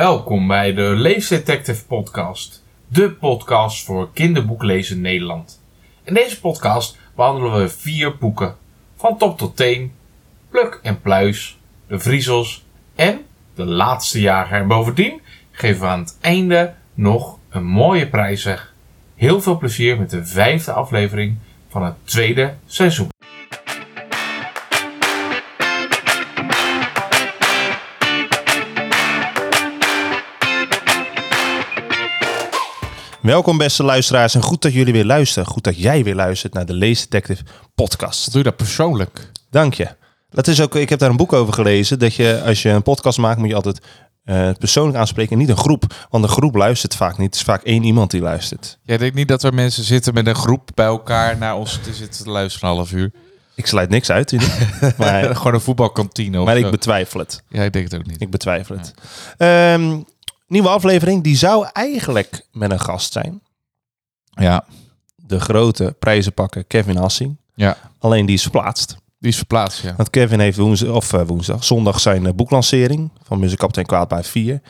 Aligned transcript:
Welkom 0.00 0.46
bij 0.46 0.74
de 0.74 0.82
Leefdetective 0.82 1.86
Podcast, 1.86 2.64
de 2.88 3.10
podcast 3.10 3.84
voor 3.84 4.12
kinderboeklezen 4.12 4.96
in 4.96 5.02
Nederland. 5.02 5.62
In 6.04 6.14
deze 6.14 6.40
podcast 6.40 6.98
behandelen 7.14 7.60
we 7.60 7.68
vier 7.68 8.16
boeken, 8.16 8.56
van 8.96 9.18
top 9.18 9.38
tot 9.38 9.56
teen, 9.56 9.92
Pluk 10.50 10.80
en 10.82 11.00
Pluis, 11.00 11.58
De 11.86 11.98
Vriezels 11.98 12.64
en 12.94 13.20
De 13.54 13.64
Laatste 13.64 14.20
Jager. 14.20 14.60
En 14.60 14.68
bovendien 14.68 15.20
geven 15.50 15.80
we 15.80 15.86
aan 15.86 16.00
het 16.00 16.18
einde 16.20 16.74
nog 16.94 17.38
een 17.48 17.66
mooie 17.66 18.08
prijs 18.08 18.44
weg. 18.44 18.74
Heel 19.14 19.40
veel 19.40 19.58
plezier 19.58 19.98
met 19.98 20.10
de 20.10 20.26
vijfde 20.26 20.72
aflevering 20.72 21.36
van 21.68 21.84
het 21.84 21.94
tweede 22.04 22.54
seizoen. 22.66 23.08
Welkom 33.22 33.58
beste 33.58 33.82
luisteraars 33.82 34.34
en 34.34 34.42
goed 34.42 34.62
dat 34.62 34.72
jullie 34.72 34.92
weer 34.92 35.04
luisteren. 35.04 35.48
Goed 35.48 35.64
dat 35.64 35.78
jij 35.78 36.04
weer 36.04 36.14
luistert 36.14 36.54
naar 36.54 36.66
de 36.66 36.72
Lees 36.72 37.00
Detective 37.00 37.42
podcast. 37.74 38.32
Doe 38.32 38.38
je 38.38 38.48
dat 38.48 38.56
persoonlijk? 38.56 39.30
Dank 39.50 39.74
je. 39.74 39.88
Dat 40.30 40.46
is 40.46 40.60
ook, 40.60 40.74
ik 40.74 40.88
heb 40.88 40.98
daar 40.98 41.10
een 41.10 41.16
boek 41.16 41.32
over 41.32 41.54
gelezen. 41.54 41.98
Dat 41.98 42.14
je 42.14 42.42
als 42.44 42.62
je 42.62 42.68
een 42.68 42.82
podcast 42.82 43.18
maakt 43.18 43.38
moet 43.38 43.48
je 43.48 43.54
altijd 43.54 43.80
eh, 44.24 44.50
persoonlijk 44.58 44.98
aanspreken 44.98 45.32
en 45.32 45.38
niet 45.38 45.48
een 45.48 45.56
groep. 45.56 46.06
Want 46.10 46.24
een 46.24 46.30
groep 46.30 46.54
luistert 46.54 46.96
vaak 46.96 47.18
niet. 47.18 47.26
Het 47.26 47.34
is 47.34 47.42
vaak 47.42 47.62
één 47.62 47.82
iemand 47.82 48.10
die 48.10 48.20
luistert. 48.20 48.78
Jij 48.82 48.96
denkt 48.96 49.14
niet 49.14 49.28
dat 49.28 49.42
er 49.42 49.54
mensen 49.54 49.84
zitten 49.84 50.14
met 50.14 50.26
een 50.26 50.34
groep 50.34 50.70
bij 50.74 50.86
elkaar 50.86 51.36
naar 51.38 51.56
ons 51.56 51.78
te 51.82 51.94
zitten 51.94 52.24
te 52.24 52.30
luisteren 52.30 52.68
een 52.68 52.74
half 52.74 52.92
uur? 52.92 53.12
Ik 53.54 53.66
sluit 53.66 53.90
niks 53.90 54.10
uit. 54.10 54.32
maar, 54.98 55.36
Gewoon 55.36 55.54
een 55.54 55.60
voetbalkantine 55.60 56.38
of 56.40 56.44
maar 56.46 56.58
ik 56.58 56.70
betwijfel 56.70 57.20
het. 57.20 57.42
Ja, 57.48 57.62
ik 57.62 57.72
denk 57.72 57.90
het 57.90 58.00
ook 58.00 58.06
niet. 58.06 58.20
Ik 58.20 58.30
betwijfel 58.30 58.76
het. 58.76 58.94
Ehm, 59.36 60.00
nieuwe 60.50 60.68
aflevering. 60.68 61.22
Die 61.22 61.36
zou 61.36 61.66
eigenlijk 61.72 62.46
met 62.52 62.70
een 62.70 62.80
gast 62.80 63.12
zijn. 63.12 63.42
Ja, 64.30 64.64
De 65.16 65.40
grote 65.40 65.96
prijzenpakker 65.98 66.64
Kevin 66.64 66.96
Hassing. 66.96 67.36
ja. 67.54 67.76
Alleen 67.98 68.26
die 68.26 68.34
is 68.34 68.42
verplaatst. 68.42 68.96
Die 69.18 69.30
is 69.30 69.36
verplaatst, 69.36 69.82
ja. 69.82 69.94
Want 69.96 70.10
Kevin 70.10 70.40
heeft 70.40 70.56
woensdag, 70.58 70.88
of 70.94 71.12
eh, 71.12 71.22
woensdag, 71.26 71.64
zondag 71.64 72.00
zijn 72.00 72.26
eh, 72.26 72.32
boeklancering 72.32 73.10
van 73.22 73.38
Muziekapitein 73.38 73.86
Kwaadpaard 73.86 74.26
4. 74.26 74.60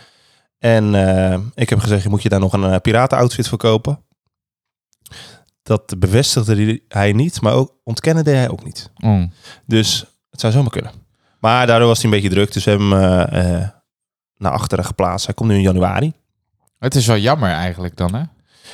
En 0.58 0.94
eh, 0.94 1.38
ik 1.54 1.68
heb 1.70 1.78
gezegd, 1.78 2.08
moet 2.08 2.22
je 2.22 2.28
daar 2.28 2.40
nog 2.40 2.52
een 2.52 2.80
piraten-outfit 2.80 3.48
voor 3.48 3.58
kopen? 3.58 4.02
Dat 5.62 5.98
bevestigde 5.98 6.80
hij- 6.88 7.12
niet, 7.12 7.40
maar 7.40 7.52
ook 7.52 7.74
ontkennen 7.84 8.24
deed 8.24 8.34
hij 8.34 8.48
ook 8.50 8.64
niet. 8.64 8.90
Mm. 8.96 9.32
Dus 9.66 10.04
het 10.30 10.40
zou 10.40 10.52
zomaar 10.52 10.70
kunnen. 10.70 10.92
Maar 11.40 11.66
daardoor 11.66 11.88
was 11.88 11.96
hij 12.02 12.04
een 12.04 12.16
beetje 12.20 12.34
druk, 12.34 12.52
dus 12.52 12.64
we 12.64 12.70
hebben 12.70 12.90
hem 12.90 13.72
naar 14.40 14.52
achteren 14.52 14.84
geplaatst. 14.84 15.26
Hij 15.26 15.34
komt 15.34 15.48
nu 15.50 15.54
in 15.56 15.62
januari. 15.62 16.12
Het 16.78 16.94
is 16.94 17.06
wel 17.06 17.16
jammer 17.16 17.50
eigenlijk 17.50 17.96
dan, 17.96 18.14
hè? 18.14 18.22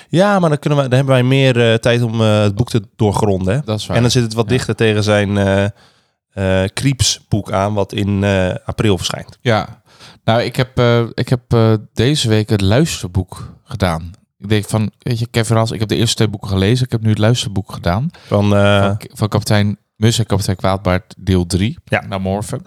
Ja, 0.09 0.39
maar 0.39 0.49
dan, 0.49 0.59
kunnen 0.59 0.79
we, 0.79 0.89
dan 0.89 0.97
hebben 0.97 1.15
wij 1.15 1.25
meer 1.25 1.71
eh, 1.73 1.79
tijd 1.79 2.03
om 2.03 2.21
eh, 2.21 2.41
het 2.41 2.55
boek 2.55 2.69
te 2.69 2.83
doorgronden. 2.97 3.55
Hè? 3.55 3.61
Dat 3.65 3.79
is 3.79 3.87
waar. 3.87 3.97
En 3.97 4.03
dan 4.03 4.11
zit 4.11 4.23
het 4.23 4.35
wat 4.35 4.45
Ja. 4.45 4.51
dichter 4.51 4.75
tegen 4.75 5.03
zijn 5.03 5.37
eh 5.37 5.65
eh, 5.65 6.69
Creeps-boek 6.69 7.53
aan, 7.53 7.75
wat 7.75 7.93
in 7.93 8.25
april 8.65 8.97
verschijnt. 8.97 9.39
Ja. 9.41 9.83
Nou, 10.25 10.43
ik 10.43 10.57
heb, 10.57 10.81
ik 11.15 11.29
heb 11.29 11.57
deze 11.93 12.29
week 12.29 12.49
het 12.49 12.61
luisterboek 12.61 13.53
gedaan. 13.65 14.11
Ik 14.39 14.49
denk 14.49 14.65
van, 14.65 14.91
weet 14.99 15.19
je, 15.19 15.27
Kevin 15.27 15.57
Haas, 15.57 15.71
ik 15.71 15.81
heb 15.81 15.89
de 15.89 15.97
eerste 15.97 16.17
twee 16.17 16.29
boeken 16.29 16.49
gelezen. 16.49 16.85
Ik 16.85 16.93
heb 16.93 17.03
nu 17.03 17.09
het 17.09 17.19
luisterboek 17.19 17.73
gedaan. 17.73 18.09
Van, 18.27 18.51
van, 18.51 18.99
van 19.13 19.29
kapitein 19.29 19.79
Mus 19.97 20.19
en 20.19 20.27
kapitein 20.27 20.57
Kwaadbaard 20.57 21.15
deel 21.19 21.47
3. 21.47 21.79
Ja. 21.85 22.07
Naar 22.07 22.21
Morven. 22.21 22.63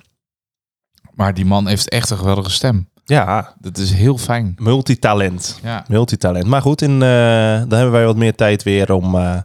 Maar 1.19 1.33
die 1.33 1.45
man 1.45 1.67
heeft 1.67 1.89
echt 1.89 2.09
een 2.09 2.17
geweldige 2.17 2.49
stem. 2.51 2.89
ja, 3.05 3.53
Dat 3.59 3.77
is 3.77 3.91
heel 3.93 4.17
fijn. 4.17 4.55
multitalent. 4.57 5.59
Ja. 5.63 5.85
Multitalent. 5.87 6.45
Maar 6.45 6.61
goed, 6.61 6.81
in, 6.81 6.91
eh, 6.93 6.99
dan 7.59 7.71
hebben 7.73 7.91
wij 7.91 8.05
wat 8.05 8.15
meer 8.15 8.35
tijd 8.35 8.63
weer 8.63 8.91
om 8.93 9.15
eh, 9.15 9.37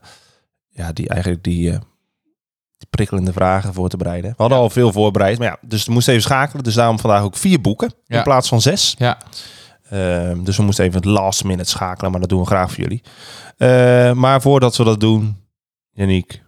ja, 0.68 0.92
die, 0.92 1.08
eigenlijk 1.08 1.42
die, 1.44 1.70
eh, 1.72 1.78
die 2.76 2.88
prikkelende 2.90 3.32
vragen 3.32 3.74
voor 3.74 3.88
te 3.88 3.96
bereiden. 3.96 4.30
We 4.30 4.36
hadden 4.36 4.58
al 4.58 4.70
veel 4.70 4.92
voorbereid, 4.92 5.38
maar 5.38 5.46
ja, 5.46 5.56
dus 5.60 5.84
we 5.84 5.92
moesten 5.92 6.12
even 6.12 6.24
schakelen. 6.24 6.64
Dus 6.64 6.74
daarom 6.74 6.98
vandaag 6.98 7.22
ook 7.22 7.36
vier 7.36 7.60
boeken 7.60 7.94
in 8.06 8.22
plaats 8.22 8.48
van 8.48 8.60
zes. 8.60 8.94
Ja. 8.98 9.18
Ehm, 9.90 10.42
dus 10.44 10.56
we 10.56 10.62
moesten 10.62 10.84
even 10.84 10.96
het 10.96 11.04
last 11.08 11.44
minute 11.44 11.70
schakelen, 11.70 12.10
maar 12.10 12.20
dat 12.20 12.28
doen 12.28 12.40
we 12.40 12.46
graag 12.46 12.72
voor 12.72 12.82
jullie. 12.82 13.02
Eh, 13.56 14.12
maar 14.12 14.40
voordat 14.40 14.76
we 14.76 14.84
dat 14.84 15.00
doen, 15.00 15.36
Yannick, 15.90 16.42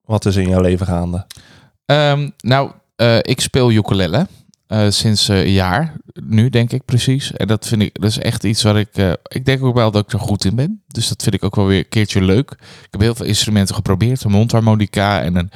wat 0.00 0.24
is 0.24 0.36
in 0.36 0.48
jouw 0.48 0.60
leven 0.60 0.86
gaande? 0.86 1.26
Ehm, 1.84 2.30
nou, 2.38 2.70
eh, 2.98 3.18
ik 3.20 3.40
speel 3.40 3.70
ukulele 3.70 4.26
eh, 4.66 4.86
sinds 4.88 5.28
eh, 5.28 5.38
een 5.38 5.50
jaar. 5.52 5.94
Nu 6.24 6.48
denk 6.48 6.72
ik 6.72 6.84
precies. 6.84 7.32
En 7.32 7.46
dat 7.46 7.66
vind 7.66 7.82
ik, 7.82 8.00
dat 8.00 8.10
is 8.10 8.18
echt 8.18 8.44
iets 8.44 8.62
waar 8.62 8.78
ik... 8.78 9.16
ik 9.22 9.44
denk 9.44 9.64
ook 9.64 9.74
wel 9.74 9.90
dat 9.90 10.04
ik 10.04 10.12
er 10.12 10.20
goed 10.20 10.44
in 10.44 10.54
ben. 10.54 10.82
Dus 10.86 11.08
dat 11.08 11.22
vind 11.22 11.34
ik 11.34 11.44
ook 11.44 11.56
wel 11.56 11.66
weer 11.66 11.78
een 11.78 11.88
keertje 11.88 12.22
leuk. 12.22 12.50
Ik 12.60 12.88
heb 12.90 13.00
heel 13.00 13.14
veel 13.14 13.26
instrumenten 13.26 13.74
geprobeerd. 13.74 14.24
Een 14.24 14.30
mondharmonica 14.30 15.22
en 15.22 15.36
een 15.36 15.50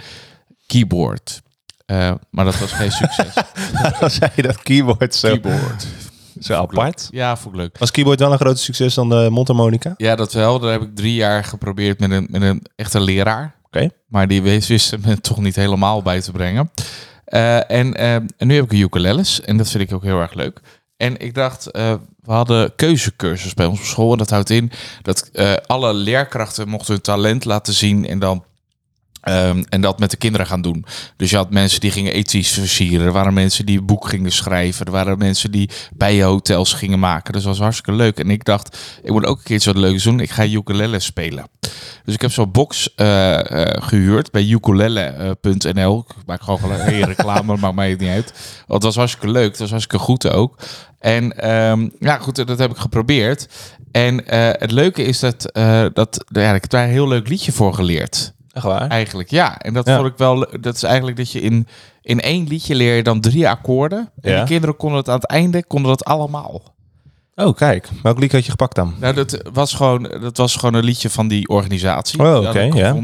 keyboard. 0.67 1.43
Maar 2.31 2.45
dat 2.45 2.59
was 2.59 2.73
geen 2.73 2.93
succes. 2.93 3.35
Dan 4.01 4.11
zei 4.11 4.31
je 4.35 4.43
dat 4.43 4.63
keyboard 4.63 5.15
zo, 5.15 5.29
keyboard. 5.29 5.87
zo 6.41 6.55
apart. 6.55 7.09
Ja, 7.11 7.37
vond 7.37 7.55
ik 7.55 7.61
leuk. 7.61 7.79
Was 7.79 7.91
keyboard 7.91 8.19
wel 8.19 8.33
een 8.33 8.39
groter 8.39 8.59
succes 8.59 8.95
dan 8.95 9.09
de 9.09 9.29
mondharmonica? 9.31 9.95
Ja, 9.97 10.15
dat 10.15 10.33
wel. 10.33 10.59
Dat 10.59 10.71
heb 10.71 10.83
ik 10.83 10.97
drie 10.97 11.15
jaar 11.15 11.45
geprobeerd 11.45 11.99
met 11.99 12.11
een, 12.11 12.27
met 12.31 12.43
een 12.43 12.67
echte 12.77 13.01
leraar. 13.01 13.55
Oké. 13.67 13.89
Maar 14.09 14.29
die 14.29 14.43
wist, 14.43 14.69
wist 14.69 14.97
me 15.05 15.21
toch 15.21 15.39
niet 15.39 15.57
helemaal 15.57 16.03
bij 16.03 16.21
te 16.21 16.33
brengen. 16.33 16.71
Eh, 17.33 17.71
en, 17.71 17.95
eh, 17.95 18.17
nu 18.39 18.55
heb 18.55 18.65
ik 18.65 18.73
een 18.73 18.81
ukuleles. 18.81 19.41
En 19.41 19.57
dat 19.57 19.71
vind 19.71 19.83
ik 19.83 19.95
ook 19.95 20.03
heel 20.03 20.21
erg 20.21 20.35
leuk. 20.35 20.61
En 20.97 21.19
ik 21.19 21.35
dacht, 21.35 21.71
eh, 21.71 21.95
we 22.21 22.33
hadden 22.33 22.75
keuzecursus 22.75 23.55
bij 23.55 23.67
ons 23.67 23.79
op 23.79 23.85
school. 23.85 24.13
En 24.13 24.19
dat 24.19 24.31
houdt 24.31 24.51
in 24.51 24.71
dat 25.03 25.31
alle 25.67 25.95
leerkrachten 25.95 26.69
mochten 26.69 26.93
hun 26.93 27.03
talent 27.03 27.45
laten 27.45 27.73
zien. 27.73 28.07
En 28.07 28.19
dan 28.19 28.45
Ehm, 29.23 29.63
en 29.69 29.81
dat 29.81 29.99
met 29.99 30.11
de 30.11 30.17
kinderen 30.17 30.47
gaan 30.47 30.63
doen. 30.63 30.85
Dus 31.17 31.31
je 31.31 31.37
had 31.37 31.51
mensen 31.51 31.81
die 31.81 31.91
gingen 31.91 32.13
ethisch 32.13 32.51
versieren. 32.51 33.07
Er 33.07 33.13
waren 33.13 33.35
mensen 33.35 33.67
die 33.67 33.83
boek 33.83 34.09
gingen 34.09 34.33
schrijven. 34.33 34.87
Er 34.87 34.93
waren 34.93 35.19
mensen 35.19 35.51
die 35.51 35.71
bijenhotels 35.97 36.73
gingen 36.73 36.99
maken. 36.99 37.33
Dus 37.33 37.43
dat 37.43 37.53
was 37.53 37.61
hartstikke 37.61 37.93
leuk. 37.93 38.19
En 38.19 38.31
ik 38.31 38.45
dacht, 38.45 38.79
ik 39.03 39.11
moet 39.11 39.27
ook 39.27 39.39
een 39.39 39.45
keertje 39.45 39.73
wat 39.73 39.83
leuks 39.83 40.03
doen. 40.03 40.21
Ik 40.21 40.31
ga 40.31 40.47
ukulele 40.47 41.01
spelen. 41.01 41.47
Dus 42.05 42.15
ik 42.15 42.21
heb 42.21 42.33
zo'n 42.33 42.51
box 42.51 42.95
eh, 42.95 43.63
eh, 43.63 43.83
gehuurd 43.83 44.31
bij 44.31 44.47
ukulele.nl. 44.47 46.05
Ik 46.09 46.27
maak 46.27 46.43
gewoon 46.43 46.71
hey, 46.71 47.01
reclame, 47.01 47.57
maakt 47.61 47.75
mij 47.75 47.97
niet 47.99 48.09
uit. 48.09 48.33
Want 48.67 48.73
het 48.73 48.83
was 48.83 48.97
hartstikke 48.97 49.31
leuk. 49.31 49.51
Het 49.51 49.59
was 49.59 49.71
hartstikke 49.71 50.05
goed 50.05 50.31
ook. 50.31 50.59
En 50.99 51.39
ehm, 51.39 51.89
ja, 51.99 52.19
goed, 52.19 52.47
dat 52.47 52.59
heb 52.59 52.71
ik 52.71 52.77
geprobeerd. 52.77 53.49
En 53.93 54.27
eh, 54.27 54.49
het 54.53 54.71
leuke 54.71 55.03
is 55.03 55.19
dat, 55.19 55.51
dat 55.93 56.25
ja, 56.27 56.55
ik 56.55 56.71
daar 56.71 56.85
een 56.85 56.91
heel 56.91 57.09
leuk 57.09 57.29
liedje 57.29 57.53
voor 57.53 57.75
geleerd. 57.75 58.33
Echt 58.53 58.65
waar? 58.65 58.89
Eigenlijk, 58.89 59.31
ja. 59.31 59.59
En 59.59 59.73
dat 59.75 59.87
Ja. 59.87 59.97
vond 59.97 60.09
ik 60.09 60.17
wel. 60.17 60.47
Dat 60.61 60.75
is 60.77 60.83
eigenlijk 60.83 61.17
dat 61.17 61.33
je 61.33 61.41
in, 61.41 61.67
in 62.03 62.21
één 62.21 62.47
liedje 62.49 62.75
leer 62.75 62.97
je 62.97 63.03
dan 63.03 63.21
drie 63.21 63.49
akkoorden. 63.49 64.11
En 64.21 64.31
Ja. 64.31 64.37
die 64.39 64.47
kinderen 64.47 64.77
konden 64.77 64.99
het 64.99 65.09
aan 65.09 65.15
het 65.15 65.27
einde 65.27 65.65
konden 65.65 65.91
dat 65.91 66.05
allemaal. 66.05 66.75
Oh, 67.35 67.57
kijk. 67.57 67.89
Welk 68.03 68.19
lied 68.19 68.33
had 68.33 68.45
je 68.45 68.51
gepakt 68.51 68.75
dan? 68.75 68.95
Nou, 69.01 69.15
dat 69.15 69.43
was 69.53 69.75
gewoon, 69.75 70.03
dat 70.21 70.37
was 70.37 70.57
gewoon 70.57 70.75
een 70.75 70.85
liedje 70.85 71.11
van 71.11 71.29
die 71.29 71.49
organisatie. 71.49 72.21
Oh, 72.21 72.49
oké, 72.49 72.61
ja. 72.61 72.97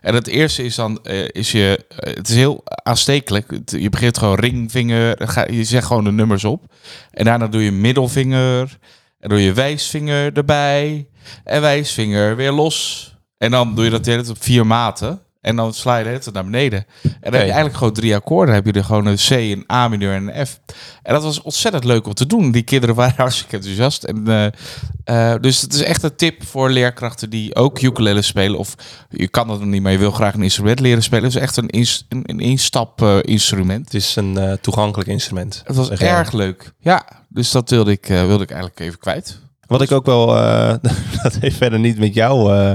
En 0.00 0.14
het 0.14 0.26
eerste 0.26 0.64
is 0.64 0.74
dan, 0.74 0.98
eh, 1.02 1.28
is 1.28 1.52
je, 1.52 1.84
eh, 1.98 2.14
het 2.14 2.28
is 2.28 2.34
heel 2.34 2.62
aanstekelijk. 2.64 3.58
Je 3.64 3.88
begint 3.90 4.18
gewoon 4.18 4.34
ringvinger, 4.38 5.16
ga, 5.28 5.46
je 5.50 5.64
zegt 5.64 5.86
gewoon 5.86 6.04
de 6.04 6.12
nummers 6.12 6.44
op. 6.44 6.62
En 7.10 7.24
daarna 7.24 7.46
doe 7.46 7.64
je 7.64 7.72
middelvinger, 7.72 8.78
en 9.20 9.28
doe 9.28 9.40
je 9.42 9.52
wijsvinger 9.52 10.32
erbij, 10.36 11.06
en 11.44 11.60
wijsvinger 11.60 12.36
weer 12.36 12.52
los. 12.52 13.12
En 13.38 13.50
dan 13.50 13.74
doe 13.74 13.84
je 13.84 13.90
dat 13.90 14.04
de 14.04 14.10
hele 14.10 14.22
tijd 14.22 14.36
op 14.36 14.42
vier 14.42 14.66
maten. 14.66 15.18
En 15.40 15.56
dan 15.56 15.74
sla 15.74 15.96
je 15.96 16.02
de 16.02 16.08
hele 16.08 16.20
tijd 16.20 16.34
naar 16.34 16.44
beneden. 16.44 16.78
En 17.02 17.10
dan 17.20 17.32
heb 17.32 17.32
je 17.32 17.38
eigenlijk 17.38 17.76
gewoon 17.76 17.92
drie 17.92 18.14
akkoorden. 18.14 18.54
Dan 18.54 18.64
heb 18.64 18.74
je 18.74 18.80
er 18.80 18.86
gewoon 18.86 19.06
een 19.06 19.16
C, 19.16 19.30
een 19.30 19.64
A 19.72 19.88
mineur 19.88 20.14
en 20.14 20.38
een 20.38 20.46
F. 20.46 20.60
En 21.02 21.14
dat 21.14 21.22
was 21.22 21.42
ontzettend 21.42 21.84
leuk 21.84 22.06
om 22.06 22.14
te 22.14 22.26
doen. 22.26 22.50
Die 22.50 22.62
kinderen 22.62 22.94
waren 23.04 23.14
hartstikke 23.16 23.56
enthousiast. 23.56 24.04
En, 24.04 24.28
eh, 24.28 25.32
eh, 25.32 25.40
dus 25.40 25.60
het 25.60 25.72
is 25.74 25.82
echt 25.82 26.02
een 26.02 26.16
tip 26.16 26.44
voor 26.44 26.70
leerkrachten 26.70 27.30
die 27.30 27.54
ook 27.54 27.80
ukulele 27.82 28.22
spelen. 28.22 28.58
Of 28.58 28.74
je 29.10 29.28
kan 29.28 29.48
dat 29.48 29.58
nog 29.60 29.68
niet, 29.68 29.82
maar 29.82 29.92
je 29.92 29.98
wil 29.98 30.10
graag 30.10 30.34
een 30.34 30.42
instrument 30.42 30.80
leren 30.80 31.02
spelen. 31.02 31.24
Het 31.24 31.34
is 31.34 31.40
echt 31.40 31.56
een, 31.56 31.68
ins- 31.68 32.06
een, 32.08 32.22
een 32.26 32.40
instap 32.40 33.02
eh, 33.02 33.18
instrument. 33.22 33.84
Het 33.84 33.94
is 33.94 34.16
een 34.16 34.58
toegankelijk 34.60 35.08
instrument. 35.08 35.62
Het 35.66 35.76
was 35.76 35.90
erg 35.90 36.32
leuk. 36.32 36.72
Ja, 36.78 37.06
dus 37.28 37.50
dat 37.50 37.70
wilde 37.70 37.90
ik, 37.90 38.06
wilde 38.06 38.42
ik 38.44 38.50
eigenlijk 38.50 38.80
even 38.80 38.98
kwijt. 38.98 39.38
Wat 39.66 39.82
ik 39.82 39.92
ook 39.92 40.06
wel, 40.06 40.26
dat 41.22 41.36
heeft 41.40 41.56
verder 41.56 41.78
niet 41.78 41.98
met 41.98 42.14
jouw 42.14 42.52
eh, 42.54 42.72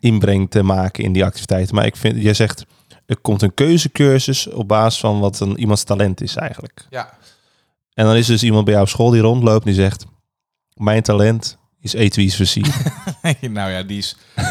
inbreng 0.00 0.50
te 0.50 0.62
maken 0.62 1.04
in 1.04 1.12
die 1.12 1.24
activiteiten. 1.24 1.74
Maar 1.74 1.86
ik 1.86 1.96
vind, 1.96 2.22
jij 2.22 2.34
zegt, 2.34 2.64
er 3.06 3.16
komt 3.16 3.42
een 3.42 3.54
keuzecursus 3.54 4.48
op 4.48 4.68
basis 4.68 5.00
van 5.00 5.20
wat 5.20 5.40
een, 5.40 5.58
iemands 5.60 5.82
talent 5.84 6.20
is 6.20 6.36
eigenlijk. 6.36 6.86
Ja. 6.90 7.18
En 7.94 8.04
dan 8.04 8.16
is 8.16 8.26
er 8.26 8.32
dus 8.32 8.42
iemand 8.42 8.64
bij 8.64 8.72
jou 8.74 8.86
op 8.86 8.92
school 8.92 9.10
die 9.10 9.20
rondloopt 9.20 9.64
en 9.66 9.72
die 9.72 9.80
zegt, 9.80 10.04
mijn 10.74 11.02
talent 11.02 11.58
is 11.80 11.92
etuies 11.92 12.36
versieren. 12.36 12.72
nou 13.52 13.70
ja, 13.70 13.82
die 13.82 13.98
is... 13.98 14.16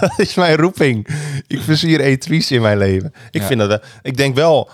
dat 0.00 0.12
is 0.16 0.34
mijn 0.34 0.56
roeping. 0.56 1.08
Ik 1.46 1.60
versier 1.60 2.00
etuies 2.00 2.50
in 2.50 2.62
mijn 2.62 2.78
leven. 2.78 3.12
Ik 3.30 3.40
Ja. 3.40 3.46
vind 3.46 3.60
dat 3.60 3.84
ik 4.02 4.16
denk 4.16 4.34
wel, 4.34 4.70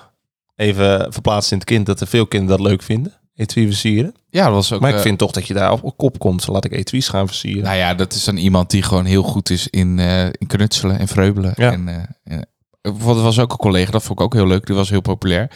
even 0.56 1.12
verplaatst 1.12 1.50
in 1.52 1.58
het 1.58 1.66
kind 1.66 1.86
dat 1.86 2.00
er 2.00 2.06
veel 2.06 2.26
kinderen 2.26 2.56
dat 2.58 2.66
leuk 2.66 2.82
vinden. 2.82 3.12
Etui 3.42 3.66
versieren. 3.66 4.14
Ja, 4.30 4.44
dat 4.44 4.54
was 4.54 4.72
ook... 4.72 4.80
maar 4.80 4.90
ik 4.90 4.96
eh, 4.96 5.02
vind 5.02 5.18
toch 5.18 5.30
dat 5.30 5.46
je 5.46 5.54
daar 5.54 5.72
op, 5.72 5.82
op 5.84 5.96
kop 5.96 6.18
komt. 6.18 6.46
Laat 6.46 6.64
ik 6.64 6.72
etuis 6.72 7.08
gaan 7.08 7.26
versieren. 7.26 7.62
Nou 7.62 7.76
ja, 7.76 7.94
dat 7.94 8.12
is 8.12 8.24
dan 8.24 8.36
iemand 8.36 8.70
die 8.70 8.82
gewoon 8.82 9.04
heel 9.04 9.22
goed 9.22 9.50
is 9.50 9.68
in, 9.68 9.98
eh, 9.98 10.24
in 10.24 10.46
knutselen 10.46 10.98
en 10.98 11.08
vreubelen. 11.08 11.52
Ja. 11.56 11.72
En, 11.72 11.88
eh, 11.88 11.94
en- 12.24 12.46
bijvoorbeeld, 12.82 13.24
was 13.24 13.38
ook 13.38 13.52
een 13.52 13.56
collega, 13.56 13.90
dat 13.90 14.02
vond 14.02 14.18
ik 14.18 14.24
ook 14.24 14.34
heel 14.34 14.46
leuk. 14.46 14.66
Die 14.66 14.76
was 14.76 14.90
heel 14.90 15.00
populair. 15.00 15.50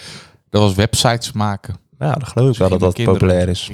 Dat 0.50 0.62
was 0.62 0.74
websites 0.74 1.32
maken. 1.32 1.76
Ja, 1.98 2.12
dat 2.14 2.28
geloof 2.28 2.50
ik 2.52 2.56
wel 2.58 2.69
dat 2.69 2.81
dat 2.81 2.94
kinderen- 2.94 3.20
populair 3.20 3.48
is. 3.48 3.70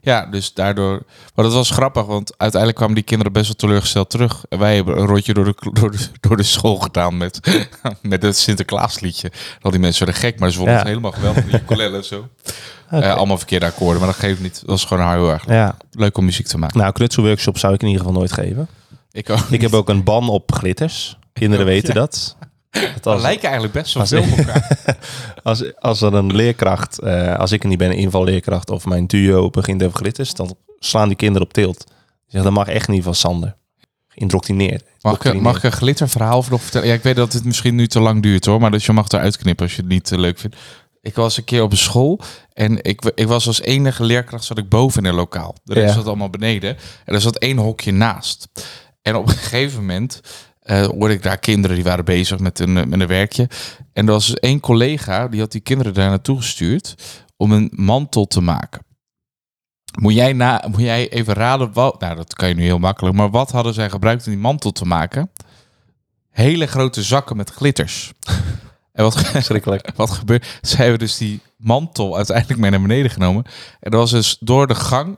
Ja, 0.00 0.26
dus 0.26 0.54
daardoor... 0.54 1.02
Maar 1.34 1.44
dat 1.44 1.54
was 1.54 1.70
grappig, 1.70 2.04
want 2.06 2.34
uiteindelijk 2.36 2.76
kwamen 2.76 2.94
die 2.96 3.04
kinderen 3.04 3.32
best 3.32 3.46
wel 3.46 3.54
teleurgesteld 3.56 4.10
terug. 4.10 4.44
En 4.48 4.58
wij 4.58 4.74
hebben 4.76 4.98
een 4.98 5.06
rondje 5.06 5.34
door 5.34 5.44
de, 5.44 5.54
door 5.80 5.90
de, 5.90 6.06
door 6.20 6.36
de 6.36 6.42
school 6.42 6.76
gedaan 6.76 7.16
met, 7.16 7.40
met 8.02 8.22
het 8.22 8.36
Sinterklaasliedje. 8.38 9.32
Al 9.60 9.70
die 9.70 9.80
mensen 9.80 10.04
werden 10.04 10.22
gek, 10.22 10.38
maar 10.38 10.50
ze 10.50 10.56
vonden 10.56 10.74
Ja. 10.74 10.80
het 10.80 10.88
helemaal 10.88 11.12
geweldig. 11.12 11.44
Die 11.50 11.54
ukulele 11.60 11.96
en 11.96 12.04
zo. 12.04 12.28
Eh, 12.90 13.14
allemaal 13.14 13.36
verkeerde 13.38 13.66
akkoorden, 13.66 13.98
maar 13.98 14.08
dat 14.10 14.18
geeft 14.18 14.40
niet. 14.40 14.54
Dat 14.60 14.68
was 14.70 14.84
gewoon 14.84 15.10
heel 15.12 15.30
erg 15.30 15.46
Ja, 15.46 15.76
leuk 15.90 16.18
om 16.18 16.24
muziek 16.24 16.46
te 16.46 16.58
maken. 16.58 16.78
nou, 16.78 16.92
knutselworkshop 16.92 17.58
zou 17.58 17.74
ik 17.74 17.80
in 17.82 17.86
ieder 17.88 18.02
geval 18.04 18.18
nooit 18.18 18.32
geven. 18.32 18.68
Ik, 19.12 19.30
ook 19.30 19.38
Ik 19.50 19.60
heb 19.60 19.72
ook 19.74 19.88
een 19.88 20.04
ban 20.04 20.28
op 20.28 20.52
glitters. 20.52 21.18
Kinderen 21.32 21.66
weten 21.66 21.94
dat. 21.94 22.36
dat 22.38 22.45
Dat 23.00 23.20
lijken 23.20 23.44
eigenlijk 23.44 23.72
best 23.72 23.94
wel 23.94 24.06
veel 24.06 24.22
op 24.22 24.38
elkaar. 24.38 24.78
als, 25.42 25.78
als 25.78 26.00
er 26.00 26.14
een 26.14 26.34
leerkracht, 26.34 26.98
eh, 26.98 27.38
als 27.38 27.52
ik 27.52 27.62
er 27.62 27.68
niet 27.68 27.78
ben, 27.78 27.90
een 27.90 27.96
invalleerkracht 27.96 28.70
of 28.70 28.86
mijn 28.86 29.06
duo 29.06 29.50
begint 29.50 29.82
over 29.84 29.98
glitters, 29.98 30.34
dan 30.34 30.56
slaan 30.78 31.08
die 31.08 31.16
kinderen 31.16 31.46
op 31.46 31.52
tilt. 31.52 31.84
Die 31.86 31.94
zeggen, 32.26 32.54
dat 32.54 32.64
mag 32.66 32.74
echt 32.74 32.88
niet 32.88 33.02
van 33.02 33.14
Sander. 33.14 33.56
Geïndoctrineerd. 34.08 34.84
Mag 35.00 35.24
ik, 35.24 35.40
mag 35.40 35.56
ik 35.56 35.62
een 35.62 35.72
glitterverhaal 35.72 36.44
nog 36.50 36.62
vertellen? 36.62 36.88
Ja, 36.88 36.94
ik 36.94 37.02
weet 37.02 37.16
dat 37.16 37.32
het 37.32 37.44
misschien 37.44 37.74
nu 37.74 37.86
te 37.86 38.00
lang 38.00 38.22
duurt 38.22 38.44
hoor, 38.44 38.60
maar 38.60 38.70
dus 38.70 38.86
je 38.86 38.92
mag 38.92 39.08
eruit 39.08 39.36
knippen 39.36 39.64
als 39.64 39.74
je 39.76 39.80
het 39.82 39.90
niet 39.90 40.12
eh, 40.12 40.18
leuk 40.18 40.38
vindt. 40.38 40.56
Ik 41.00 41.14
was 41.14 41.36
een 41.36 41.44
keer 41.44 41.62
op 41.62 41.70
een 41.70 41.76
school 41.76 42.20
en 42.52 42.82
ik, 42.82 43.12
ik 43.14 43.26
was 43.26 43.46
als 43.46 43.60
enige 43.60 44.04
leerkracht 44.04 44.44
zat 44.44 44.58
ik 44.58 44.68
boven 44.68 45.02
in 45.02 45.08
een 45.08 45.14
lokaal. 45.14 45.54
De 45.64 45.74
rest 45.74 45.88
Ja. 45.88 45.94
zat 45.94 46.06
allemaal 46.06 46.30
beneden 46.30 46.76
en 47.04 47.14
er 47.14 47.20
zat 47.20 47.36
één 47.38 47.56
hokje 47.58 47.92
naast. 47.92 48.48
En 49.02 49.16
op 49.16 49.28
een 49.28 49.34
gegeven 49.34 49.80
moment 49.80 50.20
eh, 50.66 50.86
hoorde 50.86 51.14
ik 51.14 51.22
daar 51.22 51.38
kinderen 51.38 51.76
die 51.76 51.84
waren 51.84 52.04
bezig 52.04 52.38
met 52.38 52.58
een, 52.58 52.72
met 52.72 53.00
een 53.00 53.06
werkje. 53.06 53.48
En 53.92 54.06
er 54.06 54.12
was 54.12 54.34
één 54.34 54.60
collega 54.60 55.28
die 55.28 55.40
had 55.40 55.52
die 55.52 55.60
kinderen 55.60 55.94
daar 55.94 56.08
naartoe 56.08 56.36
gestuurd 56.36 56.94
om 57.36 57.52
een 57.52 57.70
mantel 57.74 58.26
te 58.26 58.40
maken. 58.40 58.84
Moet 60.00 60.14
jij, 60.14 60.32
na, 60.32 60.64
moet 60.70 60.80
jij 60.80 61.08
even 61.08 61.34
raden 61.34 61.72
wat... 61.72 62.00
Nou, 62.00 62.16
dat 62.16 62.34
kan 62.34 62.48
je 62.48 62.54
nu 62.54 62.62
heel 62.62 62.78
makkelijk. 62.78 63.16
Maar 63.16 63.30
wat 63.30 63.50
hadden 63.50 63.74
zij 63.74 63.90
gebruikt 63.90 64.26
om 64.26 64.32
die 64.32 64.40
mantel 64.40 64.72
te 64.72 64.84
maken? 64.84 65.30
Hele 66.30 66.66
grote 66.66 67.02
zakken 67.02 67.36
met 67.36 67.50
glitters. 67.50 68.12
En 68.96 69.02
wat, 69.04 69.24
Schrikkelijk. 69.38 69.90
wat 69.96 70.10
gebeurt? 70.10 70.58
Ze 70.62 70.76
hebben 70.76 70.98
dus 70.98 71.16
die 71.16 71.40
mantel 71.56 72.16
uiteindelijk 72.16 72.60
mee 72.60 72.70
naar 72.70 72.80
beneden 72.82 73.10
genomen. 73.10 73.44
En 73.80 73.90
er 73.90 73.98
was 73.98 74.10
dus 74.10 74.36
door 74.40 74.66
de 74.66 74.74
gang 74.74 75.16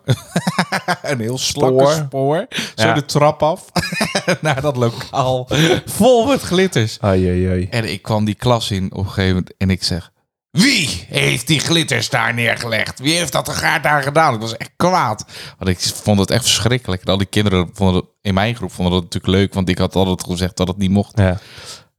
een 1.03 1.21
heel 1.21 1.39
slakke 1.39 1.75
Spoor. 1.79 1.93
spoor. 1.93 2.47
Zo 2.77 2.87
Ja. 2.87 2.95
de 2.95 3.05
trap 3.05 3.43
af 3.43 3.65
naar 4.41 4.61
dat 4.61 4.77
lokaal. 4.77 5.49
Vol 5.87 6.27
met 6.27 6.41
glitters. 6.43 6.99
Ai, 7.01 7.29
ai, 7.29 7.49
ai. 7.51 7.67
En 7.71 7.93
ik 7.93 8.03
kwam 8.03 8.25
die 8.25 8.35
klas 8.35 8.71
in 8.71 8.93
op 8.93 8.99
een 8.99 9.07
gegeven 9.11 9.35
moment 9.35 9.55
en 9.57 9.71
ik 9.71 9.83
zeg... 9.85 10.11
Wie 10.51 11.05
heeft 11.09 11.47
die 11.47 11.61
glitters 11.61 12.09
daar 12.11 12.35
neergelegd? 12.35 12.99
Wie 12.99 13.17
heeft 13.17 13.33
dat 13.33 13.49
er 13.49 13.79
daar 13.83 14.03
gedaan? 14.03 14.35
Ik 14.35 14.41
was 14.41 14.57
echt 14.57 14.71
kwaad. 14.77 15.25
Want 15.59 15.71
ik 15.71 15.79
vond 15.81 16.19
het 16.19 16.31
echt 16.31 16.43
verschrikkelijk. 16.45 17.03
En 17.03 17.09
al 17.13 17.19
die 17.19 17.27
kinderen 17.27 17.71
vonden 17.73 17.97
het, 17.97 18.05
in 18.23 18.35
mijn 18.35 18.55
groep 18.55 18.73
vonden 18.73 18.93
dat 18.95 19.03
natuurlijk 19.03 19.33
leuk. 19.35 19.55
Want 19.55 19.69
ik 19.69 19.79
had 19.79 19.95
altijd 19.95 20.25
gezegd 20.25 20.57
dat 20.57 20.69
het 20.69 20.77
niet 20.77 20.91
mocht. 20.91 21.19
Ja. 21.19 21.39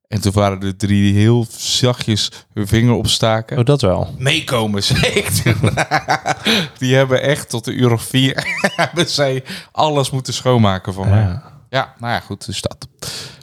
En 0.10 0.22
toen 0.22 0.32
waren 0.32 0.62
er 0.62 0.78
drie 0.78 1.12
die 1.12 1.22
heel 1.22 1.46
zachtjes 1.50 2.32
hun 2.54 2.68
vinger 2.68 2.94
opstaken. 2.94 3.58
Oh, 3.58 3.66
dat 3.66 3.82
wel. 3.82 4.16
Meekomen, 4.18 4.84
zei 4.94 5.02
ik 5.02 5.30
toen. 5.30 5.70
Die 6.80 6.96
hebben 6.96 7.22
echt 7.22 7.50
tot 7.50 7.66
de 7.66 7.72
uur 7.72 7.92
of 7.92 8.02
vier... 8.02 8.44
hebben 8.76 9.10
zij 9.10 9.44
alles 9.72 10.10
moeten 10.10 10.34
schoonmaken 10.34 10.94
van 10.94 11.10
mij. 11.10 11.22
Ja. 11.22 11.44
Ja, 11.70 11.94
nou 12.00 12.14
ja, 12.14 12.20
goed, 12.20 12.46
dus 12.46 12.62
dat. 12.62 12.88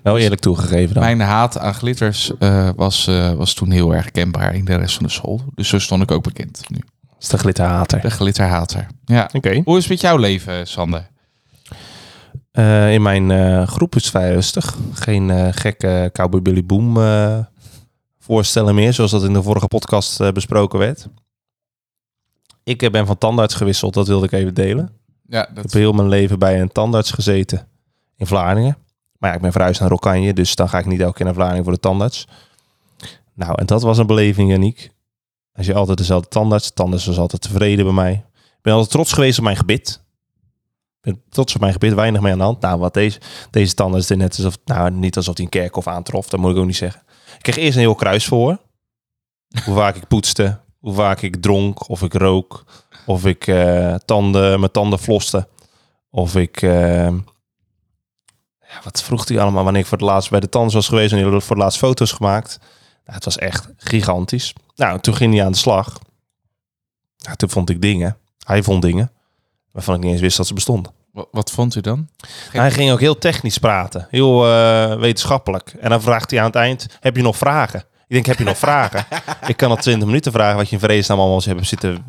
Wel 0.02 0.18
eerlijk 0.18 0.40
toegegeven 0.40 0.94
dan. 0.94 1.02
Mijn 1.02 1.20
haat 1.20 1.58
aan 1.58 1.74
glitters 1.74 2.36
eh, 2.38 2.68
was, 2.76 3.06
eh, 3.06 3.32
was 3.32 3.54
toen 3.54 3.70
heel 3.70 3.94
erg 3.94 4.10
kenbaar 4.10 4.54
in 4.54 4.64
de 4.64 4.76
rest 4.76 4.94
van 4.94 5.06
de 5.06 5.12
school. 5.12 5.42
Dus 5.54 5.68
zo 5.68 5.78
stond 5.78 6.02
ik 6.02 6.10
ook 6.10 6.22
bekend 6.22 6.62
nu. 6.68 6.78
Dat 6.78 7.22
is 7.22 7.28
de 7.28 7.38
glitterhater. 7.38 8.00
De 8.00 8.10
glitterhater. 8.10 8.86
Ja. 9.04 9.30
Oké. 9.32 9.60
Hoe 9.64 9.76
is 9.76 9.82
het 9.82 9.92
met 9.92 10.00
jouw 10.00 10.16
leven, 10.16 10.66
Sander? 10.66 11.08
Eh, 12.56 12.92
in 12.92 13.02
mijn 13.02 13.30
eh, 13.30 13.66
groep 13.66 13.94
is 13.94 14.02
het 14.02 14.10
vrij 14.10 14.32
rustig. 14.32 14.76
Geen 14.92 15.30
eh, 15.30 15.48
gekke 15.50 16.10
Cowboy 16.12 16.42
Billy 16.42 16.64
Boom 16.64 16.94
voorstellen 18.18 18.74
meer, 18.74 18.92
zoals 18.92 19.10
dat 19.10 19.24
in 19.24 19.32
de 19.32 19.42
vorige 19.42 19.66
podcast 19.66 20.32
besproken 20.32 20.78
werd. 20.78 21.08
Ik 22.62 22.90
ben 22.90 23.06
van 23.06 23.18
tandarts 23.18 23.54
gewisseld, 23.54 23.94
dat 23.94 24.06
wilde 24.06 24.26
ik 24.26 24.32
even 24.32 24.54
delen. 24.54 24.90
Ja, 25.28 25.48
Ik 25.48 25.54
dat 25.54 25.64
heb 25.64 25.72
heel 25.72 25.92
mijn 25.92 26.08
leven 26.08 26.38
bij 26.38 26.60
een 26.60 26.72
tandarts 26.72 27.10
gezeten 27.10 27.68
in 28.16 28.26
Vlaardingen. 28.26 28.76
Maar 29.18 29.30
ja, 29.30 29.36
ik 29.36 29.42
ben 29.42 29.52
verhuisd 29.52 29.80
naar 29.80 29.88
Rokanje, 29.88 30.32
dus 30.32 30.54
dan 30.54 30.68
ga 30.68 30.78
ik 30.78 30.86
niet 30.86 31.00
elke 31.00 31.14
keer 31.14 31.24
naar 31.24 31.34
Vlaardingen 31.34 31.64
voor 31.64 31.72
de 31.72 31.80
tandarts. 31.80 32.26
Nou, 33.34 33.54
en 33.54 33.66
dat 33.66 33.82
was 33.82 33.98
een 33.98 34.06
beleving, 34.06 34.50
Janiek. 34.50 34.90
Als 35.52 35.66
je 35.66 35.74
altijd 35.74 35.98
dezelfde 35.98 36.28
tandarts, 36.28 36.66
de 36.66 36.74
tandarts 36.74 37.06
was 37.06 37.18
altijd 37.18 37.42
tevreden 37.42 37.84
bij 37.84 37.94
mij. 37.94 38.12
Ik 38.32 38.62
ben 38.62 38.72
altijd 38.72 38.90
trots 38.90 39.12
geweest 39.12 39.38
op 39.38 39.44
mijn 39.44 39.56
gebit. 39.56 40.04
Trots 41.28 41.54
op 41.54 41.60
mijn 41.60 41.72
gebit, 41.72 41.94
weinig 41.94 42.20
mee 42.20 42.32
aan 42.32 42.38
de 42.38 42.44
hand. 42.44 42.60
Nou, 42.60 42.78
wat 42.78 42.94
deze, 42.94 43.20
deze 43.50 43.74
tandarts 43.74 44.06
deed 44.06 44.18
net 44.18 44.36
alsof, 44.36 44.58
nou, 44.64 44.90
niet 44.90 45.16
alsof 45.16 45.36
hij 45.36 45.44
een 45.44 45.50
kerkhof 45.50 45.86
aantrof, 45.86 46.28
dat 46.28 46.40
moet 46.40 46.50
ik 46.50 46.56
ook 46.56 46.66
niet 46.66 46.76
zeggen. 46.76 47.02
Ik 47.36 47.42
kreeg 47.42 47.56
eerst 47.56 47.74
een 47.74 47.80
heel 47.80 47.94
kruis 47.94 48.26
voor. 48.26 48.58
Hoe 49.64 49.74
vaak 49.74 49.96
ik 49.96 50.08
poetste, 50.08 50.60
hoe 50.78 50.94
vaak 50.94 51.22
ik 51.22 51.36
dronk, 51.42 51.88
of 51.88 52.02
ik 52.02 52.14
rook, 52.14 52.64
of 53.06 53.24
ik 53.24 53.46
eh, 53.46 53.94
tanden, 53.94 54.60
mijn 54.60 54.72
tanden 54.72 54.98
floste. 54.98 55.48
Of 56.10 56.36
ik... 56.36 56.62
eh, 56.62 57.08
ja, 58.68 58.80
wat 58.84 59.02
vroeg 59.02 59.28
hij 59.28 59.40
allemaal 59.40 59.64
wanneer 59.64 59.82
ik 59.82 59.88
voor 59.88 59.98
het 59.98 60.06
laatst 60.06 60.30
bij 60.30 60.40
de 60.40 60.48
tandarts 60.48 60.74
was 60.74 60.88
geweest 60.88 61.12
en 61.12 61.22
had 61.22 61.44
voor 61.44 61.56
het 61.56 61.64
laatst 61.64 61.78
foto's 61.78 62.12
gemaakt. 62.12 62.58
Nou, 63.04 63.16
het 63.16 63.24
was 63.24 63.38
echt 63.38 63.68
gigantisch. 63.76 64.52
Nou, 64.74 65.00
toen 65.00 65.14
ging 65.14 65.34
hij 65.34 65.44
aan 65.44 65.52
de 65.52 65.58
slag. 65.58 65.98
Nou, 67.16 67.36
toen 67.36 67.50
vond 67.50 67.70
ik 67.70 67.82
dingen. 67.82 68.16
Hij 68.44 68.62
vond 68.62 68.82
dingen 68.82 69.10
waarvan 69.76 69.94
ik 69.94 70.00
niet 70.00 70.12
eens 70.12 70.20
wist 70.20 70.36
dat 70.36 70.46
ze 70.46 70.54
bestonden. 70.54 70.92
Wat, 71.12 71.28
wat 71.30 71.50
vond 71.50 71.74
u 71.74 71.80
dan? 71.80 72.08
Hij 72.50 72.70
ging 72.70 72.90
ook 72.92 73.00
heel 73.00 73.18
technisch 73.18 73.58
praten. 73.58 74.06
Heel 74.10 74.46
eh, 74.46 74.98
wetenschappelijk. 74.98 75.74
En 75.80 75.90
dan 75.90 76.02
vraagt 76.02 76.30
hij 76.30 76.40
aan 76.40 76.46
het 76.46 76.54
eind, 76.54 76.86
heb 77.00 77.16
je 77.16 77.22
nog 77.22 77.36
vragen? 77.36 77.80
Ik 77.80 78.14
denk, 78.14 78.26
heb 78.26 78.38
je 78.38 78.44
nog 78.44 78.58
vragen? 78.58 79.06
ik 79.46 79.56
kan 79.56 79.70
al 79.70 79.76
20 79.76 80.06
minuten 80.06 80.32
vragen 80.32 80.56
wat 80.56 80.68
je 80.68 80.74
in 80.74 80.80
vredesnaam 80.80 81.18
allemaal 81.18 81.42
hebt 81.44 81.66
zitten 81.66 82.04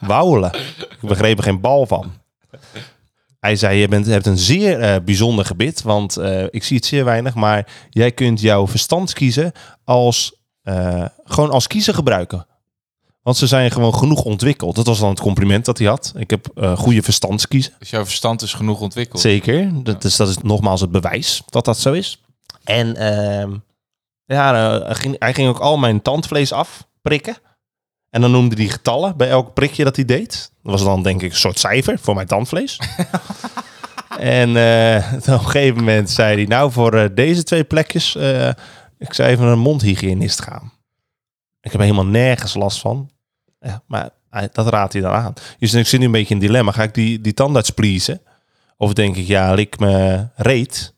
wauwelen. 0.00 0.54
Ik 0.78 1.08
begreep 1.08 1.38
er 1.38 1.44
geen 1.44 1.60
bal 1.60 1.86
van. 1.86 2.12
Hij 3.40 3.56
zei, 3.56 3.78
je 3.78 3.88
bent, 3.88 4.06
hebt 4.06 4.26
een 4.26 4.38
zeer 4.38 4.80
eh, 4.80 5.00
bijzonder 5.04 5.44
gebit, 5.44 5.82
want 5.82 6.16
eh, 6.16 6.44
ik 6.50 6.64
zie 6.64 6.76
het 6.76 6.86
zeer 6.86 7.04
weinig, 7.04 7.34
maar 7.34 7.66
jij 7.90 8.12
kunt 8.12 8.40
jouw 8.40 8.66
verstand 8.66 9.12
kiezen 9.12 9.52
als, 9.84 10.36
gewoon 11.24 11.50
als 11.50 11.66
kiezer 11.66 11.94
gebruiken. 11.94 12.46
Want 13.28 13.40
ze 13.40 13.46
zijn 13.46 13.70
gewoon 13.70 13.94
genoeg 13.94 14.22
ontwikkeld. 14.22 14.76
Dat 14.76 14.86
was 14.86 14.98
dan 14.98 15.08
het 15.08 15.20
compliment 15.20 15.64
dat 15.64 15.78
hij 15.78 15.86
had. 15.86 16.12
Ik 16.16 16.30
heb 16.30 16.48
eh, 16.54 16.76
goede 16.76 17.02
verstandskiezen. 17.02 17.72
Dus 17.78 17.90
jouw 17.90 18.04
verstand 18.04 18.42
is 18.42 18.54
genoeg 18.54 18.80
ontwikkeld. 18.80 19.20
Zeker. 19.20 19.82
Dat 19.82 20.04
is, 20.04 20.16
dat 20.16 20.28
is 20.28 20.38
nogmaals 20.38 20.80
het 20.80 20.90
bewijs 20.90 21.42
dat 21.46 21.64
dat 21.64 21.78
zo 21.78 21.92
is. 21.92 22.22
En 22.64 22.96
ehm, 22.96 23.56
ja, 24.24 24.54
eh, 24.54 24.86
hij 24.86 24.94
ging, 24.94 25.16
hij 25.18 25.34
ging 25.34 25.48
ook 25.48 25.58
al 25.58 25.76
mijn 25.76 26.02
tandvlees 26.02 26.52
afprikken. 26.52 27.36
En 28.10 28.20
dan 28.20 28.30
noemde 28.30 28.56
hij 28.56 28.68
getallen 28.68 29.16
bij 29.16 29.28
elk 29.28 29.54
prikje 29.54 29.84
dat 29.84 29.96
hij 29.96 30.04
deed. 30.04 30.52
Dat 30.62 30.72
was 30.72 30.84
dan 30.84 31.02
denk 31.02 31.22
ik 31.22 31.30
een 31.30 31.36
soort 31.36 31.58
cijfer 31.58 31.98
voor 31.98 32.14
mijn 32.14 32.26
tandvlees. 32.26 32.80
en 34.18 34.56
eh, 34.56 35.12
op 35.12 35.26
een 35.26 35.40
gegeven 35.40 35.76
moment 35.76 36.10
zei 36.10 36.36
hij, 36.36 36.44
nou 36.44 36.72
voor 36.72 37.14
deze 37.14 37.42
twee 37.42 37.64
plekjes, 37.64 38.16
ik 38.98 39.12
zou 39.12 39.28
even 39.28 39.44
naar 39.44 39.52
een 39.52 39.58
mondhygiënist 39.58 40.42
gaan. 40.42 40.72
Ik 41.60 41.72
heb 41.72 41.80
helemaal 41.80 42.06
nergens 42.06 42.54
last 42.54 42.80
van. 42.80 43.10
Ja, 43.60 43.82
maar 43.86 44.10
dat 44.52 44.68
raadt 44.68 44.92
hij 44.92 45.02
dan 45.02 45.12
aan. 45.12 45.32
Dus 45.58 45.74
ik 45.74 45.86
zit 45.86 46.00
nu 46.00 46.06
een 46.06 46.12
beetje 46.12 46.34
in 46.34 46.40
een 46.40 46.46
dilemma. 46.46 46.72
Ga 46.72 46.82
ik 46.82 46.94
die, 46.94 47.20
die 47.20 47.34
tandarts 47.34 47.70
pleasen? 47.70 48.20
Of 48.76 48.92
denk 48.92 49.16
ik, 49.16 49.26
ja, 49.26 49.52
lik 49.54 49.78
me 49.78 50.26
reet. 50.36 50.94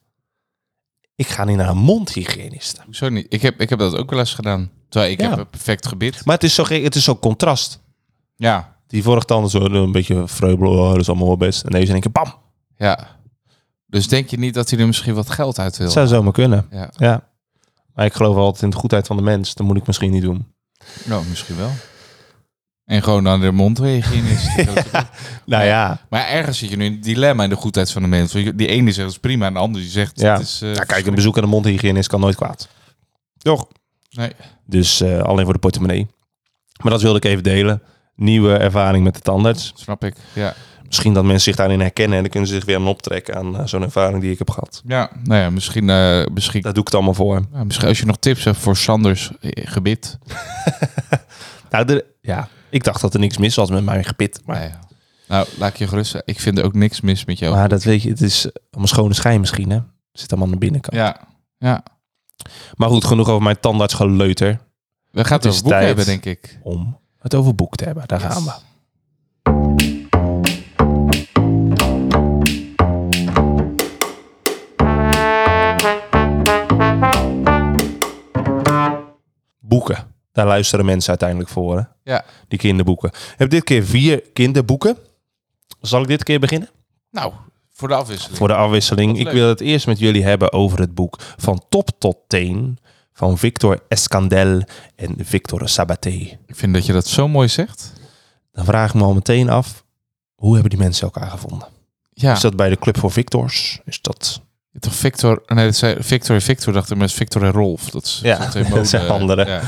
Ik 1.14 1.26
ga 1.28 1.44
niet 1.44 1.56
naar 1.56 1.68
een 1.68 1.76
mondhygiënist. 1.78 2.80
Hoezo 2.84 3.08
niet? 3.08 3.26
Ik 3.28 3.42
heb, 3.42 3.60
ik 3.60 3.68
heb 3.68 3.78
dat 3.78 3.96
ook 3.96 4.10
wel 4.10 4.18
eens 4.18 4.34
gedaan. 4.34 4.70
Terwijl 4.88 5.12
ik 5.12 5.20
Ja. 5.20 5.28
heb 5.30 5.38
een 5.38 5.48
perfect 5.50 5.86
gebit. 5.86 6.24
Maar 6.24 6.34
het 6.34 6.44
is 6.44 6.54
zo, 6.54 6.64
het 6.66 6.94
is 6.94 7.04
zo 7.04 7.16
contrast. 7.16 7.80
Ja, 8.36 8.76
Die 8.86 9.02
vorige 9.02 9.26
tanden 9.26 9.50
zo 9.50 9.58
een 9.64 9.92
beetje 9.92 10.28
vreubelen, 10.28 10.72
oh, 10.72 10.90
dat 10.90 11.00
is 11.00 11.08
allemaal 11.08 11.26
wel 11.26 11.36
best. 11.36 11.62
En 11.64 11.70
deze 11.70 11.86
in 11.86 11.92
één 11.92 12.00
keer, 12.00 12.10
bam. 12.12 12.34
ja. 12.76 13.18
Dus 13.86 14.08
denk 14.08 14.28
je 14.30 14.38
niet 14.38 14.54
dat 14.54 14.70
hij 14.70 14.78
er 14.78 14.86
misschien 14.86 15.14
wat 15.14 15.30
geld 15.30 15.58
uit 15.58 15.76
wil? 15.76 15.90
Zou 15.90 16.06
zomaar 16.06 16.32
kunnen. 16.32 16.66
Ja, 16.70 16.90
Ja. 16.96 17.28
Maar 17.94 18.04
ik 18.06 18.12
geloof 18.12 18.36
altijd 18.36 18.62
in 18.62 18.70
de 18.70 18.76
goedheid 18.76 19.06
van 19.06 19.16
de 19.16 19.22
mens. 19.22 19.54
Dat 19.54 19.66
moet 19.66 19.76
ik 19.76 19.86
misschien 19.86 20.10
niet 20.10 20.22
doen. 20.22 20.52
nou, 21.04 21.24
misschien 21.28 21.56
wel. 21.56 21.70
En 22.90 23.02
gewoon 23.02 23.28
aan 23.28 23.40
de 23.40 23.50
mondhygiënist. 23.52 24.48
Nou 25.46 25.64
ja. 25.64 26.00
Maar 26.08 26.26
ergens 26.28 26.58
zit 26.58 26.70
je 26.70 26.76
nu 26.76 26.84
in 26.84 26.92
het 26.92 27.02
dilemma 27.02 27.42
in 27.44 27.48
de 27.50 27.56
goedheid 27.56 27.90
van 27.90 28.02
de 28.02 28.08
mens. 28.08 28.32
Want 28.32 28.58
Die 28.58 28.66
ene 28.66 28.92
zegt 28.92 29.06
het 29.06 29.10
is 29.10 29.18
prima 29.18 29.46
en 29.46 29.52
de 29.52 29.58
andere 29.58 29.82
die 29.84 29.92
zegt 29.92 30.20
Ja. 30.20 30.32
het 30.32 30.42
is... 30.42 30.60
eh, 30.62 30.74
ja 30.74 30.84
kijk, 30.84 31.06
een 31.06 31.14
bezoek 31.14 31.36
aan 31.36 31.42
de 31.42 31.48
mondhygiënist 31.48 32.08
kan 32.08 32.20
nooit 32.20 32.36
kwaad. 32.36 32.68
Toch? 33.38 33.66
Nee. 34.10 34.32
Dus 34.66 35.00
eh, 35.00 35.18
alleen 35.20 35.44
voor 35.44 35.52
de 35.52 35.58
portemonnee. 35.60 36.06
Maar 36.82 36.92
dat 36.92 37.02
wilde 37.02 37.16
ik 37.18 37.24
even 37.24 37.42
delen. 37.42 37.82
Nieuwe 38.16 38.56
ervaring 38.56 39.04
met 39.04 39.14
de 39.14 39.20
tandarts. 39.20 39.72
Snap 39.76 40.04
ik. 40.04 40.14
Ja. 40.32 40.54
Misschien 40.86 41.12
dat 41.14 41.24
mensen 41.24 41.42
zich 41.42 41.56
daarin 41.56 41.80
herkennen 41.80 42.16
en 42.16 42.22
dan 42.22 42.30
kunnen 42.30 42.48
ze 42.48 42.54
zich 42.54 42.64
weer 42.64 42.76
aan 42.76 42.86
optrekken 42.86 43.34
aan 43.36 43.58
eh, 43.58 43.66
zo'n 43.66 43.82
ervaring 43.82 44.20
die 44.20 44.30
ik 44.32 44.38
heb 44.38 44.50
gehad. 44.50 44.82
Ja, 44.86 45.10
nou 45.24 45.40
ja, 45.40 45.50
misschien, 45.50 45.90
eh, 45.90 46.22
misschien, 46.34 46.60
Daar 46.62 46.72
doe 46.72 46.80
ik 46.80 46.86
het 46.88 46.94
allemaal 46.96 47.14
voor. 47.14 47.42
ja, 47.52 47.64
misschien 47.64 47.88
als 47.88 47.98
je 47.98 48.06
nog 48.06 48.16
tips 48.18 48.44
hebt 48.44 48.56
voor 48.58 48.76
Sanders 48.76 49.30
gebit. 49.54 50.18
Nou, 51.70 51.84
de, 51.84 52.04
ja, 52.20 52.48
ik 52.70 52.84
dacht 52.84 53.00
dat 53.00 53.14
er 53.14 53.20
niks 53.20 53.36
mis 53.38 53.54
was 53.54 53.70
met 53.70 53.84
mijn 53.84 54.04
gebit. 54.04 54.40
Maar, 54.44 54.56
Nou, 54.58 54.70
ja. 54.70 54.78
nou, 55.28 55.46
laat 55.58 55.70
ik 55.70 55.76
je 55.76 55.88
gerust. 55.88 56.22
Ik 56.24 56.40
vind 56.40 56.58
er 56.58 56.64
ook 56.64 56.74
niks 56.74 57.00
mis 57.00 57.24
met 57.24 57.38
jou. 57.38 57.54
maar 57.54 57.68
dat 57.68 57.82
weet 57.82 58.02
je, 58.02 58.08
het 58.08 58.20
is 58.20 58.46
om 58.70 58.82
een 58.82 58.88
schone 58.88 59.14
schijn 59.14 59.40
misschien, 59.40 59.70
hè? 59.70 59.78
Zit 60.12 60.30
allemaal 60.30 60.46
aan 60.48 60.54
de 60.54 60.58
binnenkant. 60.60 60.96
Ja, 60.96 61.20
ja. 61.58 61.82
Maar 62.74 62.88
goed, 62.88 63.04
genoeg 63.04 63.28
over 63.28 63.42
mijn 63.42 63.60
tandarts 63.60 63.94
geleuter. 63.94 64.60
We 65.10 65.24
gaan 65.24 65.36
het 65.36 65.44
is 65.44 65.50
over 65.50 65.62
boeken 65.62 65.80
tijd. 65.80 65.86
hebben, 65.96 66.04
denk 66.06 66.24
ik. 66.24 66.58
Om 66.62 66.98
het 67.18 67.34
over 67.34 67.54
boek 67.54 67.76
te 67.76 67.84
hebben. 67.84 68.02
Daar 68.06 68.20
Yes. 68.22 68.32
gaan 68.32 68.44
we. 68.44 68.52
Boeken. 79.60 80.09
Daar 80.32 80.46
luisteren 80.46 80.84
mensen 80.84 81.08
uiteindelijk 81.08 81.50
voor. 81.50 81.76
Hè? 81.76 81.82
Ja. 82.12 82.24
Die 82.48 82.58
kinderboeken. 82.58 83.08
Ik 83.08 83.34
heb 83.36 83.50
dit 83.50 83.64
keer 83.64 83.84
vier 83.84 84.22
kinderboeken. 84.32 84.96
Zal 85.80 86.02
ik 86.02 86.08
dit 86.08 86.22
keer 86.22 86.40
beginnen? 86.40 86.68
Nou, 87.10 87.32
voor 87.72 87.88
de 87.88 87.94
afwisseling. 87.94 88.38
Voor 88.38 88.48
de 88.48 88.54
afwisseling. 88.54 89.18
Ik 89.18 89.28
wil 89.30 89.48
het 89.48 89.60
eerst 89.60 89.86
met 89.86 89.98
jullie 89.98 90.24
hebben 90.24 90.52
over 90.52 90.78
het 90.78 90.94
boek 90.94 91.16
Van 91.36 91.62
Top 91.68 91.90
tot 91.98 92.16
Teen 92.26 92.78
van 93.12 93.38
Victor 93.38 93.80
Escandel 93.88 94.62
en 94.96 95.14
Victor 95.18 95.68
Sabaté. 95.68 96.38
Ik 96.46 96.56
vind 96.56 96.74
dat 96.74 96.86
je 96.86 96.92
dat 96.92 97.06
zo 97.06 97.28
mooi 97.28 97.48
zegt. 97.48 97.92
Dan 98.52 98.64
vraag 98.64 98.88
ik 98.88 98.94
me 98.94 99.02
al 99.02 99.14
meteen 99.14 99.48
af, 99.48 99.84
hoe 100.34 100.52
hebben 100.52 100.70
die 100.70 100.78
mensen 100.78 101.04
elkaar 101.04 101.30
gevonden? 101.30 101.68
Ja, 102.12 102.32
Is 102.32 102.40
dat 102.40 102.56
bij 102.56 102.68
de 102.68 102.78
Club 102.78 102.98
voor 102.98 103.10
Victors? 103.10 103.80
Is 103.84 104.00
dat... 104.00 104.40
toch 104.78 104.94
Victor... 104.94 105.42
Nee, 105.46 105.64
dat 105.64 105.76
zei 105.76 105.96
Victor 106.00 106.34
en 106.34 106.42
Victor 106.42 106.72
dacht 106.72 106.90
ik 106.90 106.96
met 106.96 107.12
Victor 107.12 107.44
en 107.44 107.50
Rolf. 107.52 107.90
Dat 107.90 108.04
is 108.04 108.20
Ja, 108.22 108.38
dat 108.38 108.52
zijn 108.52 108.70
dat 108.74 108.88
zijn 108.88 109.02
mode- 109.02 109.14
andere. 109.14 109.46
Ja. 109.46 109.60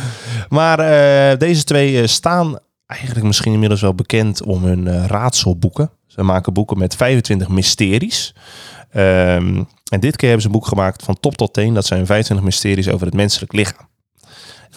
Maar 0.48 0.78
eh, 0.78 1.38
deze 1.38 1.64
twee 1.64 2.00
eh, 2.00 2.06
staan 2.06 2.58
eigenlijk 2.86 3.26
misschien 3.26 3.52
inmiddels 3.52 3.80
wel 3.80 3.94
bekend 3.94 4.42
om 4.42 4.64
hun 4.64 4.86
eh, 4.88 5.06
raadselboeken. 5.06 5.90
Ze 6.06 6.22
maken 6.22 6.52
boeken 6.52 6.78
met 6.78 6.96
25 6.96 7.48
mysteries. 7.48 8.34
Ehm, 8.90 9.62
en 9.90 10.00
dit 10.00 10.16
keer 10.16 10.28
hebben 10.28 10.40
ze 10.40 10.46
een 10.46 10.52
boek 10.60 10.66
gemaakt 10.66 11.02
van 11.02 11.20
top 11.20 11.36
tot 11.36 11.52
teen. 11.52 11.74
Dat 11.74 11.86
zijn 11.86 12.06
25 12.06 12.46
mysteries 12.46 12.88
over 12.88 13.06
het 13.06 13.14
menselijk 13.14 13.52
lichaam. 13.52 13.88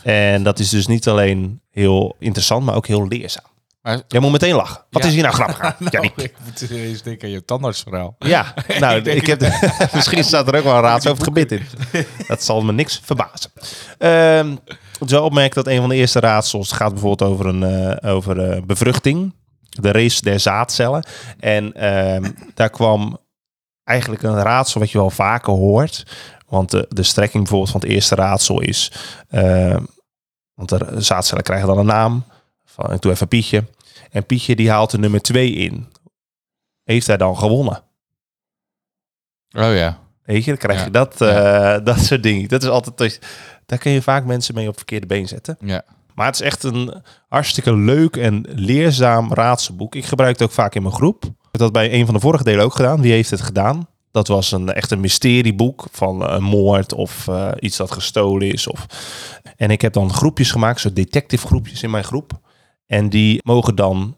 En 0.03 0.43
dat 0.43 0.59
is 0.59 0.69
dus 0.69 0.87
niet 0.87 1.07
alleen 1.07 1.61
heel 1.71 2.15
interessant, 2.19 2.65
maar 2.65 2.75
ook 2.75 2.87
heel 2.87 3.07
leerzaam. 3.07 3.45
Maar, 3.85 4.01
Jij 4.07 4.19
moet 4.21 4.31
meteen 4.31 4.55
lachen. 4.55 4.81
Wat 4.89 5.01
Ja. 5.01 5.07
is 5.07 5.13
hier 5.13 5.23
nou 5.23 5.35
grappig 5.35 5.59
aan? 5.59 5.75
nou, 5.91 6.09
ik 6.15 6.33
moet 6.43 6.69
eens 6.69 7.01
denken 7.01 7.27
aan 7.27 7.33
je 7.33 7.45
tandartsverhaal. 7.45 8.15
Ja, 8.19 8.53
nou, 8.79 9.01
ik 9.01 9.25
heb 9.25 9.41
misschien 9.93 10.23
staat 10.23 10.47
er 10.47 10.55
ook 10.57 10.63
wel 10.63 10.75
een 10.75 10.81
raadsel 10.81 11.11
over 11.11 11.25
het 11.25 11.33
gebit 11.33 11.51
in. 11.51 11.65
Dat 12.27 12.43
zal 12.43 12.61
me 12.61 12.71
niks 12.71 13.01
verbazen. 13.03 13.51
Ehm 13.97 14.55
het 14.99 15.11
is 15.11 15.11
wel 15.11 15.29
dat 15.49 15.67
een 15.67 15.79
van 15.79 15.89
de 15.89 15.95
eerste 15.95 16.19
raadsels 16.19 16.71
gaat 16.71 16.91
bijvoorbeeld 16.91 17.31
over 17.31 17.45
een 17.45 17.63
eh, 17.63 18.13
over 18.13 18.51
eh, 18.51 18.61
bevruchting, 18.61 19.33
de 19.69 19.91
race 19.91 20.21
der 20.21 20.39
zaadcellen. 20.39 21.05
En 21.39 21.73
ehm, 21.73 22.31
daar 22.53 22.69
kwam 22.69 23.17
eigenlijk 23.83 24.23
een 24.23 24.41
raadsel 24.41 24.79
wat 24.79 24.91
je 24.91 24.97
wel 24.97 25.09
vaker 25.09 25.53
hoort. 25.53 26.03
Want 26.47 26.71
de, 26.71 26.85
de 26.89 27.03
strekking 27.03 27.43
bijvoorbeeld 27.43 27.71
van 27.71 27.81
het 27.81 27.89
eerste 27.89 28.15
raadsel 28.15 28.61
is, 28.61 28.91
ehm, 29.29 29.83
want 30.53 30.69
de 30.69 31.01
zaadcellen 31.01 31.43
krijgen 31.43 31.67
dan 31.67 31.77
een 31.77 31.85
naam. 31.85 32.23
Van, 32.75 32.93
ik 32.93 33.01
doe 33.01 33.11
even 33.11 33.27
Pietje. 33.27 33.63
En 34.11 34.25
Pietje 34.25 34.55
die 34.55 34.69
haalt 34.69 34.91
de 34.91 34.97
nummer 34.97 35.21
2 35.21 35.51
in. 35.51 35.87
Heeft 36.83 37.07
hij 37.07 37.17
dan 37.17 37.37
gewonnen? 37.37 37.83
Oh 39.57 39.75
ja. 39.75 39.99
Weet 40.23 40.43
je, 40.43 40.49
dan 40.49 40.57
krijg 40.59 40.79
je 40.79 40.85
Ja. 40.85 40.91
dat, 40.91 41.21
eh, 41.21 41.77
dat 41.93 41.99
soort 41.99 42.23
dingen. 42.23 42.47
Dat 42.49 42.63
is 42.63 42.69
altijd, 42.69 43.19
daar 43.65 43.79
kun 43.79 43.91
je 43.91 44.01
vaak 44.01 44.25
mensen 44.25 44.55
mee 44.55 44.67
op 44.67 44.75
verkeerde 44.75 45.07
been 45.07 45.27
zetten. 45.27 45.57
Ja. 45.59 45.83
Maar 46.15 46.25
het 46.25 46.35
is 46.35 46.41
echt 46.41 46.63
een 46.63 47.03
hartstikke 47.27 47.75
leuk 47.75 48.17
en 48.17 48.45
leerzaam 48.49 49.33
raadselboek. 49.33 49.95
Ik 49.95 50.05
gebruik 50.05 50.31
het 50.39 50.47
ook 50.47 50.53
vaak 50.53 50.75
in 50.75 50.81
mijn 50.81 50.93
groep. 50.93 51.23
Ik 51.25 51.31
heb 51.51 51.61
dat 51.61 51.71
bij 51.71 51.93
een 51.93 52.05
van 52.05 52.13
de 52.13 52.19
vorige 52.19 52.43
delen 52.43 52.63
ook 52.65 52.75
gedaan. 52.75 53.01
Wie 53.01 53.11
heeft 53.11 53.29
het 53.29 53.41
gedaan? 53.41 53.87
Dat 54.11 54.27
was 54.27 54.51
een 54.51 54.73
echt 54.73 54.91
een 54.91 54.99
mysterieboek 54.99 55.85
van 55.91 56.29
een 56.29 56.43
moord 56.43 56.93
of 56.93 57.27
eh, 57.27 57.51
iets 57.59 57.77
dat 57.77 57.91
gestolen 57.91 58.51
is. 58.51 58.67
Of... 58.67 58.85
En 59.55 59.71
ik 59.71 59.81
heb 59.81 59.93
dan 59.93 60.13
groepjes 60.13 60.51
gemaakt, 60.51 60.79
soort 60.79 60.95
detective 60.95 61.47
groepjes 61.47 61.83
in 61.83 61.89
mijn 61.89 62.03
groep. 62.03 62.31
En 62.85 63.09
die 63.09 63.39
mogen 63.43 63.75
dan 63.75 64.15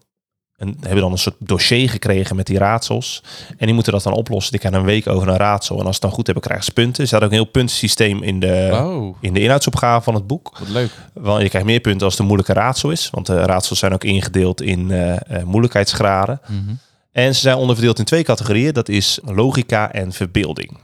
een, 0.57 0.77
hebben 0.79 1.01
dan 1.01 1.11
een 1.11 1.17
soort 1.17 1.35
dossier 1.39 1.89
gekregen 1.89 2.35
met 2.35 2.45
die 2.45 2.57
raadsels. 2.57 3.23
En 3.57 3.65
die 3.65 3.73
moeten 3.73 3.93
dat 3.93 4.03
dan 4.03 4.13
oplossen. 4.13 4.51
Die 4.51 4.59
krijgen 4.59 4.79
een 4.79 4.85
week 4.87 5.07
over 5.07 5.27
een 5.27 5.37
raadsel. 5.37 5.79
En 5.79 5.85
als 5.85 5.95
ze 5.95 6.01
het 6.01 6.01
dan 6.01 6.11
goed 6.11 6.25
hebben, 6.25 6.43
krijgen 6.43 6.65
ze 6.65 6.71
punten. 6.71 7.01
Er 7.01 7.07
staat 7.07 7.23
ook 7.23 7.29
een 7.29 7.35
heel 7.35 7.45
puntensysteem 7.45 8.23
in 8.23 8.39
de, 8.39 9.13
in 9.21 9.33
de 9.33 9.39
inhoudsopgave 9.39 10.03
van 10.03 10.13
het 10.13 10.27
boek. 10.27 10.57
wat 10.59 10.69
leuk. 10.69 10.91
Want 11.13 11.41
je 11.41 11.49
krijgt 11.49 11.67
meer 11.67 11.79
punten 11.79 12.01
als 12.01 12.11
het 12.11 12.21
een 12.21 12.27
moeilijke 12.27 12.53
raadsel 12.53 12.91
is. 12.91 13.09
Want 13.09 13.25
de 13.25 13.41
raadsels 13.41 13.79
zijn 13.79 13.93
ook 13.93 14.03
ingedeeld 14.03 14.61
in 14.61 14.91
eh, 14.91 15.15
eh, 15.15 15.43
moeilijkheidsgraden. 15.43 16.41
Mhm. 16.47 16.73
En 17.11 17.35
ze 17.35 17.41
zijn 17.41 17.57
onderverdeeld 17.57 17.99
in 17.99 18.05
twee 18.05 18.23
categorieën. 18.23 18.73
Dat 18.73 18.89
is 18.89 19.19
logica 19.23 19.91
en 19.91 20.11
verbeelding. 20.11 20.77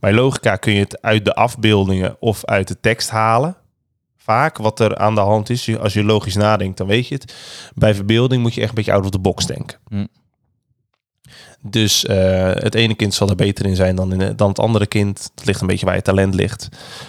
Bij 0.00 0.12
logica 0.12 0.56
kun 0.56 0.72
je 0.72 0.80
het 0.80 1.02
uit 1.02 1.24
de 1.24 1.34
afbeeldingen 1.34 2.16
of 2.20 2.44
uit 2.44 2.68
de 2.68 2.80
tekst 2.80 3.10
halen. 3.10 3.56
Vaak 4.26 4.56
wat 4.56 4.80
er 4.80 4.96
aan 4.96 5.14
de 5.14 5.20
hand 5.20 5.50
is. 5.50 5.78
Als 5.78 5.92
je 5.92 6.04
logisch 6.04 6.34
nadenkt, 6.34 6.78
dan 6.78 6.86
weet 6.86 7.08
je 7.08 7.14
het. 7.14 7.34
Bij 7.74 7.94
verbeelding 7.94 8.42
moet 8.42 8.54
je 8.54 8.60
echt 8.60 8.68
een 8.68 8.74
beetje 8.74 8.92
out 8.92 9.04
of 9.04 9.10
the 9.10 9.18
box 9.18 9.46
denken. 9.46 9.78
Hm. 9.88 10.06
Dus 11.60 12.04
eh, 12.06 12.50
het 12.54 12.74
ene 12.74 12.94
kind 12.94 13.14
zal 13.14 13.28
er 13.28 13.34
beter 13.36 13.66
in 13.66 13.76
zijn 13.76 13.96
dan, 13.96 14.20
in, 14.20 14.36
dan 14.36 14.48
het 14.48 14.58
andere 14.58 14.86
kind. 14.86 15.30
Het 15.34 15.46
ligt 15.46 15.60
een 15.60 15.66
beetje 15.66 15.86
waar 15.86 15.94
je 15.94 16.02
talent 16.02 16.34
ligt. 16.34 16.68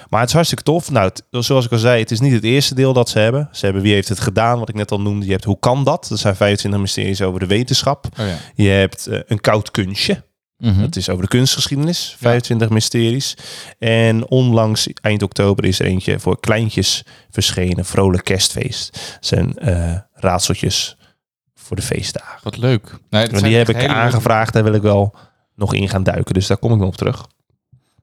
Maar 0.09 0.19
het 0.19 0.27
is 0.29 0.36
hartstikke 0.36 0.63
tof. 0.63 0.91
Nou, 0.91 1.07
het- 1.07 1.45
zoals 1.45 1.65
ik 1.65 1.71
al 1.71 1.77
zei, 1.77 2.00
het 2.00 2.12
is 2.12 2.19
niet 2.19 2.33
het 2.33 2.43
eerste 2.43 2.75
deel 2.75 2.93
dat 2.93 3.09
ze 3.09 3.19
hebben. 3.19 3.50
Ze 3.51 3.65
hebben 3.65 3.83
wie 3.83 3.93
heeft 3.93 4.09
het 4.09 4.19
gedaan, 4.19 4.59
wat 4.59 4.69
ik 4.69 4.75
net 4.75 4.91
al 4.91 5.01
noemde. 5.01 5.25
Je 5.25 5.31
hebt 5.31 5.43
hoe 5.43 5.59
kan 5.59 5.83
dat? 5.83 6.05
Dat 6.09 6.19
zijn 6.19 6.36
25 6.36 6.79
mysteries 6.81 7.21
over 7.21 7.39
de 7.39 7.45
wetenschap. 7.47 8.05
Oh 8.19 8.25
ja. 8.27 8.36
Je 8.55 8.69
hebt 8.69 9.07
eh, 9.07 9.19
een 9.27 9.41
koud 9.41 9.71
kunstje. 9.71 10.24
Mhm. 10.57 10.81
Dat 10.81 10.95
is 10.95 11.09
over 11.09 11.23
de 11.23 11.29
kunstgeschiedenis. 11.29 12.15
25 12.19 12.69
mysteries. 12.69 13.37
En 13.79 14.27
onlangs, 14.27 14.87
eind 15.01 15.23
oktober, 15.23 15.65
is 15.65 15.79
er 15.79 15.85
eentje 15.85 16.19
voor 16.19 16.39
kleintjes 16.39 17.03
verschenen. 17.29 17.85
Vrolijk 17.85 18.23
kerstfeest. 18.23 18.93
Dat 18.93 19.25
zijn 19.25 19.57
eh, 19.57 19.97
raadseltjes 20.13 20.97
voor 21.55 21.75
de 21.75 21.81
feestdagen. 21.81 22.39
Wat 22.43 22.57
leuk. 22.57 22.99
Nee, 23.09 23.21
het 23.21 23.43
die 23.43 23.55
heb 23.55 23.69
ik 23.69 23.87
aangevraagd. 23.87 24.53
Daar 24.53 24.63
wil 24.63 24.73
ik 24.73 24.81
wel 24.81 25.15
nog 25.55 25.73
in 25.73 25.89
gaan 25.89 26.03
duiken. 26.03 26.33
Dus 26.33 26.47
daar 26.47 26.57
kom 26.57 26.71
ik 26.71 26.77
nog 26.77 26.87
op 26.87 26.97
terug. 26.97 27.17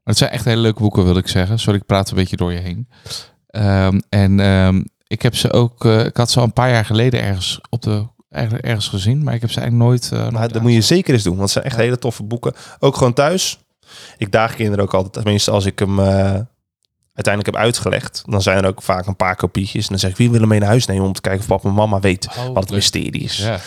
Maar 0.05 0.15
het 0.15 0.19
zijn 0.19 0.31
echt 0.31 0.45
hele 0.45 0.61
leuke 0.61 0.81
boeken, 0.81 1.05
wil 1.05 1.17
ik 1.17 1.29
zeggen. 1.29 1.59
Sorry, 1.59 1.79
ik 1.79 1.87
praat 1.87 2.11
een 2.11 2.17
beetje 2.17 2.37
door 2.37 2.53
je 2.53 2.59
heen. 2.59 2.89
Ehm, 3.47 4.01
en 4.09 4.41
ehm, 4.41 4.83
ik 5.07 5.23
heb 5.23 5.37
ze 5.37 5.53
ook, 5.53 5.85
eh, 5.85 6.05
ik 6.05 6.17
had 6.17 6.31
ze 6.31 6.39
al 6.39 6.45
een 6.45 6.53
paar 6.53 6.71
jaar 6.71 6.85
geleden 6.85 7.23
ergens 7.23 7.61
op 7.71 7.83
de 7.83 8.07
eigenlijk 8.35 8.65
ergens 8.67 8.89
gezien, 8.89 9.23
maar 9.23 9.35
ik 9.35 9.41
heb 9.41 9.51
ze 9.51 9.61
eigenlijk 9.61 9.91
nooit. 9.91 10.13
eh, 10.13 10.29
Maar 10.31 10.49
dat 10.53 10.63
moet 10.63 10.73
je 10.73 10.81
zeker 10.81 11.15
eens 11.15 11.23
doen. 11.23 11.33
Want 11.37 11.43
het 11.45 11.53
zijn 11.53 11.65
echt 11.65 11.77
Ja. 11.77 11.83
hele 11.83 11.99
toffe 11.99 12.23
boeken. 12.23 12.53
Ook 12.79 12.97
gewoon 12.97 13.13
thuis. 13.13 13.59
Ik 14.19 14.33
daag 14.33 14.55
kinderen 14.55 14.85
ook 14.85 14.95
altijd. 14.95 15.13
Tenminste, 15.13 15.51
als 15.51 15.65
ik 15.67 15.79
hem 15.79 15.99
eh, 15.99 16.07
uiteindelijk 17.15 17.47
heb 17.47 17.57
uitgelegd. 17.65 18.23
Dan 18.27 18.43
zijn 18.43 18.59
er 18.59 18.67
ook 18.69 18.83
vaak 18.83 19.07
een 19.07 19.17
paar 19.17 19.37
kopietjes. 19.37 19.83
En 19.83 19.89
dan 19.89 19.99
zeg 19.99 20.11
ik, 20.11 20.17
wie 20.17 20.31
wil 20.31 20.41
hem 20.41 20.49
mee 20.49 20.59
naar 20.59 20.69
huis 20.69 20.87
nemen 20.87 21.07
om 21.07 21.13
te 21.13 21.21
kijken 21.21 21.41
of 21.41 21.47
papa 21.47 21.69
en 21.69 21.75
mama 21.75 22.01
weet 22.01 22.27
Oh, 22.29 22.37
wat 22.37 22.47
het 22.47 22.65
leuk. 22.65 22.71
mysterie 22.71 23.21
is. 23.23 23.37
Ja. 23.39 23.59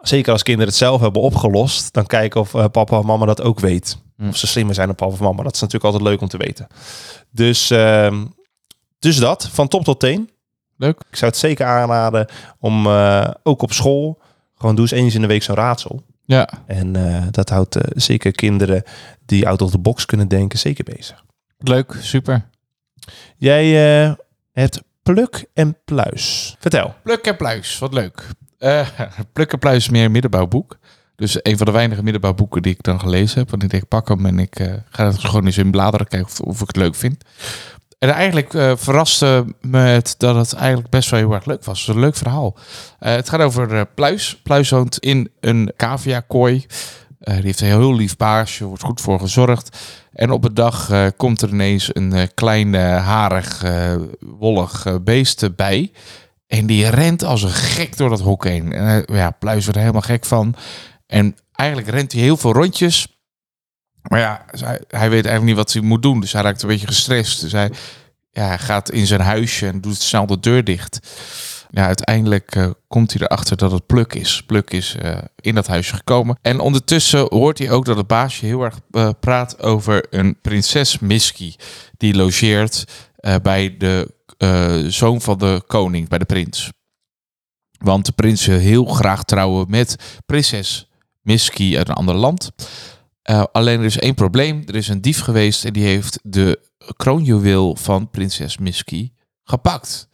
Zeker 0.00 0.32
als 0.32 0.42
kinderen 0.42 0.68
het 0.68 0.78
zelf 0.78 1.00
hebben 1.00 1.22
opgelost. 1.22 1.92
Dan 1.92 2.06
kijken 2.06 2.40
of 2.40 2.54
eh, 2.54 2.64
papa 2.72 2.98
en 2.98 3.06
mama 3.06 3.26
dat 3.26 3.42
ook 3.42 3.60
weet. 3.60 3.98
Hm. 4.16 4.28
Of 4.28 4.36
ze 4.36 4.46
slimmer 4.46 4.74
zijn 4.74 4.86
dan 4.86 4.96
papa 4.96 5.12
of 5.12 5.20
mama. 5.20 5.42
Dat 5.42 5.54
is 5.54 5.60
natuurlijk 5.60 5.92
altijd 5.92 6.10
leuk 6.10 6.20
om 6.20 6.28
te 6.28 6.36
weten. 6.36 6.66
Dus, 7.30 7.70
ehm, 7.70 8.24
dus 8.98 9.16
dat, 9.16 9.48
van 9.52 9.68
top 9.68 9.84
tot 9.84 10.00
teen. 10.00 10.30
Leuk. 10.82 11.00
Ik 11.10 11.16
zou 11.16 11.30
het 11.30 11.40
zeker 11.40 11.66
aanraden 11.66 12.26
om 12.58 12.86
eh, 12.86 13.30
ook 13.42 13.62
op 13.62 13.72
school... 13.72 14.20
Gewoon 14.54 14.76
doe 14.76 14.84
eens 14.84 15.02
eens 15.02 15.14
in 15.14 15.20
de 15.20 15.26
week 15.26 15.42
zo'n 15.42 15.54
raadsel. 15.54 16.02
Ja, 16.24 16.48
En 16.66 16.96
eh, 16.96 17.22
dat 17.30 17.48
houdt 17.48 17.76
eh, 17.76 17.82
zeker 17.94 18.32
kinderen 18.32 18.82
die 19.26 19.48
out 19.48 19.62
of 19.62 19.70
the 19.70 19.78
box 19.78 20.06
kunnen 20.06 20.28
denken 20.28 20.58
zeker 20.58 20.84
bezig. 20.84 21.24
leuk, 21.58 21.96
super. 22.00 22.48
Jij 23.36 23.66
hebt 24.52 24.82
pluk 25.02 25.44
en 25.54 25.76
pluis. 25.84 26.56
Vertel. 26.58 26.94
Pluk 27.02 27.26
en 27.26 27.36
pluis, 27.36 27.78
wat 27.78 27.92
leuk. 27.92 28.26
Pluk 29.32 29.52
en 29.52 29.58
pluis 29.58 29.76
is 29.76 29.88
meer 29.88 30.04
een 30.04 30.12
middenbouwboek. 30.12 30.78
Dus 31.16 31.38
een 31.42 31.56
van 31.56 31.66
de 31.66 31.72
weinige 31.72 32.02
middenbouwboeken 32.02 32.62
die 32.62 32.72
ik 32.72 32.82
dan 32.82 33.00
gelezen 33.00 33.38
heb. 33.38 33.50
Want 33.50 33.62
ik 33.62 33.70
denk, 33.70 33.88
pak 33.88 34.08
hem 34.08 34.26
en 34.26 34.38
ik 34.38 34.82
ga 34.88 35.06
het 35.06 35.18
gewoon 35.18 35.46
eens 35.46 35.58
in 35.58 35.70
bladeren 35.70 36.08
kijken 36.08 36.28
of, 36.28 36.40
of 36.40 36.60
ik 36.60 36.66
het 36.66 36.76
leuk 36.76 36.94
vind. 36.94 37.24
En 38.02 38.10
eigenlijk 38.10 38.54
eh, 38.54 38.72
verraste 38.76 39.44
me 39.60 39.78
het 39.78 40.14
dat 40.18 40.36
het 40.36 40.52
eigenlijk 40.52 40.90
best 40.90 41.10
wel 41.10 41.20
heel 41.20 41.32
erg 41.32 41.44
leuk 41.44 41.64
was. 41.64 41.80
Het 41.80 41.88
een 41.88 42.00
leuk 42.00 42.16
verhaal. 42.16 42.56
Eh, 42.98 43.14
het 43.14 43.28
gaat 43.28 43.40
over 43.40 43.76
eh, 43.76 43.82
Pluis. 43.94 44.40
Pluis 44.42 44.70
woont 44.70 44.98
in 44.98 45.30
een 45.40 45.72
cavia-kooi. 45.76 46.66
Die 47.18 47.34
heeft 47.34 47.60
een 47.60 47.66
heel 47.66 47.94
lief 47.94 48.16
baasje, 48.16 48.64
wordt 48.64 48.82
goed 48.82 49.00
voor 49.00 49.20
gezorgd. 49.20 49.78
En 50.12 50.30
op 50.30 50.44
een 50.44 50.54
dag 50.54 50.90
komt 51.16 51.42
er 51.42 51.48
ineens 51.48 51.90
een 51.92 52.30
klein, 52.34 52.74
harig, 52.74 53.64
wollig 54.38 54.86
beest 55.02 55.56
bij. 55.56 55.92
En 56.46 56.66
die 56.66 56.88
rent 56.88 57.24
als 57.24 57.42
een 57.42 57.50
gek 57.50 57.96
door 57.96 58.08
dat 58.08 58.20
hok 58.20 58.44
heen. 58.44 58.72
En 58.72 59.04
ja, 59.06 59.30
Pluis 59.30 59.62
wordt 59.62 59.76
er 59.76 59.80
helemaal 59.80 60.02
gek 60.02 60.24
van. 60.24 60.54
En 61.06 61.36
eigenlijk 61.52 61.88
rent 61.90 62.12
hij 62.12 62.20
heel 62.20 62.36
veel 62.36 62.52
rondjes. 62.52 63.11
Maar 64.02 64.18
ja, 64.20 64.44
hij, 64.50 64.80
hij 64.88 65.10
weet 65.10 65.24
eigenlijk 65.24 65.44
niet 65.44 65.56
wat 65.56 65.72
hij 65.72 65.82
moet 65.82 66.02
doen. 66.02 66.20
Dus 66.20 66.32
hij 66.32 66.42
raakt 66.42 66.62
een 66.62 66.68
beetje 66.68 66.86
gestrest. 66.86 67.40
Dus 67.40 67.52
hij, 67.52 67.70
ja, 68.30 68.56
gaat 68.56 68.90
in 68.90 69.06
zijn 69.06 69.20
huisje 69.20 69.66
en 69.66 69.80
doet 69.80 70.02
snel 70.02 70.26
de 70.26 70.40
deur 70.40 70.64
dicht. 70.64 71.00
Uiteindelijk 71.72 72.54
eh, 72.54 72.70
komt 72.88 73.12
hij 73.12 73.22
erachter 73.22 73.56
dat 73.56 73.72
het 73.72 73.86
Pluk 73.86 74.14
is. 74.14 74.42
Pluk 74.46 74.70
is 74.70 74.96
eh, 74.96 75.18
in 75.36 75.54
dat 75.54 75.66
huisje 75.66 75.94
gekomen. 75.94 76.38
En 76.42 76.60
ondertussen 76.60 77.26
hoort 77.28 77.58
hij 77.58 77.70
ook 77.70 77.84
dat 77.84 77.96
het 77.96 78.06
baasje 78.06 78.46
heel 78.46 78.62
erg 78.62 78.80
eh, 78.90 79.10
praat 79.20 79.62
over 79.62 80.06
een 80.10 80.38
prinses 80.40 80.98
Misky. 80.98 81.54
Die 81.96 82.14
logeert 82.14 82.84
bij 83.42 83.76
de 83.78 84.20
zoon 84.88 85.20
van 85.20 85.38
de 85.38 85.62
koning, 85.66 86.08
bij 86.08 86.18
de 86.18 86.24
prins. 86.24 86.70
Want 87.78 88.06
de 88.06 88.12
prins 88.12 88.46
wil 88.46 88.58
heel 88.58 88.84
graag 88.84 89.24
trouwen 89.24 89.70
met 89.70 90.20
prinses 90.26 90.88
Misky 91.20 91.76
uit 91.76 91.88
een 91.88 91.94
ander 91.94 92.14
land. 92.14 92.50
Eh, 93.22 93.44
alleen 93.52 93.78
er 93.78 93.84
is 93.84 93.98
één 93.98 94.14
probleem. 94.14 94.62
Er 94.66 94.74
is 94.74 94.88
een 94.88 95.00
dief 95.00 95.20
geweest 95.20 95.64
en 95.64 95.72
die 95.72 95.84
heeft 95.84 96.18
de 96.22 96.60
kroonjuweel 96.96 97.76
van 97.76 98.10
prinses 98.10 98.58
Misky 98.58 99.12
gepakt. 99.44 100.08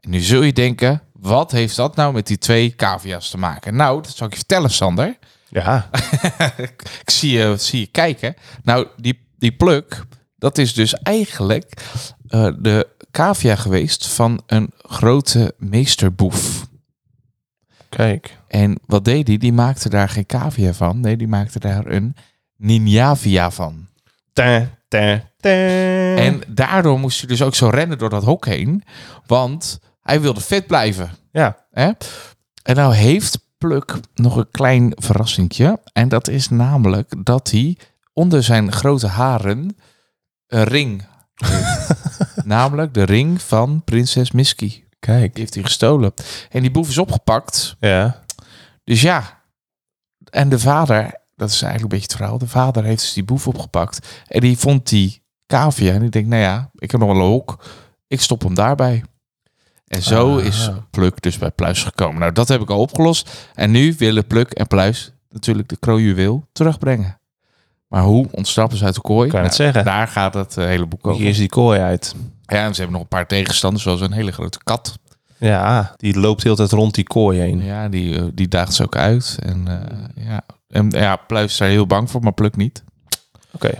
En 0.00 0.10
nu 0.10 0.20
zul 0.20 0.42
je 0.42 0.52
denken, 0.52 1.02
wat 1.12 1.50
heeft 1.50 1.76
dat 1.76 1.96
nou 1.96 2.12
met 2.12 2.26
die 2.26 2.38
twee 2.38 2.74
cavia's 2.74 3.30
te 3.30 3.38
maken? 3.38 3.76
Nou, 3.76 4.02
dat 4.02 4.16
zal 4.16 4.26
ik 4.26 4.32
je 4.32 4.38
vertellen, 4.38 4.70
Sander. 4.70 5.18
Ja, 5.48 5.90
ik 7.04 7.10
zie 7.10 7.32
je, 7.32 7.54
zie 7.58 7.80
je 7.80 7.86
kijken. 7.86 8.34
Nou, 8.62 8.86
die, 8.96 9.26
die 9.38 9.52
pluk, 9.52 10.04
dat 10.36 10.58
is 10.58 10.74
dus 10.74 10.94
eigenlijk 10.94 11.82
eh, 12.28 12.48
de 12.58 12.88
cavia 13.10 13.56
geweest 13.56 14.06
van 14.06 14.42
een 14.46 14.72
grote 14.78 15.54
meesterboef. 15.58 16.66
kijk. 17.88 18.38
En 18.48 18.78
wat 18.86 19.04
deed 19.04 19.26
die? 19.26 19.38
Die 19.38 19.52
maakte 19.52 19.88
daar 19.88 20.08
geen 20.08 20.26
cavia 20.26 20.72
van. 20.72 21.00
Nee, 21.00 21.16
die 21.16 21.28
maakte 21.28 21.58
daar 21.58 21.86
een 21.86 22.16
ninjavia 22.60 23.50
van. 23.50 23.88
Ta, 24.32 24.68
ta, 24.88 25.22
ta. 25.40 25.48
En 26.14 26.40
daardoor 26.48 26.98
moest 26.98 27.18
hij 27.18 27.28
dus 27.28 27.42
ook 27.42 27.54
zo 27.54 27.68
rennen 27.68 27.98
door 27.98 28.10
dat 28.10 28.24
hok 28.24 28.46
heen. 28.46 28.82
Want 29.26 29.80
hij 30.02 30.20
wilde 30.20 30.40
fit 30.40 30.66
blijven. 30.66 31.10
ja, 31.32 31.66
Hè? 31.70 31.90
En 32.62 32.76
nou 32.76 32.94
heeft 32.94 33.48
Pluk 33.58 33.94
nog 34.14 34.36
een 34.36 34.50
klein 34.50 34.92
verrassingje. 34.96 35.80
En 35.92 36.08
dat 36.08 36.28
is 36.28 36.48
namelijk 36.48 37.24
dat 37.24 37.50
hij 37.50 37.76
onder 38.12 38.42
zijn 38.42 38.72
grote 38.72 39.06
haren 39.06 39.76
een 40.46 40.64
ring 40.64 41.06
heeft. 41.34 41.88
namelijk 42.44 42.94
de 42.94 43.02
ring 43.02 43.42
van 43.42 43.82
prinses 43.84 44.30
Misky. 44.30 44.84
kijk. 44.98 45.32
Die 45.32 45.40
heeft 45.42 45.54
hij 45.54 45.62
gestolen. 45.62 46.12
En 46.50 46.60
die 46.60 46.70
boef 46.70 46.88
is 46.88 46.98
opgepakt. 46.98 47.76
Ja, 47.80 48.22
Dus 48.84 49.02
ja. 49.02 49.42
En 50.30 50.48
de 50.48 50.58
vader, 50.58 51.19
dat 51.40 51.50
is 51.50 51.62
eigenlijk 51.62 51.82
een 51.82 51.98
beetje 51.98 52.06
het 52.12 52.16
verhaal. 52.16 52.38
De 52.38 52.46
vader 52.48 52.84
heeft 52.84 53.00
dus 53.00 53.12
die 53.12 53.24
boef 53.24 53.46
opgepakt. 53.46 54.08
En 54.26 54.40
die 54.40 54.58
vond 54.58 54.88
die 54.88 55.22
cavia. 55.46 55.92
En 55.92 56.00
die 56.00 56.10
denkt, 56.10 56.28
nou 56.28 56.42
ja, 56.42 56.70
ik 56.74 56.90
heb 56.90 57.00
nog 57.00 57.12
wel 57.12 57.20
een 57.20 57.30
hok. 57.30 57.64
Ik 58.06 58.20
stop 58.20 58.42
hem 58.42 58.54
daarbij. 58.54 59.02
En 59.86 60.02
zo 60.02 60.38
Ah. 60.38 60.44
is 60.44 60.70
Pluk 60.90 61.22
dus 61.22 61.38
bij 61.38 61.50
Pluis 61.50 61.82
gekomen. 61.82 62.20
Nou, 62.20 62.32
dat 62.32 62.48
heb 62.48 62.60
ik 62.60 62.70
al 62.70 62.78
opgelost. 62.80 63.48
En 63.54 63.70
nu 63.70 63.94
willen 63.98 64.26
Pluk 64.26 64.50
en 64.52 64.66
Pluis 64.66 65.12
natuurlijk 65.30 65.68
de 65.68 65.76
kroonjuweel 65.76 66.44
terugbrengen. 66.52 67.20
Maar 67.88 68.02
hoe 68.02 68.28
ontsnappen 68.30 68.78
ze 68.78 68.84
uit 68.84 68.94
de 68.94 69.00
kooi? 69.00 69.30
kan 69.30 69.40
je 69.42 69.46
het 69.48 69.58
Nou, 69.58 69.70
zeggen. 69.72 69.84
daar 69.92 70.08
gaat 70.08 70.34
het 70.34 70.56
eh, 70.56 70.64
hele 70.64 70.86
boek 70.86 71.06
over. 71.06 71.20
Hier 71.20 71.30
is 71.30 71.36
die 71.36 71.48
kooi 71.48 71.80
uit. 71.80 72.14
Ja, 72.42 72.64
en 72.64 72.70
ze 72.74 72.80
hebben 72.80 72.92
nog 72.92 73.00
een 73.02 73.08
paar 73.16 73.26
tegenstanders, 73.26 73.82
zoals 73.82 74.00
een 74.00 74.12
hele 74.12 74.32
grote 74.32 74.58
kat. 74.64 74.98
Ja, 75.38 75.94
die 75.96 76.18
loopt 76.18 76.42
heel 76.42 76.56
tijd 76.56 76.70
rond 76.72 76.94
die 76.94 77.04
kooi 77.04 77.38
heen. 77.40 77.62
Ja, 77.64 77.88
die, 77.88 78.16
eh, 78.18 78.24
die 78.34 78.48
daagt 78.48 78.74
ze 78.74 78.82
ook 78.82 78.96
uit. 78.96 79.38
En 79.42 79.68
eh, 79.68 80.24
ja, 80.24 80.42
en 80.70 80.90
ja, 80.90 81.16
Pluis 81.16 81.52
is 81.52 81.58
daar 81.58 81.68
heel 81.68 81.86
bang 81.86 82.10
voor, 82.10 82.20
maar 82.20 82.32
Pluk 82.32 82.56
niet. 82.56 82.84
Oké. 83.52 83.70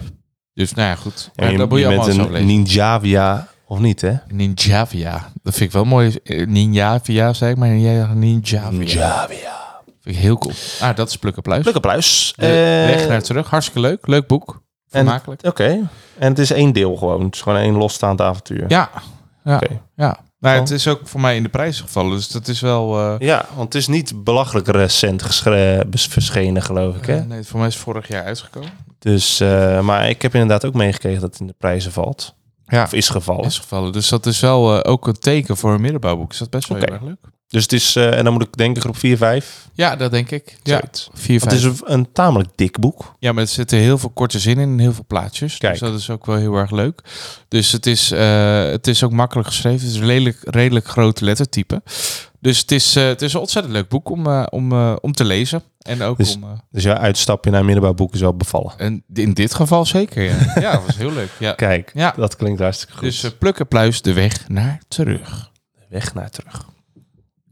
Dus 0.55 0.75
nou 0.75 0.89
ja, 0.89 0.95
goed. 0.95 1.31
Ja, 1.35 1.45
Ja, 1.45 1.51
je, 1.51 1.59
dat 1.59 1.69
moet 1.69 1.79
je 1.79 1.85
je 1.85 1.91
allemaal 1.91 2.07
bent 2.17 2.27
zo 2.27 2.31
lezen. 2.31 2.47
ninjavia 2.47 3.49
of 3.67 3.79
niet, 3.79 4.01
hè? 4.01 4.13
Ninjavia. 4.29 5.31
Dat 5.43 5.53
vind 5.55 5.65
ik 5.69 5.73
wel 5.73 5.85
mooi. 5.85 6.17
Eh, 6.25 6.47
Ninjavia, 6.47 7.33
zeg 7.33 7.51
ik, 7.51 7.57
maar 7.57 7.77
jij 7.77 8.07
Ninjavia. 8.15 8.71
Ninjavia. 8.79 9.59
Vind 10.01 10.17
ik 10.17 10.23
heel 10.23 10.39
cool. 10.39 10.55
Ah, 10.81 10.97
dat 10.97 11.09
is 11.09 11.17
Pluk 11.17 11.37
en 11.37 11.43
Pluis. 11.43 11.65
De 12.37 12.47
Eh, 12.47 12.49
Weg 12.97 13.09
naar 13.09 13.23
terug. 13.23 13.51
Hartstikke 13.51 13.81
leuk. 13.81 14.07
Leuk 14.07 14.27
boek. 14.27 14.63
Vermakelijk. 14.89 15.47
Oké. 15.47 15.89
En 16.19 16.29
het 16.29 16.39
is 16.39 16.51
één 16.51 16.73
deel 16.73 16.97
gewoon. 16.97 17.25
Het 17.25 17.35
is 17.35 17.41
gewoon 17.41 17.59
één 17.59 17.75
losstaand 17.75 18.21
avontuur. 18.21 18.65
Ja. 18.69 18.91
Ja. 19.45 19.61
Ja. 19.97 20.19
Maar 20.41 20.55
het 20.57 20.71
is 20.71 20.89
ook 20.89 21.01
voor 21.05 21.21
mij 21.21 21.37
in 21.37 21.43
de 21.43 21.49
prijzen 21.49 21.85
gevallen. 21.85 22.11
Dus 22.17 22.29
dat 22.29 22.49
is 22.49 22.61
wel... 22.61 22.99
eh, 22.99 23.15
Ja, 23.19 23.45
want 23.55 23.73
het 23.73 23.83
is 23.83 23.87
niet 23.89 24.25
belachelijk 24.25 24.67
recent 24.69 25.23
verschenen, 26.09 26.63
geloof 26.63 26.97
ik, 26.97 27.07
hè? 27.07 27.17
eh, 27.19 27.25
nee, 27.25 27.43
voor 27.45 27.59
mij 27.59 27.69
is 27.69 27.75
het 27.75 27.83
vorig 27.83 28.09
jaar 28.09 28.25
uitgekomen. 28.25 28.71
Dus, 28.99 29.41
eh, 29.41 29.81
maar 29.81 30.09
ik 30.09 30.23
heb 30.23 30.35
inderdaad 30.35 30.65
ook 30.65 30.75
meegekregen 30.75 31.21
dat 31.21 31.31
het 31.31 31.41
in 31.41 31.47
de 31.47 31.55
prijzen 31.59 31.93
valt. 31.93 32.35
Ja. 32.67 32.83
Of 32.83 32.93
is 32.93 33.09
gevallen. 33.09 33.45
Is 33.45 33.59
gevallen. 33.59 33.93
Dus 33.93 34.09
dat 34.09 34.27
is 34.27 34.41
wel 34.41 34.85
ook 34.85 35.07
een 35.07 35.19
teken 35.19 35.57
voor 35.57 35.73
een 35.75 35.81
middenbouwboek. 35.81 36.33
Is 36.33 36.39
dat 36.39 36.51
best 36.51 36.69
wel 36.69 36.79
Oké. 36.79 36.87
heel 36.87 36.97
erg 36.99 37.05
leuk? 37.09 37.33
Dus 37.51 37.63
het 37.63 37.73
is, 37.73 37.97
eh, 37.97 38.19
en 38.19 38.25
dan 38.25 38.33
moet 38.33 38.43
ik 38.43 38.57
denken 38.57 38.83
groep 38.83 38.97
4, 38.97 39.17
5. 39.17 39.69
Ja, 39.73 39.97
dat 39.97 40.11
denk 40.11 40.31
ik. 40.31 40.57
Ja. 40.63 40.77
Zoiets. 40.79 41.09
Vier, 41.13 41.41
Het 41.41 41.49
vijf. 41.49 41.65
is 41.65 41.65
een, 41.65 41.93
een 41.93 42.13
tamelijk 42.13 42.49
dik 42.55 42.79
boek. 42.79 43.15
Ja, 43.19 43.33
maar 43.33 43.43
er 43.43 43.49
zitten 43.49 43.79
heel 43.79 43.99
veel 43.99 44.11
korte 44.11 44.39
zinnen 44.39 44.65
in 44.65 44.73
en 44.73 44.79
heel 44.79 44.93
veel 44.93 45.05
plaatjes. 45.07 45.59
Kijk. 45.59 45.73
Dus 45.73 45.89
dat 45.91 45.99
is 45.99 46.11
ook 46.11 46.27
wel 46.27 46.37
heel 46.37 46.55
erg 46.57 46.71
leuk. 46.71 47.01
Dus 47.49 47.73
het 47.73 47.87
is, 47.87 48.11
eh, 48.11 48.63
het 48.65 48.87
is 48.87 49.03
ook 49.05 49.13
makkelijk 49.13 49.49
geschreven. 49.49 49.81
Het 49.87 49.95
is 49.95 50.01
een 50.01 50.07
redelijk, 50.07 50.39
redelijk 50.45 50.89
groot 50.89 51.21
lettertype. 51.21 51.83
Dus 52.41 52.59
het 52.59 52.73
is, 52.73 52.97
eh, 52.97 53.05
het 53.07 53.23
is 53.23 53.33
een 53.33 53.41
ontzettend 53.41 53.75
leuk 53.75 53.89
boek 53.89 54.11
om, 54.11 54.27
om, 54.45 54.73
om 54.95 55.13
te 55.13 55.25
lezen. 55.25 55.63
En 55.79 56.03
ook 56.03 56.17
Dus- 56.17 56.35
om... 56.35 56.45
Dus 56.71 56.83
ja, 56.83 56.99
uitstapje 56.99 57.51
naar 57.51 57.65
middenbouwboek 57.65 58.15
is 58.15 58.21
wel 58.21 58.37
bevallen. 58.37 58.73
en 58.79 59.05
in 59.15 59.33
dit 59.35 59.55
geval 59.55 59.87
zeker, 59.87 60.23
ja. 60.23 60.37
ja, 60.61 60.73
dat 60.73 60.87
was 60.87 60.97
heel 60.97 61.13
leuk. 61.13 61.31
Ja. 61.39 61.53
Kijk, 61.53 61.91
Ja. 61.95 62.13
dat 62.17 62.37
klinkt 62.37 62.61
hartstikke 62.61 62.93
goed. 62.95 63.03
Dus 63.03 63.23
eh, 63.23 63.31
pluk 63.39 63.59
en 63.59 63.69
pluis 63.69 64.03
de 64.03 64.13
weg 64.13 64.49
naar 64.49 64.81
terug. 64.89 65.51
Weg 65.89 66.15
naar 66.15 66.31
terug. 66.31 66.69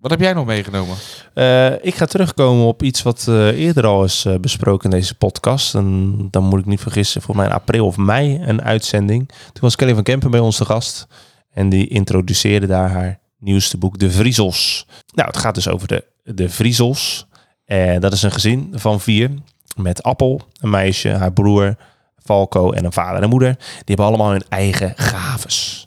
Wat 0.01 0.11
heb 0.11 0.21
jij 0.21 0.33
nog 0.33 0.47
meegenomen? 0.47 0.97
Eh, 1.35 1.85
ik 1.85 1.95
ga 1.95 2.07
terugkomen 2.07 2.67
op 2.67 2.83
iets 2.83 3.03
wat 3.03 3.27
eh, 3.29 3.47
eerder 3.47 3.87
al 3.87 4.05
is 4.05 4.25
eh, 4.25 4.35
besproken 4.35 4.91
in 4.91 4.97
deze 4.97 5.15
podcast. 5.15 5.75
En 5.75 6.17
dan 6.31 6.45
moet 6.45 6.59
ik 6.59 6.67
niet 6.67 6.81
vergissen, 6.81 7.23
voor 7.23 7.37
mij 7.37 7.47
in 7.47 7.53
april 7.53 7.87
of 7.87 7.97
mei 7.97 8.41
een 8.43 8.63
uitzending. 8.63 9.29
Toen 9.29 9.61
was 9.61 9.77
Kelly 9.77 9.95
van 9.95 10.03
Kempen 10.03 10.31
bij 10.31 10.41
ons 10.41 10.57
te 10.57 10.65
gast. 10.65 11.07
En 11.51 11.69
die 11.69 11.89
introduceerde 11.89 12.67
daar 12.67 12.91
haar 12.91 13.19
nieuwste 13.39 13.79
boek, 13.79 13.99
De 13.99 14.11
Vriezels. 14.11 14.87
Nou, 15.15 15.29
het 15.29 15.37
gaat 15.37 15.55
dus 15.55 15.69
over 15.69 15.89
de, 15.89 16.05
de 16.23 16.49
Vriezels. 16.49 17.27
En 17.65 18.01
dat 18.01 18.13
is 18.13 18.23
een 18.23 18.33
gezin 18.33 18.73
van 18.75 19.01
vier. 19.01 19.31
Met 19.77 20.03
Appel, 20.03 20.41
een 20.61 20.71
meisje, 20.71 21.09
haar 21.09 21.33
broer, 21.33 21.77
Falco 22.17 22.73
en 22.73 22.85
een 22.85 22.93
vader 22.93 23.23
en 23.23 23.29
moeder. 23.29 23.55
Die 23.59 23.85
hebben 23.85 24.07
allemaal 24.07 24.31
hun 24.31 24.45
eigen 24.49 24.93
gaves. 24.97 25.87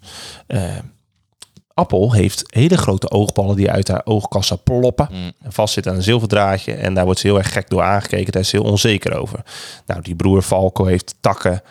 Appel 1.82 2.14
heeft 2.14 2.44
hele 2.50 2.78
grote 2.78 3.10
oogballen 3.10 3.56
die 3.56 3.72
uit 3.72 3.88
haar 3.88 4.02
oogkassen 4.04 4.64
ploppen 4.64 5.10
en 5.42 5.52
vast 5.52 5.74
zit 5.74 5.88
aan 5.88 5.96
een 5.96 6.04
zilverdraadje. 6.04 6.74
En 6.74 6.94
daar 6.94 7.06
wordt 7.06 7.20
ze 7.20 7.28
heel 7.28 7.38
erg 7.38 7.54
gek 7.54 7.70
door 7.70 7.82
aangekeken. 7.82 8.32
Daar 8.32 8.42
is 8.42 8.50
ze 8.50 8.56
heel 8.56 8.66
onzeker 8.66 9.18
over. 9.18 9.44
Nou, 9.86 10.02
die 10.02 10.16
broer 10.16 10.42
Falco 10.42 10.86
heeft 10.86 11.16
takken 11.20 11.62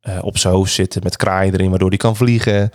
eh, 0.00 0.18
op 0.20 0.38
zijn 0.38 0.54
hoofd 0.54 0.72
zitten 0.72 1.02
met 1.02 1.16
kraaien 1.16 1.54
erin, 1.54 1.70
waardoor 1.70 1.88
hij 1.88 1.98
kan 1.98 2.16
vliegen. 2.16 2.70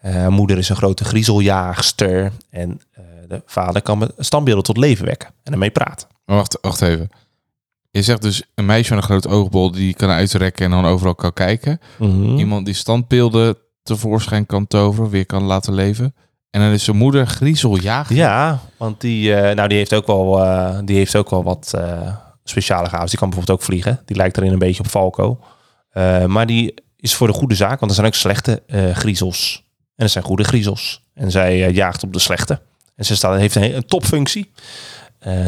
Eh, 0.00 0.28
moeder 0.28 0.58
is 0.58 0.68
een 0.68 0.76
grote 0.76 1.04
griezeljaagster. 1.04 2.32
En 2.50 2.80
eh, 2.92 3.04
de 3.28 3.42
vader 3.46 3.82
kan 3.82 3.98
met 3.98 4.12
standbeelden 4.18 4.64
tot 4.64 4.76
leven 4.76 5.06
wekken 5.06 5.30
en 5.42 5.52
ermee 5.52 5.70
praten. 5.70 6.08
Oh, 6.26 6.36
wacht, 6.36 6.58
wacht 6.60 6.82
even. 6.82 7.08
Je 7.90 8.02
zegt 8.02 8.22
dus 8.22 8.42
een 8.54 8.66
meisje 8.66 8.94
met 8.94 9.02
een 9.02 9.08
groot 9.08 9.28
oogbol 9.28 9.70
die 9.70 9.94
kan 9.94 10.10
uitrekken 10.10 10.64
en 10.64 10.70
dan 10.70 10.84
overal 10.84 11.14
kan 11.14 11.32
kijken. 11.32 11.80
Mhm. 11.98 12.36
Iemand 12.36 12.64
die 12.64 12.74
standbeelden 12.74 13.56
tevoorschijn 13.82 14.46
kan 14.46 14.66
toveren, 14.66 15.10
weer 15.10 15.26
kan 15.26 15.42
laten 15.42 15.74
leven. 15.74 16.14
En 16.54 16.60
dan 16.60 16.70
is 16.70 16.84
zijn 16.84 16.96
moeder 16.96 17.26
griezeljager. 17.26 18.16
Ja, 18.16 18.60
want 18.76 19.00
die, 19.00 19.34
eh, 19.34 19.54
nou, 19.54 19.68
die, 19.68 19.78
heeft 19.78 19.94
ook 19.94 20.06
wel, 20.06 20.44
eh, 20.44 20.78
die 20.84 20.96
heeft 20.96 21.16
ook 21.16 21.30
wel 21.30 21.42
wat 21.42 21.72
eh, 21.76 22.14
speciale 22.44 22.88
gaven. 22.88 23.08
Die 23.08 23.18
kan 23.18 23.28
bijvoorbeeld 23.28 23.58
ook 23.58 23.66
vliegen. 23.66 24.00
Die 24.04 24.16
lijkt 24.16 24.36
erin 24.36 24.52
een 24.52 24.58
beetje 24.58 24.82
op 24.82 24.88
Falco. 24.88 25.38
Maar 26.26 26.46
die 26.46 26.74
is 26.96 27.14
voor 27.14 27.26
de 27.26 27.32
goede 27.32 27.54
zaak, 27.54 27.78
want 27.78 27.90
er 27.90 27.96
zijn 27.96 28.06
ook 28.06 28.14
slechte 28.14 28.62
griezels. 28.92 29.64
En 29.96 30.04
er 30.04 30.10
zijn 30.10 30.24
goede 30.24 30.44
griezels. 30.44 31.02
En 31.14 31.30
zij 31.30 31.70
jaagt 31.70 32.02
op 32.02 32.12
de 32.12 32.18
slechte. 32.18 32.60
En 32.96 33.04
ze 33.04 33.16
staat, 33.16 33.38
heeft 33.38 33.54
een, 33.54 33.76
een 33.76 33.86
topfunctie. 33.86 34.52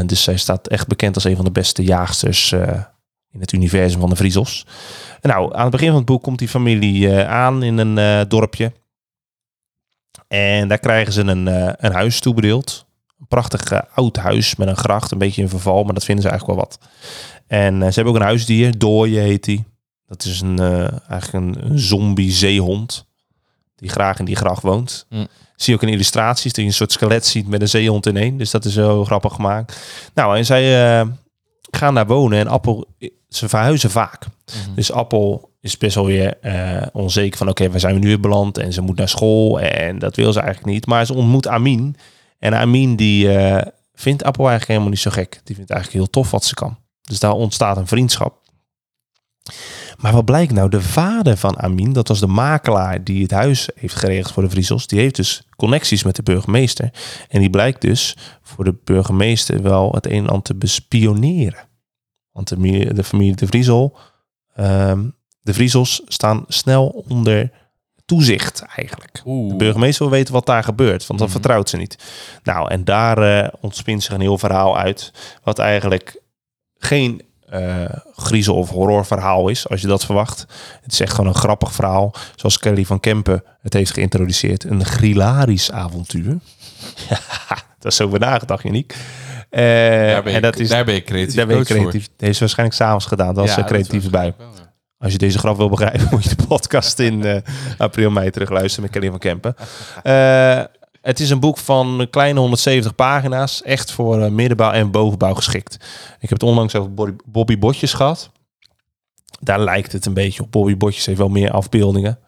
Dus 0.07 0.23
zij 0.23 0.37
staat 0.37 0.69
echt 0.69 0.87
bekend 0.87 1.15
als 1.15 1.25
een 1.25 1.37
van 1.37 1.45
de 1.45 1.51
beste 1.51 1.85
jaagsters 1.85 2.53
in 3.33 3.41
het 3.41 3.53
universum 3.53 4.01
van 4.01 4.11
de 4.11 4.17
Vriezels. 4.17 4.67
En 5.21 5.31
nou, 5.31 5.55
aan 5.55 5.63
het 5.63 5.71
begin 5.71 5.89
van 5.89 5.97
het 5.97 6.07
boek 6.07 6.23
komt 6.23 6.39
die 6.39 6.49
familie 6.49 7.25
aan 7.25 7.63
in 7.63 7.79
een 7.79 8.29
dorpje. 8.29 8.73
En 10.29 10.69
daar 10.69 10.79
krijgen 10.79 11.13
ze 11.13 11.21
een, 11.21 11.49
eh, 11.49 11.73
een 11.77 11.93
huis 11.93 12.21
toebedeeld. 12.21 12.87
Een 13.21 13.27
prachtig 13.27 13.71
eh, 13.71 13.81
oud 13.95 14.17
huis 14.17 14.57
met 14.57 14.69
een 14.69 14.77
gracht, 14.77 15.11
een 15.11 15.19
beetje 15.19 15.43
in 15.43 15.49
verval, 15.49 15.85
maar 15.85 15.95
dat 15.95 16.05
vinden 16.05 16.25
ze 16.25 16.31
eigenlijk 16.31 16.59
wel 16.59 16.69
wat. 16.69 16.89
En 17.47 17.75
eh, 17.83 17.89
ze 17.89 17.95
hebben 17.95 18.13
ook 18.13 18.21
een 18.21 18.27
huisdier, 18.27 18.79
Dooie 18.79 19.19
heet 19.19 19.45
die. 19.45 19.65
Dat 20.07 20.25
is 20.25 20.41
een, 20.41 20.61
eigenlijk 21.09 21.33
een, 21.33 21.79
zombie 21.79 22.33
zeehond 22.33 23.07
die 23.77 23.89
graag 23.89 24.19
in 24.19 24.25
die 24.25 24.37
gracht 24.37 24.63
woont. 24.63 25.07
Hm. 25.09 25.25
Zie 25.57 25.73
je 25.73 25.75
ook 25.75 25.87
in 25.87 25.95
illustraties 25.95 26.53
dat 26.53 26.57
je 26.57 26.71
een 26.71 26.77
soort 26.77 26.93
skelet 26.93 27.27
ziet 27.27 27.49
met 27.49 27.61
een 27.61 27.69
zeehond 27.69 28.07
in 28.07 28.17
één. 28.17 28.37
Dus 28.37 28.51
dat 28.51 28.65
is 28.65 28.75
heel 28.75 29.05
grappig 29.05 29.35
gemaakt. 29.35 29.79
Nou, 30.15 30.37
en 30.37 30.45
zij 30.45 31.05
gaan 31.71 31.95
daar 31.95 32.07
wonen 32.07 32.39
en 32.39 32.47
Appel, 32.47 32.87
ze 33.29 33.49
verhuizen 33.49 33.91
vaak. 33.91 34.27
Dus 34.75 34.93
Appel 34.93 35.51
is 35.67 35.79
best 35.79 35.95
wel 35.95 36.07
weer 36.07 36.39
eh, 36.41 36.87
onzeker 36.93 37.39
van 37.39 37.49
oké, 37.49 37.71
waar 37.71 37.81
zijn 37.81 37.95
we 37.95 38.01
nu 38.01 38.07
weer 38.07 38.21
beland? 38.21 38.59
En 38.59 38.73
ze 38.73 38.81
moet 38.81 38.97
naar 38.97 39.09
school 39.09 39.61
en 39.61 39.99
dat 39.99 40.17
wil 40.17 40.33
ze 40.33 40.41
eigenlijk 40.41 40.73
niet. 40.73 40.87
Maar 40.87 41.07
ze 41.07 41.15
ontmoet 41.15 41.49
Amin. 41.49 41.97
En 42.39 42.55
Amin 42.55 42.97
die 42.97 43.33
eh, 43.37 43.67
vindt 43.95 44.25
Appel 44.25 44.49
eigenlijk 44.49 44.69
helemaal 44.69 44.91
niet 44.91 45.01
zo 45.01 45.11
gek. 45.11 45.41
Die 45.45 45.57
vindt 45.57 45.71
eigenlijk 45.71 46.03
heel 46.03 46.13
tof 46.13 46.31
wat 46.31 46.45
ze 46.45 46.55
kan. 46.55 46.79
Dus 47.01 47.19
daar 47.19 47.33
ontstaat 47.33 47.77
een 47.77 47.87
vriendschap. 47.87 48.45
Maar 49.97 50.13
wat 50.13 50.25
blijkt 50.25 50.53
nou? 50.53 50.69
De 50.69 50.81
vader 50.81 51.37
van 51.37 51.59
Amin, 51.59 51.93
dat 51.93 52.09
was 52.09 52.21
de 52.21 52.27
makelaar 52.27 53.05
die 53.05 53.23
het 53.23 53.31
huis 53.31 53.69
heeft 53.75 53.95
geregeld 53.95 54.33
voor 54.33 54.43
de 54.43 54.51
Vriezels. 54.51 54.87
Die 54.87 55.01
heeft 55.01 55.17
dus 55.17 55.43
connecties 55.57 56.03
met 56.03 56.17
de 56.17 56.23
burgemeester. 56.23 56.91
En 57.29 57.41
die 57.41 57.51
blijkt 57.51 57.81
dus 57.81 58.17
voor 58.43 58.65
de 58.65 58.75
burgemeester 58.85 59.63
wel 59.63 59.93
het 59.93 60.07
een 60.07 60.13
en 60.13 60.29
ander 60.29 60.43
te 60.43 60.55
bespioneren. 60.55 61.69
Want 62.33 62.49
de 62.49 63.05
familie 63.05 63.35
de 63.35 63.47
Vriezel, 63.47 63.99
ehm, 64.55 65.09
de 65.47 65.55
Vriezels 65.55 66.03
staan 66.07 66.45
snel 66.49 67.05
onder 67.09 67.51
toezicht 68.05 68.65
eigenlijk. 68.77 69.23
Oeh. 69.25 69.51
De 69.51 69.57
burgemeester 69.57 70.07
wil 70.09 70.15
weten 70.17 70.33
wat 70.35 70.47
daar 70.47 70.65
gebeurt, 70.65 71.07
want 71.07 71.19
dan 71.21 71.29
Mhm. 71.29 71.39
vertrouwt 71.39 71.69
ze 71.69 71.77
niet. 71.77 71.99
Nou, 72.43 72.71
en 72.71 72.85
daar 72.85 73.19
eh, 73.43 73.49
ontspint 73.61 74.03
zich 74.03 74.13
een 74.15 74.21
heel 74.21 74.39
verhaal 74.39 74.79
uit, 74.79 75.13
wat 75.43 75.59
eigenlijk 75.59 76.21
geen 76.79 77.23
eh 77.49 77.85
griezel- 78.17 78.57
of 78.57 78.71
horrorverhaal 78.71 79.49
is, 79.49 79.69
als 79.69 79.81
je 79.81 79.87
dat 79.87 80.05
verwacht. 80.05 80.47
Het 80.83 80.93
is 80.93 81.01
echt 81.01 81.11
gewoon 81.15 81.27
een 81.31 81.35
grappig 81.41 81.73
verhaal, 81.73 82.15
zoals 82.37 82.59
Kelly 82.59 82.85
van 82.85 83.01
Kempen 83.01 83.43
het 83.63 83.73
heeft 83.73 83.93
geïntroduceerd. 83.93 84.65
Een 84.65 84.85
grilarisch 84.85 85.71
avontuur. 85.73 86.39
ja, 87.09 87.19
dat 87.79 87.91
is 87.93 87.97
zo 87.97 88.09
nagedacht, 88.19 88.63
Janiek. 88.63 88.97
Eh, 89.51 89.63
Daar 89.63 90.23
ben, 90.23 90.31
je, 90.31 90.37
en 90.37 90.43
dat 90.43 90.59
is, 90.59 90.69
daar 90.69 90.85
ben 90.85 90.95
je 90.95 91.03
creatief 91.03 91.35
daar 91.35 91.47
ben 91.47 91.57
je 91.57 91.65
voor. 91.67 91.77
creatief. 91.77 92.09
Deze 92.17 92.31
is 92.31 92.39
waarschijnlijk 92.39 92.79
s'avonds 92.79 93.07
gedaan, 93.07 93.35
dat 93.35 93.45
was 93.47 93.55
Ja, 93.55 93.59
een 93.63 93.67
creatieve 93.69 94.11
bij. 94.11 94.35
wel, 94.39 94.47
ja. 94.57 94.66
Als 94.99 95.13
je 95.13 95.19
deze 95.19 95.39
grap 95.39 95.57
wil 95.57 95.69
begrijpen, 95.69 96.09
moet 96.13 96.25
je 96.25 96.37
de 96.37 96.47
podcast 96.47 96.99
in 96.99 97.25
eh, 97.25 97.41
april, 97.79 98.11
mei 98.11 98.31
terugluisteren 98.31 98.83
met 98.83 98.93
Kelly 98.93 99.11
van 99.11 99.19
Kempen. 99.19 99.55
Eh, 100.03 100.63
het 101.03 101.21
is 101.21 101.31
een 101.31 101.41
boek 101.41 101.59
van 101.59 102.01
een 102.01 102.11
kleine 102.11 102.41
170 102.41 102.95
pagina's. 102.95 103.63
Echt 103.63 103.93
voor 103.93 104.21
eh, 104.21 104.31
middenbouw 104.31 104.73
en 104.73 104.91
bovenbouw 104.91 105.35
geschikt. 105.35 105.75
Ik 106.21 106.29
heb 106.29 106.31
het 106.31 106.43
onlangs 106.43 106.75
over 106.75 107.17
Bobby, 107.25 107.59
Botjes 107.59 107.93
gehad. 107.93 108.31
Daar 109.41 109.61
lijkt 109.61 109.93
het 109.93 110.07
een 110.07 110.15
beetje 110.15 110.43
op. 110.43 110.53
Bobby 110.53 110.77
Botjes 110.77 111.07
heeft 111.07 111.19
wel 111.19 111.29
meer 111.29 111.51
afbeeldingen. 111.51 112.19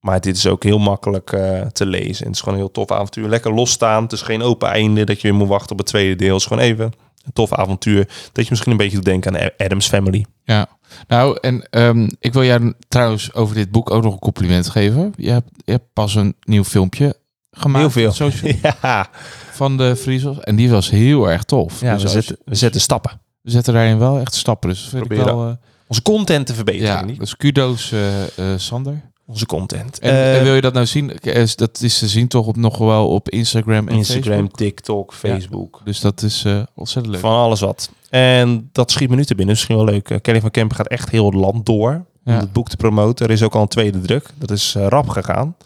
Maar 0.00 0.20
dit 0.20 0.36
is 0.36 0.46
ook 0.46 0.62
heel 0.62 0.78
makkelijk 0.78 1.28
te 1.72 1.86
lezen. 1.86 2.20
En 2.20 2.26
het 2.26 2.34
is 2.34 2.40
gewoon 2.40 2.54
een 2.54 2.64
heel 2.64 2.70
tof 2.70 2.90
avontuur. 2.90 3.28
Lekker 3.28 3.54
losstaan. 3.54 4.02
Het 4.02 4.12
is 4.12 4.22
geen 4.22 4.42
open 4.42 4.68
einde 4.68 5.04
dat 5.04 5.20
je 5.20 5.28
weer 5.28 5.36
moet 5.36 5.48
wachten 5.48 5.70
op 5.70 5.78
het 5.78 5.86
tweede 5.86 6.16
deel. 6.16 6.34
Het 6.34 6.42
gewoon 6.42 6.62
even 6.62 6.92
een 7.24 7.32
tof 7.32 7.52
avontuur. 7.52 8.08
Dat 8.32 8.44
je 8.44 8.50
misschien 8.50 8.70
een 8.72 8.78
beetje 8.78 8.96
doet 8.96 9.04
denken 9.04 9.40
aan 9.40 9.50
Adams 9.56 9.88
Family. 9.88 10.26
Ja, 10.44 10.66
nou 11.08 11.38
en 11.40 11.66
ehm, 11.70 12.08
ik 12.18 12.32
wil 12.32 12.44
jou 12.44 12.72
trouwens 12.88 13.32
over 13.34 13.54
dit 13.54 13.70
boek 13.70 13.90
ook 13.90 14.02
nog 14.02 14.12
een 14.12 14.18
compliment 14.18 14.68
geven. 14.68 15.12
Je 15.16 15.30
hebt, 15.30 15.48
je 15.64 15.72
hebt 15.72 15.92
pas 15.92 16.14
een 16.14 16.34
nieuw 16.44 16.64
filmpje 16.64 17.16
gemaakt. 17.50 17.94
Heel 17.94 18.10
veel. 18.10 18.12
social- 18.30 18.54
Ja, 18.82 19.08
van 19.52 19.76
de 19.76 19.96
Friesels. 19.96 20.40
En 20.40 20.56
die 20.56 20.70
was 20.70 20.90
heel 20.90 21.30
erg 21.30 21.42
tof. 21.44 21.80
ja 21.80 21.92
Dus 21.94 22.02
we, 22.02 22.08
zetten, 22.08 22.36
we 22.44 22.54
zetten 22.54 22.80
stappen. 22.80 23.20
we 23.42 23.50
zetten 23.50 23.74
daarin 23.74 23.98
wel 23.98 24.18
echt 24.18 24.34
stappen. 24.34 24.68
Dus 24.70 24.88
vind 24.88 25.04
ik 25.10 25.16
wel... 25.16 25.48
eh, 25.48 25.54
Onze 25.86 26.02
content 26.02 26.46
te 26.46 26.54
verbeteren. 26.54 26.88
ja, 26.88 27.04
niet? 27.04 27.18
dus 27.18 27.36
kudo's 27.36 27.92
eh, 27.92 28.22
eh, 28.22 28.58
Sander. 28.58 29.10
Onze 29.26 29.46
content. 29.46 29.98
En, 29.98 30.10
Eh, 30.10 30.38
en 30.38 30.44
wil 30.44 30.54
je 30.54 30.60
dat 30.60 30.72
nou 30.72 30.86
zien? 30.86 31.12
Dat 31.54 31.80
is 31.82 31.98
te 31.98 32.08
zien 32.08 32.28
toch 32.28 32.46
op, 32.46 32.56
nog 32.56 32.78
wel 32.78 33.08
op 33.08 33.30
Instagram 33.30 33.88
en 33.88 33.96
Instagram, 33.96 34.32
Facebook. 34.32 34.56
TikTok, 34.56 35.14
Facebook. 35.14 35.80
Dus 35.84 36.00
dat 36.00 36.22
is 36.22 36.44
eh, 36.44 36.62
ontzettend 36.74 37.14
leuk. 37.14 37.24
Van 37.24 37.36
alles 37.36 37.60
wat. 37.60 37.90
En 38.10 38.68
dat 38.72 38.90
schiet 38.90 39.08
me 39.10 39.16
nu 39.16 39.24
te 39.24 39.34
binnen. 39.34 39.54
Misschien 39.54 39.76
wel 39.76 39.84
leuk. 39.84 40.10
Eh, 40.10 40.20
Kelly 40.20 40.40
van 40.40 40.50
Kempen 40.50 40.76
gaat 40.76 40.88
echt 40.88 41.10
heel 41.10 41.24
het 41.24 41.34
land 41.34 41.66
door. 41.66 42.04
Om 42.24 42.32
het 42.32 42.52
boek 42.52 42.68
te 42.68 42.76
promoten. 42.76 43.26
Er 43.26 43.32
is 43.32 43.42
ook 43.42 43.54
al 43.54 43.62
een 43.62 43.68
tweede 43.68 44.00
druk. 44.00 44.30
Dat 44.38 44.50
is 44.50 44.74
rap 44.74 45.08
gegaan. 45.08 45.56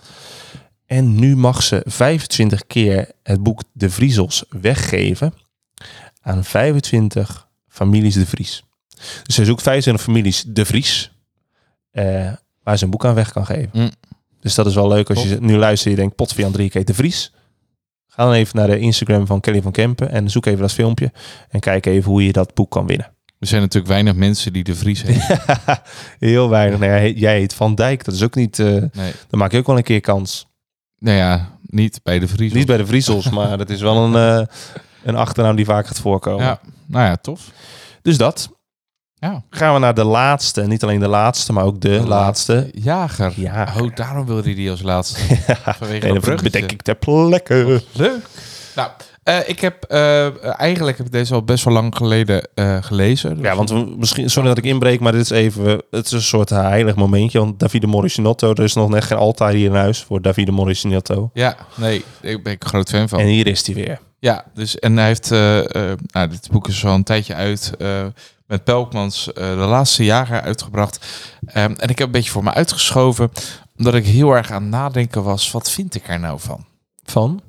En 0.87 1.15
nu 1.15 1.37
mag 1.37 1.63
ze 1.63 1.83
25 1.85 2.67
keer 2.67 3.11
het 3.23 3.43
boek 3.43 3.63
De 3.73 3.91
Vriezels 3.91 4.45
weggeven. 4.49 5.35
Aan 6.23 6.45
25 6.45 7.49
families 7.69 8.15
De 8.15 8.27
Vries. 8.27 8.65
Dus 9.23 9.35
zij 9.35 9.45
zoekt 9.45 9.63
25 9.63 10.05
families 10.05 10.45
De 10.47 10.65
Vries. 10.65 11.11
Waar 12.67 12.79
ze 12.79 12.85
een 12.85 12.91
boek 12.91 13.05
aan 13.05 13.15
weg 13.15 13.33
kan 13.33 13.47
geven. 13.47 13.71
Mm. 13.73 13.91
Dus 14.41 14.55
dat 14.55 14.67
is 14.67 14.75
wel 14.75 14.89
leuk 14.89 15.09
als 15.11 15.23
je 15.23 15.37
nu 15.41 15.57
luistert 15.57 15.85
en 15.85 15.91
je 15.91 15.97
denkt, 15.97 16.17
Potvian 16.17 16.53
3 16.53 16.71
keer 16.71 16.85
De 16.85 16.95
Vries. 16.95 17.33
Ga 18.07 18.25
dan 18.25 18.33
even 18.33 18.57
naar 18.57 18.67
de 18.67 18.79
Instagram 18.79 19.27
van 19.27 19.41
Kelly 19.41 19.63
van 19.63 19.73
Kempen 19.73 20.11
en 20.11 20.31
zoek 20.31 20.47
even 20.47 20.61
dat 20.61 20.73
filmpje. 20.73 21.13
En 21.49 21.61
kijk 21.61 21.87
even 21.87 22.11
hoe 22.11 22.25
je 22.25 22.33
dat 22.33 22.55
boek 22.55 22.71
kan 22.71 22.87
winnen. 22.87 23.13
Er 23.39 23.47
zijn 23.47 23.61
natuurlijk 23.61 23.93
weinig 23.93 24.15
mensen 24.15 24.53
die 24.53 24.65
de 24.65 24.75
Vries 24.75 25.03
hebben. 25.03 25.79
Heel 26.31 26.49
weinig. 26.49 26.79
Nou 26.79 26.93
ja, 26.93 27.07
jij 27.07 27.39
heet 27.39 27.55
Van 27.55 27.75
Dijk. 27.75 28.05
Dat 28.05 28.15
is 28.15 28.23
ook 28.23 28.35
niet... 28.35 28.59
Nee. 28.59 28.91
dan 29.29 29.39
maak 29.39 29.53
je 29.53 29.59
ook 29.59 29.67
wel 29.67 29.77
een 29.77 29.83
keer 29.83 30.01
kans. 30.01 30.47
Nou 30.99 31.17
ja, 31.17 31.59
niet 31.61 32.01
bij 32.03 32.19
de 32.19 32.29
Vries. 32.29 32.53
Niet 32.53 32.67
bij 32.67 32.77
de 32.77 32.87
Vriezels, 32.87 33.31
maar 33.31 33.59
dat 33.59 33.71
is 33.71 33.81
wel 33.81 33.97
een, 33.97 34.15
eh, 34.15 34.47
een 35.05 35.17
achternaam 35.17 35.57
die 35.57 35.65
vaak 35.65 35.87
gaat 35.87 36.01
voorkomen. 36.01 36.45
Ja, 36.45 36.61
nou 36.87 37.05
ja, 37.05 37.17
tof. 37.17 37.51
Dus 38.03 38.17
dat. 38.17 38.56
Ja. 39.19 39.43
Gaan 39.51 39.75
we 39.75 39.81
naar 39.81 39.95
de 39.95 40.05
laatste. 40.05 40.63
Niet 40.63 40.83
alleen 40.83 41.01
de 41.01 41.09
laatste, 41.09 41.53
maar 41.53 41.65
ook 41.65 41.81
de, 41.81 42.03
laatste. 42.07 42.71
Jager. 42.73 43.33
Ja. 43.37 43.75
Oh, 43.81 43.95
daarom 43.95 44.27
wilde 44.27 44.43
hij 44.43 44.55
die 44.55 44.71
als 44.71 44.83
laatste. 44.83 45.21
Vanwege 45.79 46.07
En 46.07 46.15
dat 46.15 46.23
bruggetje. 46.23 46.51
bedenk 46.51 46.73
ik 46.73 46.83
ter 46.83 46.95
plekke. 46.95 47.83
Leuk. 47.93 48.29
Nou, 48.75 48.91
eh, 49.27 49.49
ik 49.49 49.61
heb 49.61 49.85
eh, 49.85 50.61
eigenlijk 50.61 50.97
heb 50.97 51.07
ik 51.07 51.13
deze 51.13 51.35
al 51.35 51.43
best 51.43 51.65
wel 51.65 51.75
lang 51.75 51.97
geleden 51.97 52.49
eh, 52.55 52.77
gelezen. 52.81 53.39
Ja, 53.41 53.57
want 53.57 53.71
we, 53.71 53.95
misschien, 53.99 54.31
sorry 54.31 54.49
dat 54.49 54.59
ik 54.59 54.65
inbreek, 54.65 55.01
maar 55.01 55.13
dit 55.13 55.21
is 55.21 55.31
even, 55.31 55.83
het 55.91 56.07
is 56.07 56.13
een 56.13 56.23
soort 56.23 56.51
heilig 56.51 56.95
momentje. 56.95 57.39
Want 57.39 57.59
Davide 57.59 57.87
Morissinotto, 57.87 58.51
er 58.51 58.63
is 58.63 58.75
nog 58.75 58.89
net 58.89 59.05
geen 59.05 59.19
altaar 59.19 59.53
hier 59.53 59.67
in 59.67 59.75
huis 59.75 60.03
voor 60.03 60.23
Davide 60.23 60.53
Morissinotto. 60.53 61.31
Ja, 61.35 61.57
nee, 61.75 62.05
ik 62.21 62.43
ben 62.43 62.53
ik 62.53 62.63
een 62.63 62.69
groot 62.69 62.89
fan 62.91 63.09
van. 63.09 63.19
En 63.19 63.27
hier 63.27 63.47
is 63.47 63.67
hij 63.67 63.75
weer. 63.75 63.99
Ja, 64.19 64.45
dus 64.55 64.79
en 64.79 64.97
hij 64.97 65.07
heeft, 65.07 65.31
nou, 65.31 66.29
dit 66.29 66.49
boek 66.51 66.69
is 66.69 66.85
al 66.85 66.95
een 66.95 67.05
tijdje 67.05 67.35
uit. 67.35 67.73
Met 68.47 68.65
Pelkmans 68.65 69.33
eh, 69.33 69.51
de 69.51 69.57
laatste 69.57 70.05
jaren 70.05 70.43
uitgebracht. 70.43 71.07
Ehm, 71.47 71.73
en 71.73 71.89
ik 71.89 71.99
heb 71.99 72.07
een 72.07 72.13
beetje 72.13 72.31
voor 72.31 72.45
me 72.45 72.55
uitgeschoven, 72.55 73.31
omdat 73.77 73.95
ik 73.95 74.07
heel 74.07 74.33
erg 74.33 74.51
aan 74.51 74.63
het 74.63 74.71
nadenken 74.71 75.23
was. 75.23 75.51
Wat 75.51 75.71
vind 75.71 75.95
ik 75.95 76.09
er 76.09 76.21
nou 76.21 76.41
van? 76.41 76.65
Van? 77.05 77.41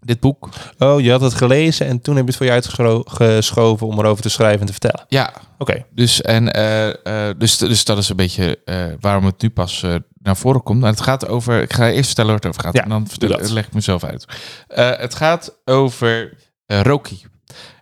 Dit 0.00 0.20
boek. 0.20 0.48
Oh, 0.78 1.00
je 1.00 1.10
had 1.10 1.20
het 1.20 1.34
gelezen 1.34 1.86
en 1.86 2.00
toen 2.00 2.16
heb 2.16 2.24
je 2.24 2.30
het 2.30 2.36
voor 2.36 2.46
je 2.46 2.52
uitgeschoven 2.52 3.86
om 3.86 3.98
erover 3.98 4.22
te 4.22 4.28
schrijven 4.28 4.60
en 4.60 4.66
te 4.66 4.72
vertellen. 4.72 5.04
Ja, 5.08 5.32
Oké. 5.58 5.84
Dus, 5.90 6.22
en, 6.22 6.52
eh, 6.52 7.28
eh, 7.28 7.38
dus, 7.38 7.58
dus 7.58 7.84
dat 7.84 7.98
is 7.98 8.08
een 8.08 8.16
beetje 8.16 8.58
waarom 9.00 9.24
het 9.24 9.42
nu 9.42 9.50
pas 9.50 9.84
naar 10.22 10.36
voren 10.36 10.62
komt. 10.62 10.80
Nou, 10.80 10.90
het 10.90 11.00
gaat 11.00 11.28
over. 11.28 11.62
Ik 11.62 11.72
ga 11.72 11.90
eerst 11.90 12.06
vertellen 12.06 12.30
waar 12.30 12.40
het 12.40 12.48
over 12.48 12.62
gaat. 12.62 12.74
Ja, 12.74 12.82
en 12.82 12.88
dan 12.88 13.06
vertel, 13.08 13.52
leg 13.52 13.66
ik 13.66 13.74
mezelf 13.74 14.04
uit. 14.04 14.24
Het 14.98 15.14
gaat 15.14 15.58
over 15.64 16.32
eh, 16.66 16.80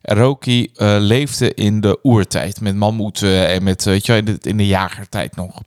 Roki. 0.03 0.21
Roki 0.21 0.71
eh, 0.75 0.97
leefde 0.99 1.55
in 1.55 1.81
de 1.81 1.99
oertijd 2.03 2.61
met 2.61 2.75
mammoeten 2.75 3.49
en 3.49 3.63
met, 3.63 3.85
weet 3.85 4.07
je, 4.07 4.17
in 4.17 4.25
de, 4.25 4.39
in 4.41 4.57
de 4.57 4.67
jagertijd 4.67 5.37
nog. 5.37 5.61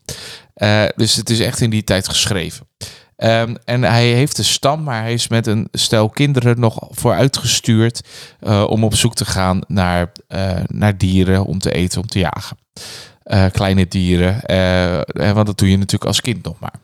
Eh, 0.53 0.83
dus 0.95 1.15
het 1.15 1.29
is 1.29 1.39
echt 1.39 1.61
in 1.61 1.69
die 1.69 1.83
tijd 1.83 2.09
geschreven. 2.09 2.67
Ehm, 3.15 3.55
en 3.65 3.83
hij 3.83 4.07
heeft 4.07 4.37
een 4.37 4.43
stam, 4.43 4.83
maar 4.83 5.01
hij 5.01 5.13
is 5.13 5.27
met 5.27 5.47
een 5.47 5.67
stel 5.71 6.09
kinderen 6.09 6.59
nog 6.59 6.87
vooruitgestuurd 6.89 8.01
eh, 8.39 8.63
om 8.69 8.83
op 8.83 8.95
zoek 8.95 9.15
te 9.15 9.25
gaan 9.25 9.61
naar, 9.67 10.11
eh, 10.27 10.59
naar 10.67 10.97
dieren 10.97 11.45
om 11.45 11.59
te 11.59 11.71
eten, 11.71 12.01
om 12.01 12.07
te 12.07 12.19
jagen. 12.19 12.57
Eh, 13.23 13.45
kleine 13.51 13.87
dieren, 13.87 14.43
eh, 14.43 14.99
eh, 14.99 15.31
want 15.31 15.47
dat 15.47 15.57
doe 15.57 15.69
je 15.69 15.77
natuurlijk 15.77 16.05
als 16.05 16.21
kind 16.21 16.43
nog 16.43 16.59
maar. 16.59 16.79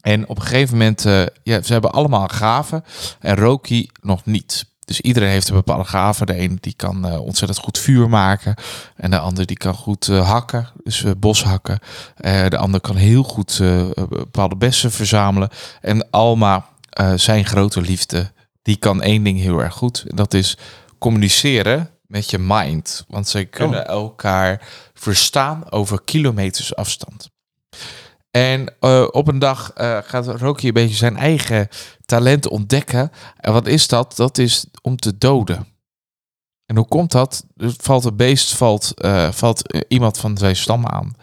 En 0.00 0.28
op 0.28 0.36
een 0.36 0.42
gegeven 0.42 0.76
moment, 0.78 1.04
eh, 1.04 1.22
ja, 1.42 1.62
ze 1.62 1.72
hebben 1.72 1.92
allemaal 1.92 2.28
gaven 2.28 2.84
en 3.20 3.36
Roki 3.36 3.88
nog 4.00 4.24
niet. 4.24 4.71
Dus 4.92 5.00
iedereen 5.00 5.28
heeft 5.28 5.48
een 5.48 5.54
bepaalde 5.54 5.84
gave. 5.84 6.24
De 6.24 6.34
ene 6.34 6.56
die 6.60 6.74
kan 6.76 7.06
eh, 7.06 7.20
ontzettend 7.20 7.60
goed 7.60 7.78
vuur 7.78 8.08
maken. 8.08 8.54
En 8.96 9.10
de 9.10 9.18
ander 9.18 9.46
die 9.46 9.56
kan 9.56 9.74
goed 9.74 10.08
eh, 10.08 10.30
hakken. 10.30 10.68
Dus 10.84 11.04
eh, 11.04 11.10
bos 11.18 11.44
hakken. 11.44 11.78
De 12.48 12.56
ander 12.56 12.80
kan 12.80 12.96
heel 12.96 13.22
goed 13.22 13.60
bepaalde 14.08 14.56
bessen 14.56 14.90
verzamelen. 14.90 15.48
En 15.80 16.10
Alma, 16.10 16.66
zijn 17.14 17.44
grote 17.44 17.80
liefde, 17.80 18.32
die 18.62 18.76
kan 18.76 19.02
één 19.02 19.22
ding 19.22 19.40
heel 19.40 19.58
erg 19.58 19.74
goed. 19.74 20.04
En 20.08 20.16
dat 20.16 20.34
is 20.34 20.56
communiceren 20.98 21.90
met 22.06 22.30
je 22.30 22.38
mind. 22.38 23.04
Want 23.08 23.28
zij 23.28 23.46
kunnen 23.46 23.86
elkaar 23.86 24.68
verstaan 24.94 25.70
over 25.70 26.02
kilometers 26.04 26.74
afstand. 26.74 27.30
En 28.32 28.74
eh, 28.80 29.06
op 29.10 29.28
een 29.28 29.38
dag 29.38 29.72
eh, 29.72 29.98
gaat 30.02 30.26
Rocky 30.26 30.66
een 30.66 30.72
beetje 30.72 30.96
zijn 30.96 31.16
eigen 31.16 31.68
talent 32.04 32.48
ontdekken. 32.48 33.10
En 33.36 33.52
wat 33.52 33.66
is 33.66 33.88
dat? 33.88 34.16
Dat 34.16 34.38
is 34.38 34.66
om 34.82 34.96
te 34.96 35.18
doden. 35.18 35.66
En 36.66 36.76
hoe 36.76 36.88
komt 36.88 37.12
dat? 37.12 37.46
Er 37.56 37.74
valt 37.76 38.04
een 38.04 38.16
beest, 38.16 38.54
valt, 38.54 39.00
eh, 39.00 39.32
valt 39.32 39.84
iemand 39.88 40.18
van 40.18 40.38
zijn 40.38 40.56
stam 40.56 40.86
aan. 40.86 41.14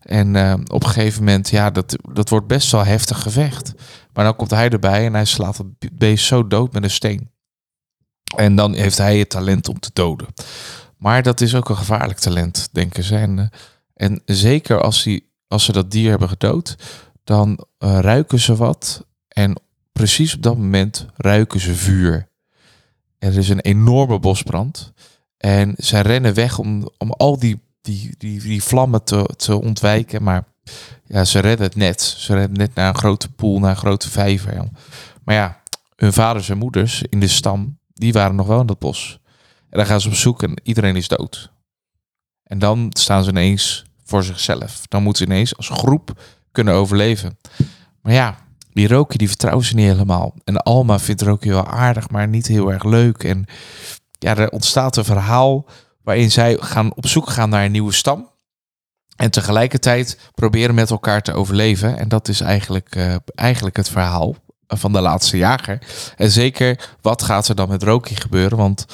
En 0.00 0.36
op 0.72 0.84
een 0.84 0.90
gegeven 0.90 1.24
moment, 1.24 1.48
ja, 1.48 1.70
dat, 1.70 1.96
dat 2.12 2.28
wordt 2.28 2.46
best 2.46 2.72
wel 2.72 2.84
heftig 2.84 3.22
gevecht. 3.22 3.72
Maar 4.12 4.24
dan 4.24 4.36
komt 4.36 4.50
hij 4.50 4.68
erbij 4.68 5.06
en 5.06 5.14
hij 5.14 5.24
slaat 5.24 5.56
het 5.56 5.98
beest 5.98 6.26
zo 6.26 6.46
dood 6.46 6.72
met 6.72 6.82
een 6.82 6.90
steen. 6.90 7.30
En 8.36 8.56
dan 8.56 8.74
heeft 8.74 8.98
hij 8.98 9.18
het 9.18 9.30
talent 9.30 9.68
om 9.68 9.80
te 9.80 9.90
doden. 9.92 10.26
Maar 10.98 11.22
dat 11.22 11.40
is 11.40 11.54
ook 11.54 11.68
een 11.68 11.76
gevaarlijk 11.76 12.18
talent, 12.18 12.68
denken 12.72 13.02
ze. 13.02 13.48
En, 13.94 14.22
zeker 14.24 14.80
als, 14.80 15.02
die, 15.02 15.31
als 15.52 15.64
ze 15.64 15.72
dat 15.72 15.90
dier 15.90 16.10
hebben 16.10 16.28
gedood, 16.28 16.76
dan 17.24 17.66
eh, 17.78 17.98
ruiken 17.98 18.40
ze 18.40 18.56
wat. 18.56 19.06
En 19.28 19.60
precies 19.92 20.34
op 20.34 20.42
dat 20.42 20.56
moment 20.56 21.06
ruiken 21.16 21.60
ze 21.60 21.74
vuur. 21.74 22.28
Er 23.18 23.38
is 23.38 23.48
een 23.48 23.60
enorme 23.60 24.18
bosbrand. 24.18 24.92
En 25.36 25.74
zij 25.76 26.02
rennen 26.02 26.34
weg 26.34 26.58
om, 26.58 26.90
om 26.98 27.10
al 27.10 27.38
die, 27.38 27.62
die, 27.80 28.14
die, 28.18 28.40
die 28.40 28.62
vlammen 28.62 29.04
te, 29.04 29.28
te 29.36 29.60
ontwijken. 29.60 30.22
Maar 30.22 30.44
ja, 31.04 31.24
ze 31.24 31.38
redden 31.38 31.66
het 31.66 31.76
net. 31.76 32.02
Ze 32.02 32.34
redden 32.34 32.58
net 32.58 32.74
naar 32.74 32.88
een 32.88 32.98
grote 32.98 33.32
poel, 33.32 33.58
naar 33.58 33.70
een 33.70 33.76
grote 33.76 34.10
vijver. 34.10 34.68
Maar 35.24 35.34
ja, 35.34 35.62
hun 35.96 36.12
vaders 36.12 36.48
en 36.48 36.58
moeders 36.58 37.02
in 37.08 37.20
de 37.20 37.28
stam, 37.28 37.78
die 37.94 38.12
waren 38.12 38.36
nog 38.36 38.46
wel 38.46 38.60
in 38.60 38.66
dat 38.66 38.78
bos. 38.78 39.20
En 39.70 39.78
dan 39.78 39.86
gaan 39.86 40.00
ze 40.00 40.08
op 40.08 40.14
zoek 40.14 40.42
en 40.42 40.60
iedereen 40.62 40.96
is 40.96 41.08
dood. 41.08 41.52
En 42.42 42.58
dan 42.58 42.88
staan 42.90 43.24
ze 43.24 43.30
ineens 43.30 43.84
voor 44.12 44.24
zichzelf. 44.24 44.80
Dan 44.88 45.02
moeten 45.02 45.26
ze 45.26 45.32
ineens 45.32 45.56
als 45.56 45.68
groep 45.68 46.12
kunnen 46.52 46.74
overleven. 46.74 47.38
Maar 48.02 48.12
ja, 48.12 48.36
die 48.72 48.88
Roki 48.88 49.16
die 49.16 49.28
vertrouwen 49.28 49.64
ze 49.64 49.74
niet 49.74 49.86
helemaal. 49.86 50.34
En 50.44 50.62
Alma 50.62 50.98
vindt 50.98 51.22
Roki 51.22 51.50
wel 51.50 51.66
aardig, 51.66 52.10
maar 52.10 52.28
niet 52.28 52.46
heel 52.46 52.72
erg 52.72 52.84
leuk. 52.84 53.24
En 53.24 53.46
ja, 54.18 54.36
er 54.36 54.50
ontstaat 54.50 54.96
een 54.96 55.04
verhaal 55.04 55.66
waarin 56.02 56.30
zij 56.30 56.56
gaan 56.60 56.94
op 56.94 57.06
zoek 57.06 57.30
gaan 57.30 57.48
naar 57.48 57.64
een 57.64 57.72
nieuwe 57.72 57.92
stam. 57.92 58.30
En 59.16 59.30
tegelijkertijd 59.30 60.18
proberen 60.34 60.74
met 60.74 60.90
elkaar 60.90 61.22
te 61.22 61.32
overleven. 61.32 61.98
En 61.98 62.08
dat 62.08 62.28
is 62.28 62.40
eigenlijk, 62.40 62.94
eh, 62.94 63.14
eigenlijk 63.34 63.76
het 63.76 63.88
verhaal 63.88 64.34
van 64.66 64.92
de 64.92 65.00
laatste 65.00 65.36
jager. 65.36 65.78
En 66.16 66.30
zeker, 66.30 66.88
wat 67.00 67.22
gaat 67.22 67.48
er 67.48 67.54
dan 67.54 67.68
met 67.68 67.82
Roki 67.82 68.16
gebeuren? 68.16 68.58
Want 68.58 68.86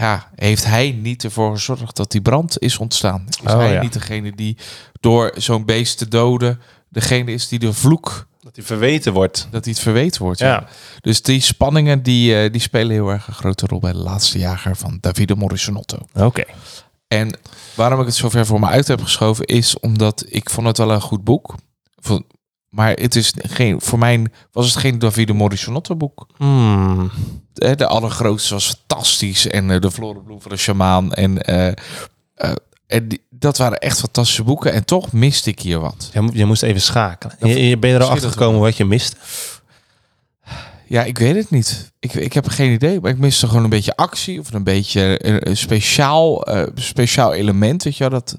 ja, 0.00 0.28
heeft 0.34 0.64
hij 0.64 0.90
niet 0.90 1.24
ervoor 1.24 1.52
gezorgd 1.52 1.96
dat 1.96 2.10
die 2.10 2.20
brand 2.22 2.58
is 2.58 2.78
ontstaan? 2.78 3.24
Is 3.44 3.52
Oh, 3.52 3.58
hij 3.58 3.72
ja. 3.72 3.80
niet 3.82 3.92
degene 3.92 4.32
die 4.34 4.56
door 5.00 5.32
zo'n 5.36 5.64
beest 5.64 5.98
te 5.98 6.08
doden, 6.08 6.60
degene 6.88 7.32
is 7.32 7.48
die 7.48 7.58
de 7.58 7.72
vloek, 7.72 8.26
Dat 8.42 8.56
hij 8.56 8.64
verweten 8.64 9.12
wordt. 9.12 9.48
dat 9.50 9.64
hij 9.64 9.72
het 9.72 9.82
verweten 9.82 10.22
wordt? 10.22 10.38
Ja. 10.38 10.66
Dus 11.00 11.22
die 11.22 11.40
spanningen, 11.40 12.02
die, 12.02 12.36
eh, 12.42 12.52
die 12.52 12.60
spelen 12.60 12.90
heel 12.92 13.08
erg 13.10 13.26
een 13.26 13.34
grote 13.34 13.66
rol 13.66 13.80
bij 13.80 13.92
de 13.92 13.98
laatste 13.98 14.38
jager 14.38 14.76
van 14.76 14.98
Davide 15.00 15.34
Morrisonotto. 15.36 15.98
Oké. 16.14 16.44
En 17.08 17.38
waarom 17.74 18.00
ik 18.00 18.06
het 18.06 18.14
zover 18.14 18.46
voor 18.46 18.60
me 18.60 18.66
uit 18.66 18.88
heb 18.88 19.02
geschoven 19.02 19.44
is 19.44 19.78
omdat 19.80 20.24
ik 20.28 20.50
vond 20.50 20.66
het 20.66 20.78
wel 20.78 20.90
een 20.90 21.00
goed 21.00 21.24
boek. 21.24 21.54
Maar 22.70 22.90
het 22.92 23.16
is 23.16 23.32
geen, 23.36 23.80
voor 23.80 23.98
mij 23.98 24.26
was 24.52 24.66
het 24.66 24.76
geen 24.76 24.98
Davide 24.98 25.32
Morrisonotto 25.32 25.96
boek. 25.96 26.26
Hmm. 26.36 27.10
Eh, 27.54 27.76
De 27.76 27.86
allergrootste 27.86 28.54
was 28.54 28.66
fantastisch 28.66 29.46
en 29.48 29.70
eh, 29.70 29.80
de 29.80 29.90
Florenbloem 29.90 30.40
van 30.42 30.50
de 30.50 30.56
Shamaan 30.56 31.12
en, 31.12 31.42
eh, 31.42 31.72
en 32.86 33.08
die- 33.08 33.22
dat 33.30 33.56
waren 33.58 33.78
echt 33.78 33.98
fantastische 34.00 34.42
boeken 34.42 34.72
en 34.72 34.84
toch 34.84 35.12
miste 35.12 35.50
ik 35.50 35.60
hier 35.60 35.80
wat. 35.80 36.10
Je, 36.12 36.28
je 36.32 36.44
moest 36.44 36.62
even 36.62 36.80
schakelen. 36.80 37.36
Dat- 37.38 37.48
Je, 37.48 37.68
je 37.68 37.78
ben 37.78 37.90
je 37.90 37.96
er 37.96 38.02
al 38.02 38.08
achter 38.08 38.22
dat 38.22 38.32
gekomen 38.32 38.60
wat 38.60 38.76
je 38.76 38.84
mist? 38.84 39.16
Ja, 40.86 41.04
ik 41.04 41.18
weet 41.18 41.34
het 41.34 41.50
niet. 41.50 41.92
Ik, 42.00 42.14
ik 42.14 42.32
heb 42.32 42.48
geen 42.48 42.72
idee, 42.72 43.00
maar 43.00 43.10
ik 43.10 43.18
miste 43.18 43.46
gewoon 43.48 43.64
een 43.64 43.70
beetje 43.70 43.96
actie 43.96 44.40
of 44.40 44.52
een 44.52 44.64
beetje 44.64 45.26
een, 45.28 45.48
een 45.48 45.56
speciaal, 45.56 46.46
speciaal 46.74 47.32
element, 47.34 47.82
weet 47.82 47.96
je 47.96 48.08
wel. 48.08 48.18
Dat, 48.20 48.38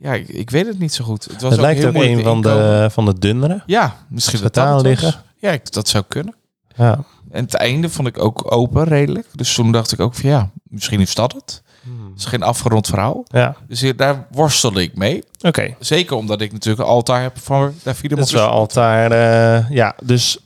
ja, 0.00 0.12
ik, 0.14 0.28
ik 0.28 0.50
weet 0.50 0.66
het 0.66 0.78
niet 0.78 0.94
zo 0.94 1.04
goed. 1.04 1.24
Het, 1.24 1.42
was 1.42 1.50
Het 1.52 1.60
lijkt 1.60 1.78
heel 1.80 1.88
ook 1.88 1.94
een 1.94 2.00
van 2.10 2.18
inkomen. 2.18 2.42
de, 2.42 2.88
van 2.90 3.04
de 3.04 3.18
dunnere. 3.18 3.62
Ja, 3.66 3.96
misschien 4.08 4.48
dat 4.52 4.82
liggen. 4.82 5.14
Ja, 5.36 5.50
ik- 5.50 5.72
dat 5.72 5.88
zou 5.88 6.04
kunnen. 6.08 6.34
Ja. 6.76 7.04
En 7.30 7.44
het 7.44 7.54
einde 7.54 7.88
vond 7.88 8.08
ik 8.08 8.18
ook 8.18 8.52
open, 8.52 8.84
redelijk. 8.84 9.26
Dus 9.32 9.54
toen 9.54 9.72
dacht 9.72 9.92
ik 9.92 10.00
ook 10.00 10.14
van 10.14 10.30
ja, 10.30 10.50
misschien 10.62 11.00
is 11.00 11.14
dat 11.14 11.32
het. 11.32 11.62
Het 12.10 12.18
is 12.18 12.24
geen 12.24 12.42
afgerond 12.42 12.86
verhaal. 12.86 13.22
Ja, 13.24 13.56
Dus 13.68 13.80
hier, 13.80 13.96
daar 13.96 14.26
worstelde 14.30 14.82
ik 14.82 14.96
mee. 14.96 15.22
oké. 15.40 15.74
Zeker 15.78 16.16
omdat 16.16 16.40
ik 16.40 16.52
natuurlijk 16.52 16.82
een 16.84 16.90
altaar 16.94 17.22
heb 17.22 17.38
voor 17.38 17.72
Davide 17.82 18.14
Dat 18.14 18.26
is 18.26 18.32
wel 18.32 18.48
altijd... 18.48 19.12
eh, 19.12 19.70
ja, 19.70 19.96
dus 20.02 20.38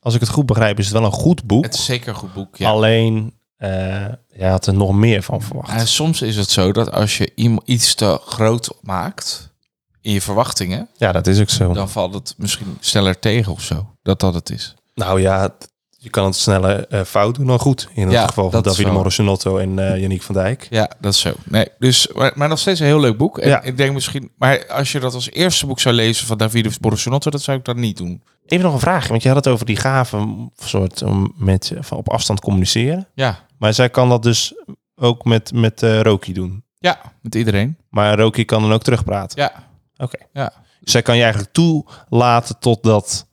als 0.00 0.14
ik 0.14 0.20
het 0.20 0.28
goed 0.28 0.46
begrijp 0.46 0.78
is 0.78 0.84
het 0.84 0.94
wel 0.94 1.04
een 1.04 1.12
goed 1.12 1.44
boek. 1.44 1.64
Het 1.64 1.74
is 1.74 1.84
zeker 1.84 2.08
een 2.08 2.14
goed 2.14 2.32
boek, 2.34 2.56
ja. 2.56 2.68
Alleen, 2.70 3.34
eh 3.56 4.04
je 4.46 4.50
had 4.50 4.66
er 4.66 4.74
nog 4.74 4.92
meer 4.92 5.22
van 5.22 5.42
verwacht. 5.42 5.70
En 5.70 5.86
soms 5.88 6.22
is 6.22 6.36
het 6.36 6.50
zo 6.50 6.72
dat 6.72 6.92
als 6.92 7.18
je 7.18 7.32
iets 7.64 7.94
te 7.94 8.18
groot 8.26 8.74
maakt 8.82 9.52
in 10.00 10.12
je 10.12 10.20
verwachtingen, 10.20 10.88
Ja, 10.96 11.12
dat 11.12 11.26
is 11.26 11.40
ook 11.40 11.50
zo. 11.50 11.72
dan 11.72 11.88
valt 11.90 12.14
het 12.14 12.34
misschien 12.36 12.76
sneller 12.80 13.18
tegen 13.18 13.52
of 13.52 13.62
zo. 13.62 13.94
Dat 14.02 14.20
dat 14.20 14.34
het 14.34 14.50
is. 14.50 14.74
Nou 14.94 15.20
ja, 15.20 15.54
je 16.02 16.10
kan 16.10 16.24
het 16.24 16.36
sneller 16.36 16.86
eh, 16.86 17.00
fout 17.02 17.34
doen 17.34 17.46
dan 17.46 17.58
goed. 17.58 17.88
In 17.94 18.02
het 18.02 18.12
Ja, 18.12 18.26
geval 18.26 18.50
van 18.50 18.62
Davide 18.62 18.88
zo. 18.88 18.94
Morrisonotto 18.94 19.58
en 19.58 19.78
eh 19.92 20.00
Yannick 20.00 20.22
van 20.22 20.34
Dijk. 20.34 20.66
Ja, 20.70 20.90
dat 21.00 21.12
is 21.12 21.20
zo. 21.20 21.32
Nee, 21.44 21.68
dus, 21.78 22.08
maar, 22.14 22.32
maar 22.34 22.48
nog 22.48 22.58
steeds 22.58 22.80
een 22.80 22.86
heel 22.86 23.00
leuk 23.00 23.16
boek. 23.16 23.38
En 23.38 23.48
Ja. 23.48 23.62
ik 23.62 23.76
denk 23.76 23.92
misschien, 23.92 24.30
maar 24.38 24.66
als 24.68 24.92
je 24.92 25.00
dat 25.00 25.14
als 25.14 25.30
eerste 25.30 25.66
boek 25.66 25.80
zou 25.80 25.94
lezen 25.94 26.26
van 26.26 26.38
Davide 26.38 26.70
Borosonotto, 26.80 27.30
dat 27.30 27.42
zou 27.42 27.58
ik 27.58 27.64
dan 27.64 27.80
niet 27.80 27.96
doen. 27.96 28.22
Even 28.46 28.64
nog 28.64 28.74
een 28.74 28.80
vraag, 28.80 29.08
want 29.08 29.22
je 29.22 29.28
had 29.28 29.36
het 29.44 29.48
over 29.54 29.66
die 29.66 29.76
gave 29.76 30.48
soort 30.56 31.02
om 31.02 31.32
met 31.36 31.72
van 31.80 31.98
op 31.98 32.08
afstand 32.10 32.40
communiceren. 32.40 33.08
Ja, 33.14 33.38
Maar 33.58 33.74
zij 33.74 33.90
kan 33.90 34.08
dat 34.08 34.22
dus 34.22 34.54
ook 34.96 35.24
met, 35.24 35.52
met 35.52 35.82
eh 35.82 36.00
Roki 36.00 36.32
doen. 36.32 36.64
ja, 36.78 37.00
met 37.22 37.34
iedereen. 37.34 37.76
Maar 37.90 38.18
Roki 38.18 38.44
kan 38.44 38.62
dan 38.62 38.72
ook 38.72 38.82
terugpraten. 38.82 39.40
Ja, 39.42 39.52
Oké. 39.96 40.18
ja. 40.32 40.52
Dus 40.80 40.92
zij 40.92 41.02
kan 41.02 41.16
je 41.16 41.22
eigenlijk 41.22 41.52
toelaten 41.52 42.58
tot 42.58 42.82
dat, 42.82 43.26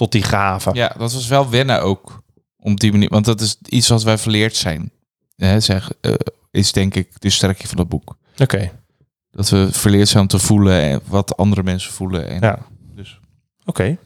tot 0.00 0.12
die 0.12 0.22
gave. 0.22 0.70
ja, 0.72 0.94
dat 0.98 1.12
was 1.12 1.26
wel 1.28 1.50
wennen 1.50 1.82
ook. 1.82 2.22
Op 2.58 2.80
die 2.80 2.92
manier, 2.92 3.08
want 3.08 3.24
dat 3.24 3.40
is 3.40 3.58
iets 3.68 3.88
wat 3.88 4.02
wij 4.02 4.18
verleerd 4.18 4.56
zijn. 4.56 4.90
Hè, 5.36 5.60
zeg, 5.60 5.92
eh, 6.00 6.14
is 6.50 6.72
denk 6.72 6.94
ik 6.94 7.20
de 7.20 7.30
sterkte 7.30 7.68
van 7.68 7.78
het 7.78 7.88
boek. 7.88 8.16
Oké. 8.38 8.70
Dat 9.30 9.48
we 9.48 9.68
verleerd 9.72 10.08
zijn 10.08 10.22
om 10.22 10.28
te 10.28 10.38
voelen 10.38 10.80
en 10.80 11.00
wat 11.06 11.36
andere 11.36 11.62
mensen 11.62 11.92
voelen. 11.92 12.28
En, 12.28 12.40
Ja. 12.40 12.58
Dus. 12.94 13.20
Oké. 13.64 13.96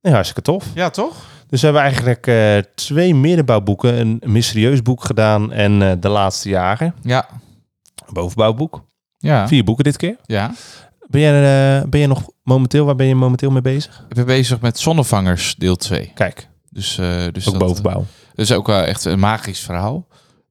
Ja, 0.00 0.10
hartstikke 0.10 0.42
tof. 0.42 0.64
ja, 0.74 0.90
toch? 0.90 1.16
Dus 1.48 1.60
we 1.60 1.66
hebben 1.66 1.82
eigenlijk 1.84 2.26
eh, 2.26 2.58
twee 2.74 3.14
middenbouwboeken. 3.14 3.98
Een 3.98 4.20
mysterieus 4.32 4.82
boek 4.82 5.04
gedaan 5.04 5.52
en 5.52 5.82
eh, 5.82 5.92
De 6.00 6.08
Laatste 6.08 6.48
Jaren. 6.48 6.94
Ja. 7.02 7.28
Een 8.06 8.12
bovenbouwboek. 8.14 8.84
Ja. 9.18 9.48
Vier 9.48 9.64
boeken 9.64 9.84
dit 9.84 9.96
keer. 9.96 10.16
ja. 10.26 10.54
Ben 11.08 11.20
jij, 11.20 11.78
eh, 11.80 11.88
ben 11.88 12.00
je 12.00 12.06
nog 12.06 12.28
momenteel, 12.42 12.84
waar 12.84 12.94
ben 12.96 13.06
je 13.06 13.14
momenteel 13.14 13.50
mee 13.50 13.62
bezig? 13.62 14.04
Ik 14.08 14.14
ben 14.14 14.26
bezig 14.26 14.60
met 14.60 14.78
Zonnevangers 14.78 15.54
deel 15.56 15.76
2. 15.76 16.10
Kijk, 16.14 16.48
Dus, 16.70 16.98
eh 16.98 17.06
dus 17.32 17.46
ook 17.48 17.58
dat, 17.58 17.68
bovenbouw. 17.68 18.04
Dat 18.34 18.44
is 18.44 18.52
ook 18.52 18.66
wel 18.66 18.82
echt 18.82 19.04
een 19.04 19.18
magisch 19.18 19.60
verhaal. 19.60 20.06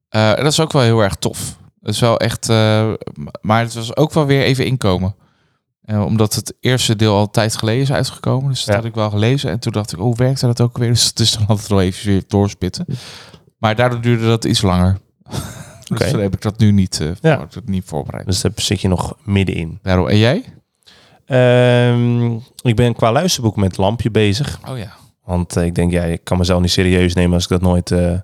Eh, 0.08 0.30
en 0.30 0.42
dat 0.42 0.52
is 0.52 0.60
ook 0.60 0.72
wel 0.72 0.82
heel 0.82 1.00
erg 1.00 1.14
tof. 1.14 1.56
Dat 1.80 1.94
is 1.94 2.00
wel 2.00 2.16
echt... 2.18 2.48
eh, 2.48 2.92
maar 3.40 3.60
het 3.62 3.74
was 3.74 3.96
ook 3.96 4.12
wel 4.12 4.26
weer 4.26 4.42
even 4.42 4.66
inkomen. 4.66 5.14
Eh, 5.82 6.04
omdat 6.04 6.34
het 6.34 6.54
eerste 6.60 6.96
deel 6.96 7.14
al 7.14 7.20
een 7.22 7.30
tijd 7.30 7.56
geleden 7.56 7.82
is 7.82 7.92
uitgekomen. 7.92 8.48
Dus 8.48 8.58
dat 8.64 8.68
Ja. 8.68 8.74
had 8.74 8.84
ik 8.84 8.94
wel 8.94 9.10
gelezen. 9.10 9.50
En 9.50 9.58
toen 9.58 9.72
dacht 9.72 9.92
ik, 9.92 10.00
oh, 10.00 10.16
werkte 10.16 10.46
dat 10.46 10.60
ook 10.60 10.78
weer? 10.78 10.88
Dus 10.94 11.04
het 11.06 11.20
is 11.20 11.32
dan 11.32 11.46
altijd 11.46 11.68
wel 11.68 11.80
even 11.80 12.06
weer 12.06 12.22
doorspitten. 12.26 12.86
Maar 13.58 13.76
daardoor 13.76 14.00
duurde 14.00 14.26
dat 14.26 14.44
iets 14.44 14.62
langer. 14.62 14.98
Dus 15.88 16.10
dan 16.10 16.20
heb 16.20 16.34
ik 16.34 16.42
dat 16.42 16.58
nu 16.58 16.72
niet, 16.72 17.00
eh 17.00 17.10
Ja. 17.20 17.46
voor- 17.50 17.62
niet 17.64 17.84
voorbereid. 17.84 18.26
Dus 18.26 18.40
daar 18.40 18.52
zit 18.54 18.80
je 18.80 18.88
nog 18.88 19.16
middenin. 19.22 19.78
Daarom, 19.82 20.08
en 20.08 20.18
jij? 20.18 20.44
Ehm, 21.26 22.32
ik 22.62 22.76
ben 22.76 22.94
qua 22.94 23.12
luisterboek 23.12 23.56
met 23.56 23.76
Lampje 23.76 24.10
bezig. 24.10 24.60
Oh 24.68 24.78
ja. 24.78 24.92
Want 25.24 25.56
eh, 25.56 25.64
ik 25.64 25.74
denk, 25.74 25.92
ja, 25.92 26.02
ik 26.02 26.24
kan 26.24 26.38
mezelf 26.38 26.60
niet 26.60 26.70
serieus 26.70 27.14
nemen 27.14 27.34
als 27.34 27.42
ik 27.42 27.48
dat 27.48 27.60
nooit 27.60 27.90
eh, 27.90 28.18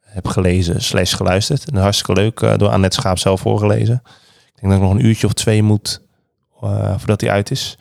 heb 0.00 0.26
gelezen 0.28 0.82
slash 0.82 1.16
geluisterd. 1.16 1.70
En 1.70 1.76
hartstikke 1.76 2.20
leuk 2.20 2.40
eh, 2.40 2.56
door 2.56 2.68
Annette 2.68 2.96
Schaap 3.00 3.18
zelf 3.18 3.40
voorgelezen. 3.40 4.02
Ik 4.54 4.60
denk 4.60 4.72
dat 4.72 4.82
ik 4.82 4.88
nog 4.88 4.90
een 4.90 5.04
uurtje 5.06 5.26
of 5.26 5.32
twee 5.32 5.62
moet 5.62 6.00
eh, 6.60 6.98
voordat 6.98 7.20
hij 7.20 7.30
uit 7.30 7.50
is. 7.50 7.78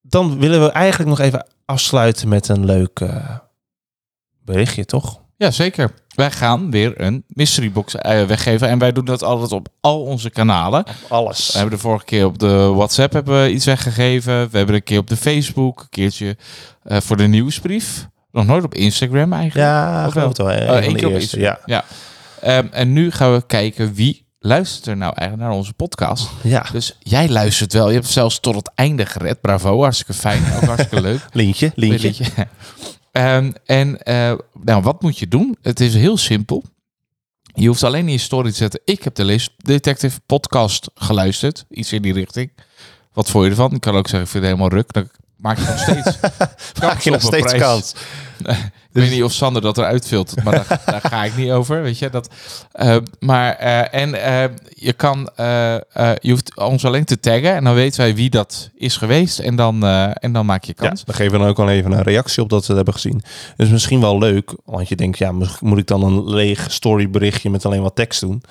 Dan 0.00 0.38
willen 0.38 0.60
we 0.64 0.70
eigenlijk 0.70 1.10
nog 1.10 1.18
even 1.20 1.46
afsluiten 1.64 2.28
met 2.28 2.48
een 2.48 2.64
leuk 2.64 3.00
berichtje, 4.44 4.84
toch? 4.84 5.19
Ja, 5.40 5.50
zeker. 5.50 5.90
Wij 6.14 6.30
gaan 6.30 6.70
weer 6.70 7.00
een 7.00 7.24
mystery 7.28 7.72
box 7.72 7.94
eh, 7.94 8.24
weggeven. 8.24 8.68
En 8.68 8.78
wij 8.78 8.92
doen 8.92 9.04
dat 9.04 9.22
altijd 9.22 9.52
op 9.52 9.68
al 9.80 10.02
onze 10.02 10.30
kanalen. 10.30 10.84
Alles. 11.08 11.46
We 11.52 11.58
hebben 11.58 11.76
de 11.76 11.82
vorige 11.82 12.04
keer 12.04 12.24
op 12.26 12.38
de 12.38 12.54
WhatsApp 12.74 13.12
hebben 13.12 13.42
we 13.42 13.50
iets 13.52 13.64
weggegeven. 13.64 14.50
We 14.50 14.56
hebben 14.56 14.74
een 14.74 14.82
keer 14.82 14.98
op 14.98 15.06
de 15.08 15.16
Facebook, 15.16 15.80
een 15.80 15.88
keertje 15.90 16.36
eh, 16.82 17.00
voor 17.00 17.16
de 17.16 17.26
nieuwsbrief. 17.26 18.06
Nog 18.32 18.46
nooit 18.46 18.64
op 18.64 18.74
Instagram 18.74 19.32
eigenlijk. 19.32 19.68
Ja, 19.70 20.06
Of 20.06 20.14
wel. 20.14 20.28
Oh, 20.28 20.34
keer 20.36 21.06
op 21.06 21.12
eerste, 21.12 21.14
Instagram. 21.14 21.42
Ja. 21.42 21.58
Ja. 21.64 21.84
Ehm, 22.40 22.66
en 22.70 22.92
nu 22.92 23.10
gaan 23.10 23.32
we 23.32 23.46
kijken 23.46 23.94
wie 23.94 24.26
luistert 24.38 24.86
er 24.86 24.96
nou 24.96 25.12
eigenlijk 25.16 25.48
naar 25.48 25.58
onze 25.58 25.72
podcast. 25.72 26.28
ja, 26.42 26.66
Dus 26.72 26.96
jij 26.98 27.28
luistert 27.28 27.72
wel. 27.72 27.88
Je 27.88 27.94
hebt 27.94 28.06
zelfs 28.06 28.40
tot 28.40 28.54
het 28.54 28.70
einde 28.74 29.06
gered. 29.06 29.40
Bravo, 29.40 29.80
hartstikke 29.82 30.12
fijn. 30.14 30.42
Ook 30.56 30.62
hartstikke 30.62 31.00
leuk. 31.08 31.20
lintje, 31.32 31.72
lintje. 31.74 32.02
Lintje. 32.02 32.46
Ehm, 33.20 33.52
en 33.64 34.02
eh, 34.02 34.32
nou, 34.62 34.82
wat 34.82 35.02
moet 35.02 35.18
je 35.18 35.28
doen? 35.28 35.56
Het 35.62 35.80
is 35.80 35.94
heel 35.94 36.16
simpel. 36.16 36.64
Je 37.54 37.66
hoeft 37.66 37.82
alleen 37.84 38.06
in 38.06 38.12
je 38.12 38.18
story 38.18 38.50
te 38.50 38.56
zetten. 38.56 38.80
Ik 38.84 39.02
heb 39.02 39.14
de 39.14 39.24
Lees 39.24 39.48
Detective 39.56 40.20
podcast 40.26 40.90
geluisterd. 40.94 41.64
Iets 41.70 41.92
in 41.92 42.02
die 42.02 42.12
richting. 42.12 42.52
Wat 43.12 43.30
vond 43.30 43.44
je 43.44 43.50
ervan? 43.50 43.74
Ik 43.74 43.80
kan 43.80 43.96
ook 43.96 44.08
zeggen, 44.08 44.24
ik 44.24 44.28
vind 44.28 44.44
het 44.44 44.52
helemaal 44.52 44.78
ruk. 44.78 44.92
Dan 44.92 45.08
maak 45.36 45.58
je 45.58 45.64
nog 45.64 45.78
steeds 45.78 46.18
Maak 46.82 47.00
je 47.00 47.10
nog 47.10 47.20
steeds 47.20 47.46
prijs. 47.46 47.62
kans. 47.62 47.94
Ik 48.92 49.00
weet 49.00 49.10
niet 49.10 49.22
of 49.22 49.32
Sander 49.32 49.62
dat 49.62 49.78
eruit 49.78 50.06
filtert, 50.06 50.44
maar 50.44 50.54
daar, 50.54 50.80
daar 50.86 51.00
ga 51.00 51.24
ik 51.24 51.36
niet 51.36 51.50
over, 51.50 51.82
weet 51.82 51.98
je. 51.98 52.10
Dat, 52.10 52.30
eh, 52.72 52.96
maar, 53.18 53.54
eh, 53.54 54.00
en 54.02 54.14
eh, 54.24 54.50
je 54.68 54.92
kan, 54.92 55.30
je 56.20 56.30
hoeft 56.30 56.56
ons 56.56 56.84
alleen 56.84 57.04
te 57.04 57.20
taggen 57.20 57.54
en 57.54 57.64
dan 57.64 57.74
weten 57.74 58.00
wij 58.00 58.14
wie 58.14 58.30
dat 58.30 58.70
is 58.74 58.96
geweest 58.96 59.38
en 59.38 59.56
dan, 59.56 59.84
en 60.14 60.32
dan 60.32 60.46
maak 60.46 60.64
je 60.64 60.72
Ja, 60.76 60.86
kans. 60.86 61.04
dan 61.04 61.14
geven 61.14 61.32
we 61.32 61.38
dan 61.38 61.48
ook 61.48 61.56
wel 61.56 61.68
even 61.68 61.92
een 61.92 62.02
reactie 62.02 62.42
op 62.42 62.48
dat 62.48 62.60
we 62.60 62.66
het 62.66 62.76
hebben 62.76 62.94
gezien. 62.94 63.22
Dus 63.56 63.68
misschien 63.68 64.00
wel 64.00 64.18
leuk, 64.18 64.54
want 64.64 64.88
je 64.88 64.96
denkt, 64.96 65.18
ja, 65.18 65.32
mo- 65.32 65.46
moet 65.60 65.78
ik 65.78 65.86
dan 65.86 66.02
een 66.02 66.30
leeg 66.30 66.66
storyberichtje 66.72 67.50
met 67.50 67.66
alleen 67.66 67.82
wat 67.82 67.96
tekst 67.96 68.20
doen? 68.20 68.42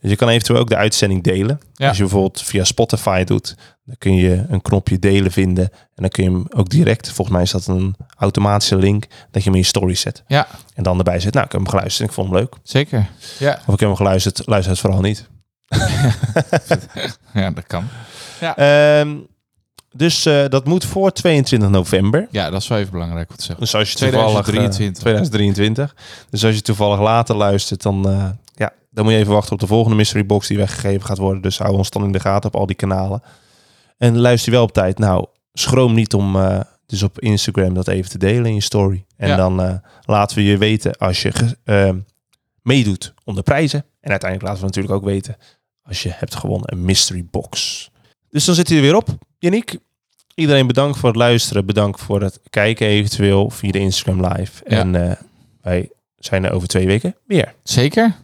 Dus 0.00 0.10
je 0.10 0.16
kan 0.16 0.28
eventueel 0.28 0.58
ook 0.60 0.68
de 0.68 0.76
uitzending 0.76 1.22
delen. 1.22 1.60
Ja. 1.74 1.88
Als 1.88 1.96
je 1.96 2.02
bijvoorbeeld 2.02 2.42
via 2.42 2.64
Spotify 2.64 3.24
doet, 3.24 3.54
dan 3.84 3.94
kun 3.98 4.14
je 4.14 4.44
een 4.48 4.62
knopje 4.62 4.98
delen 4.98 5.32
vinden. 5.32 5.64
En 5.72 6.02
dan 6.02 6.08
kun 6.08 6.24
je 6.24 6.30
hem 6.30 6.46
ook 6.56 6.68
direct, 6.68 7.06
volgens 7.06 7.36
mij 7.36 7.42
is 7.42 7.50
dat 7.50 7.66
een 7.66 7.96
automatische 8.18 8.76
link, 8.76 9.04
dat 9.36 9.44
je 9.44 9.50
hem 9.50 9.58
in 9.58 9.64
je 9.64 9.70
story 9.70 9.94
zet. 9.94 10.22
Ja, 10.26 10.46
En 10.74 10.82
dan 10.82 10.98
erbij 10.98 11.20
zet, 11.20 11.32
nou, 11.34 11.46
ik 11.46 11.52
heb 11.52 11.60
hem 11.60 11.70
geluisterd 11.70 12.00
en 12.02 12.06
ik 12.08 12.12
vond 12.14 12.28
hem 12.28 12.36
leuk. 12.38 12.54
zeker. 12.62 13.06
Ja, 13.38 13.52
Of 13.66 13.74
ik 13.74 13.80
heb 13.80 13.88
hem 13.88 13.96
geluisterd, 13.96 14.42
luister 14.46 14.72
het 14.72 14.80
vooral 14.80 15.00
niet. 15.00 15.28
ja 17.34 17.50
dat 17.50 17.66
kan. 17.66 17.84
Ehm, 18.40 19.16
dus 19.92 20.26
eh, 20.26 20.44
dat 20.48 20.64
moet 20.64 20.84
voor 20.84 21.12
22 21.12 21.68
november. 21.68 22.28
Ja, 22.30 22.50
dat 22.50 22.62
is 22.62 22.68
wel 22.68 22.78
even 22.78 22.92
belangrijk 22.92 23.30
om 23.30 23.36
te 23.36 23.42
zeggen. 23.42 23.60
Dus 23.64 23.74
als 23.74 23.92
je 23.92 23.98
toevallig... 23.98 24.36
eh, 24.36 24.42
2023. 24.42 25.02
2023. 25.02 25.94
Dus 26.30 26.44
als 26.44 26.54
je 26.54 26.62
toevallig 26.62 27.00
later 27.00 27.36
luistert, 27.36 27.82
dan, 27.82 28.08
eh, 28.08 28.28
ja, 28.54 28.72
dan 28.90 29.04
moet 29.04 29.12
je 29.12 29.18
even 29.18 29.32
wachten 29.32 29.52
op 29.52 29.60
de 29.60 29.66
volgende 29.66 29.96
mystery 29.96 30.26
box 30.26 30.46
die 30.46 30.56
weggegeven 30.56 31.06
gaat 31.06 31.18
worden. 31.18 31.42
Dus 31.42 31.58
hou 31.58 31.76
ons 31.76 31.90
dan 31.90 32.04
in 32.04 32.12
de 32.12 32.20
gaten 32.20 32.48
op 32.52 32.56
al 32.60 32.66
die 32.66 32.76
kanalen. 32.76 33.22
En 33.98 34.18
luister 34.18 34.52
wel 34.52 34.62
op 34.62 34.72
tijd. 34.72 34.98
Nou, 34.98 35.26
schroom 35.52 35.94
niet 35.94 36.14
om 36.14 36.36
dus 36.86 37.02
op 37.02 37.20
Instagram 37.20 37.74
dat 37.74 37.88
even 37.88 38.10
te 38.10 38.18
delen 38.18 38.46
in 38.46 38.54
je 38.54 38.60
story. 38.60 39.04
En 39.16 39.28
Ja. 39.28 39.36
dan 39.36 39.62
eh, 39.62 39.74
laten 40.04 40.36
we 40.36 40.44
je 40.44 40.58
weten 40.58 40.96
als 40.98 41.22
je 41.22 41.32
ge- 41.32 41.56
eh, 41.64 41.90
meedoet 42.62 43.14
om 43.24 43.34
de 43.34 43.42
prijzen. 43.42 43.84
En 44.00 44.10
uiteindelijk 44.10 44.48
laten 44.50 44.60
we 44.60 44.66
natuurlijk 44.66 44.94
ook 44.94 45.04
weten 45.04 45.36
als 45.82 46.02
je 46.02 46.10
hebt 46.12 46.34
gewonnen 46.34 46.72
een 46.72 46.84
mystery 46.84 47.24
box. 47.30 47.90
Dus 48.30 48.44
dan 48.44 48.54
zit 48.54 48.68
hij 48.68 48.76
er 48.76 48.82
weer 48.82 48.96
op, 48.96 49.08
Yannick. 49.38 49.78
Iedereen 50.34 50.66
bedankt 50.66 50.98
voor 50.98 51.08
het 51.08 51.18
luisteren. 51.18 51.66
Bedankt 51.66 52.00
voor 52.00 52.22
het 52.22 52.40
kijken 52.50 52.86
eventueel 52.86 53.50
via 53.50 53.70
de 53.70 53.78
Instagram 53.78 54.26
live. 54.26 54.62
Ja. 54.66 54.78
En 54.78 55.08
eh, 55.10 55.16
wij 55.62 55.90
zijn 56.18 56.44
er 56.44 56.50
over 56.52 56.68
twee 56.68 56.86
weken 56.86 57.16
weer. 57.26 57.54
Zeker. 57.62 58.14